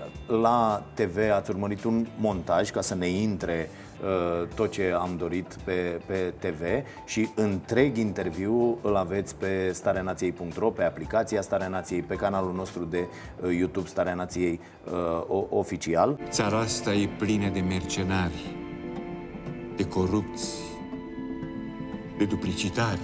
la 0.40 0.82
TV 0.94 1.16
ați 1.34 1.50
urmărit 1.50 1.84
un 1.84 2.06
montaj 2.16 2.70
ca 2.70 2.80
să 2.80 2.94
ne 2.94 3.06
intre 3.06 3.70
uh, 4.02 4.48
tot 4.54 4.70
ce 4.70 4.92
am 4.98 5.16
dorit 5.18 5.56
pe, 5.64 6.00
pe 6.06 6.34
TV 6.38 6.62
și 7.06 7.28
întreg 7.34 7.96
interviu 7.96 8.78
îl 8.82 8.96
aveți 8.96 9.34
pe 9.34 9.70
stareanației.ro, 9.72 10.70
pe 10.70 10.84
aplicația 10.84 11.42
Starea 11.42 11.68
Nației, 11.68 12.02
pe 12.02 12.14
canalul 12.14 12.52
nostru 12.52 12.84
de 12.84 13.06
uh, 13.42 13.56
YouTube 13.56 13.88
Starea 13.88 14.14
Nației 14.14 14.60
uh, 14.84 14.92
o- 15.28 15.46
oficial. 15.50 16.18
Țara 16.28 16.58
asta 16.58 16.92
e 16.92 17.08
plină 17.18 17.48
de 17.48 17.60
mercenari, 17.60 18.56
de 19.80 19.86
corupți, 19.86 20.48
de 22.18 22.24
duplicitari. 22.24 23.00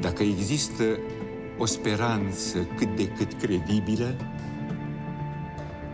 Dacă 0.00 0.22
există 0.22 0.84
o 1.58 1.64
speranță 1.64 2.58
cât 2.76 2.96
de 2.96 3.08
cât 3.08 3.32
credibilă, 3.32 4.16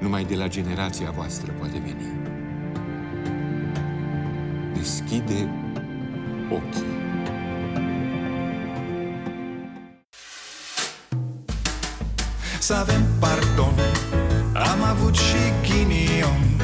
numai 0.01 0.25
de 0.25 0.35
la 0.35 0.49
generația 0.49 1.11
voastră 1.11 1.53
poate 1.53 1.79
veni. 1.79 2.23
Deschide 4.75 5.51
ochii. 6.51 6.85
Să 12.59 12.75
avem 12.75 13.03
pardon 13.21 13.75
Am 14.55 14.83
avut 14.83 15.15
și 15.15 15.53
ghinion 15.62 16.64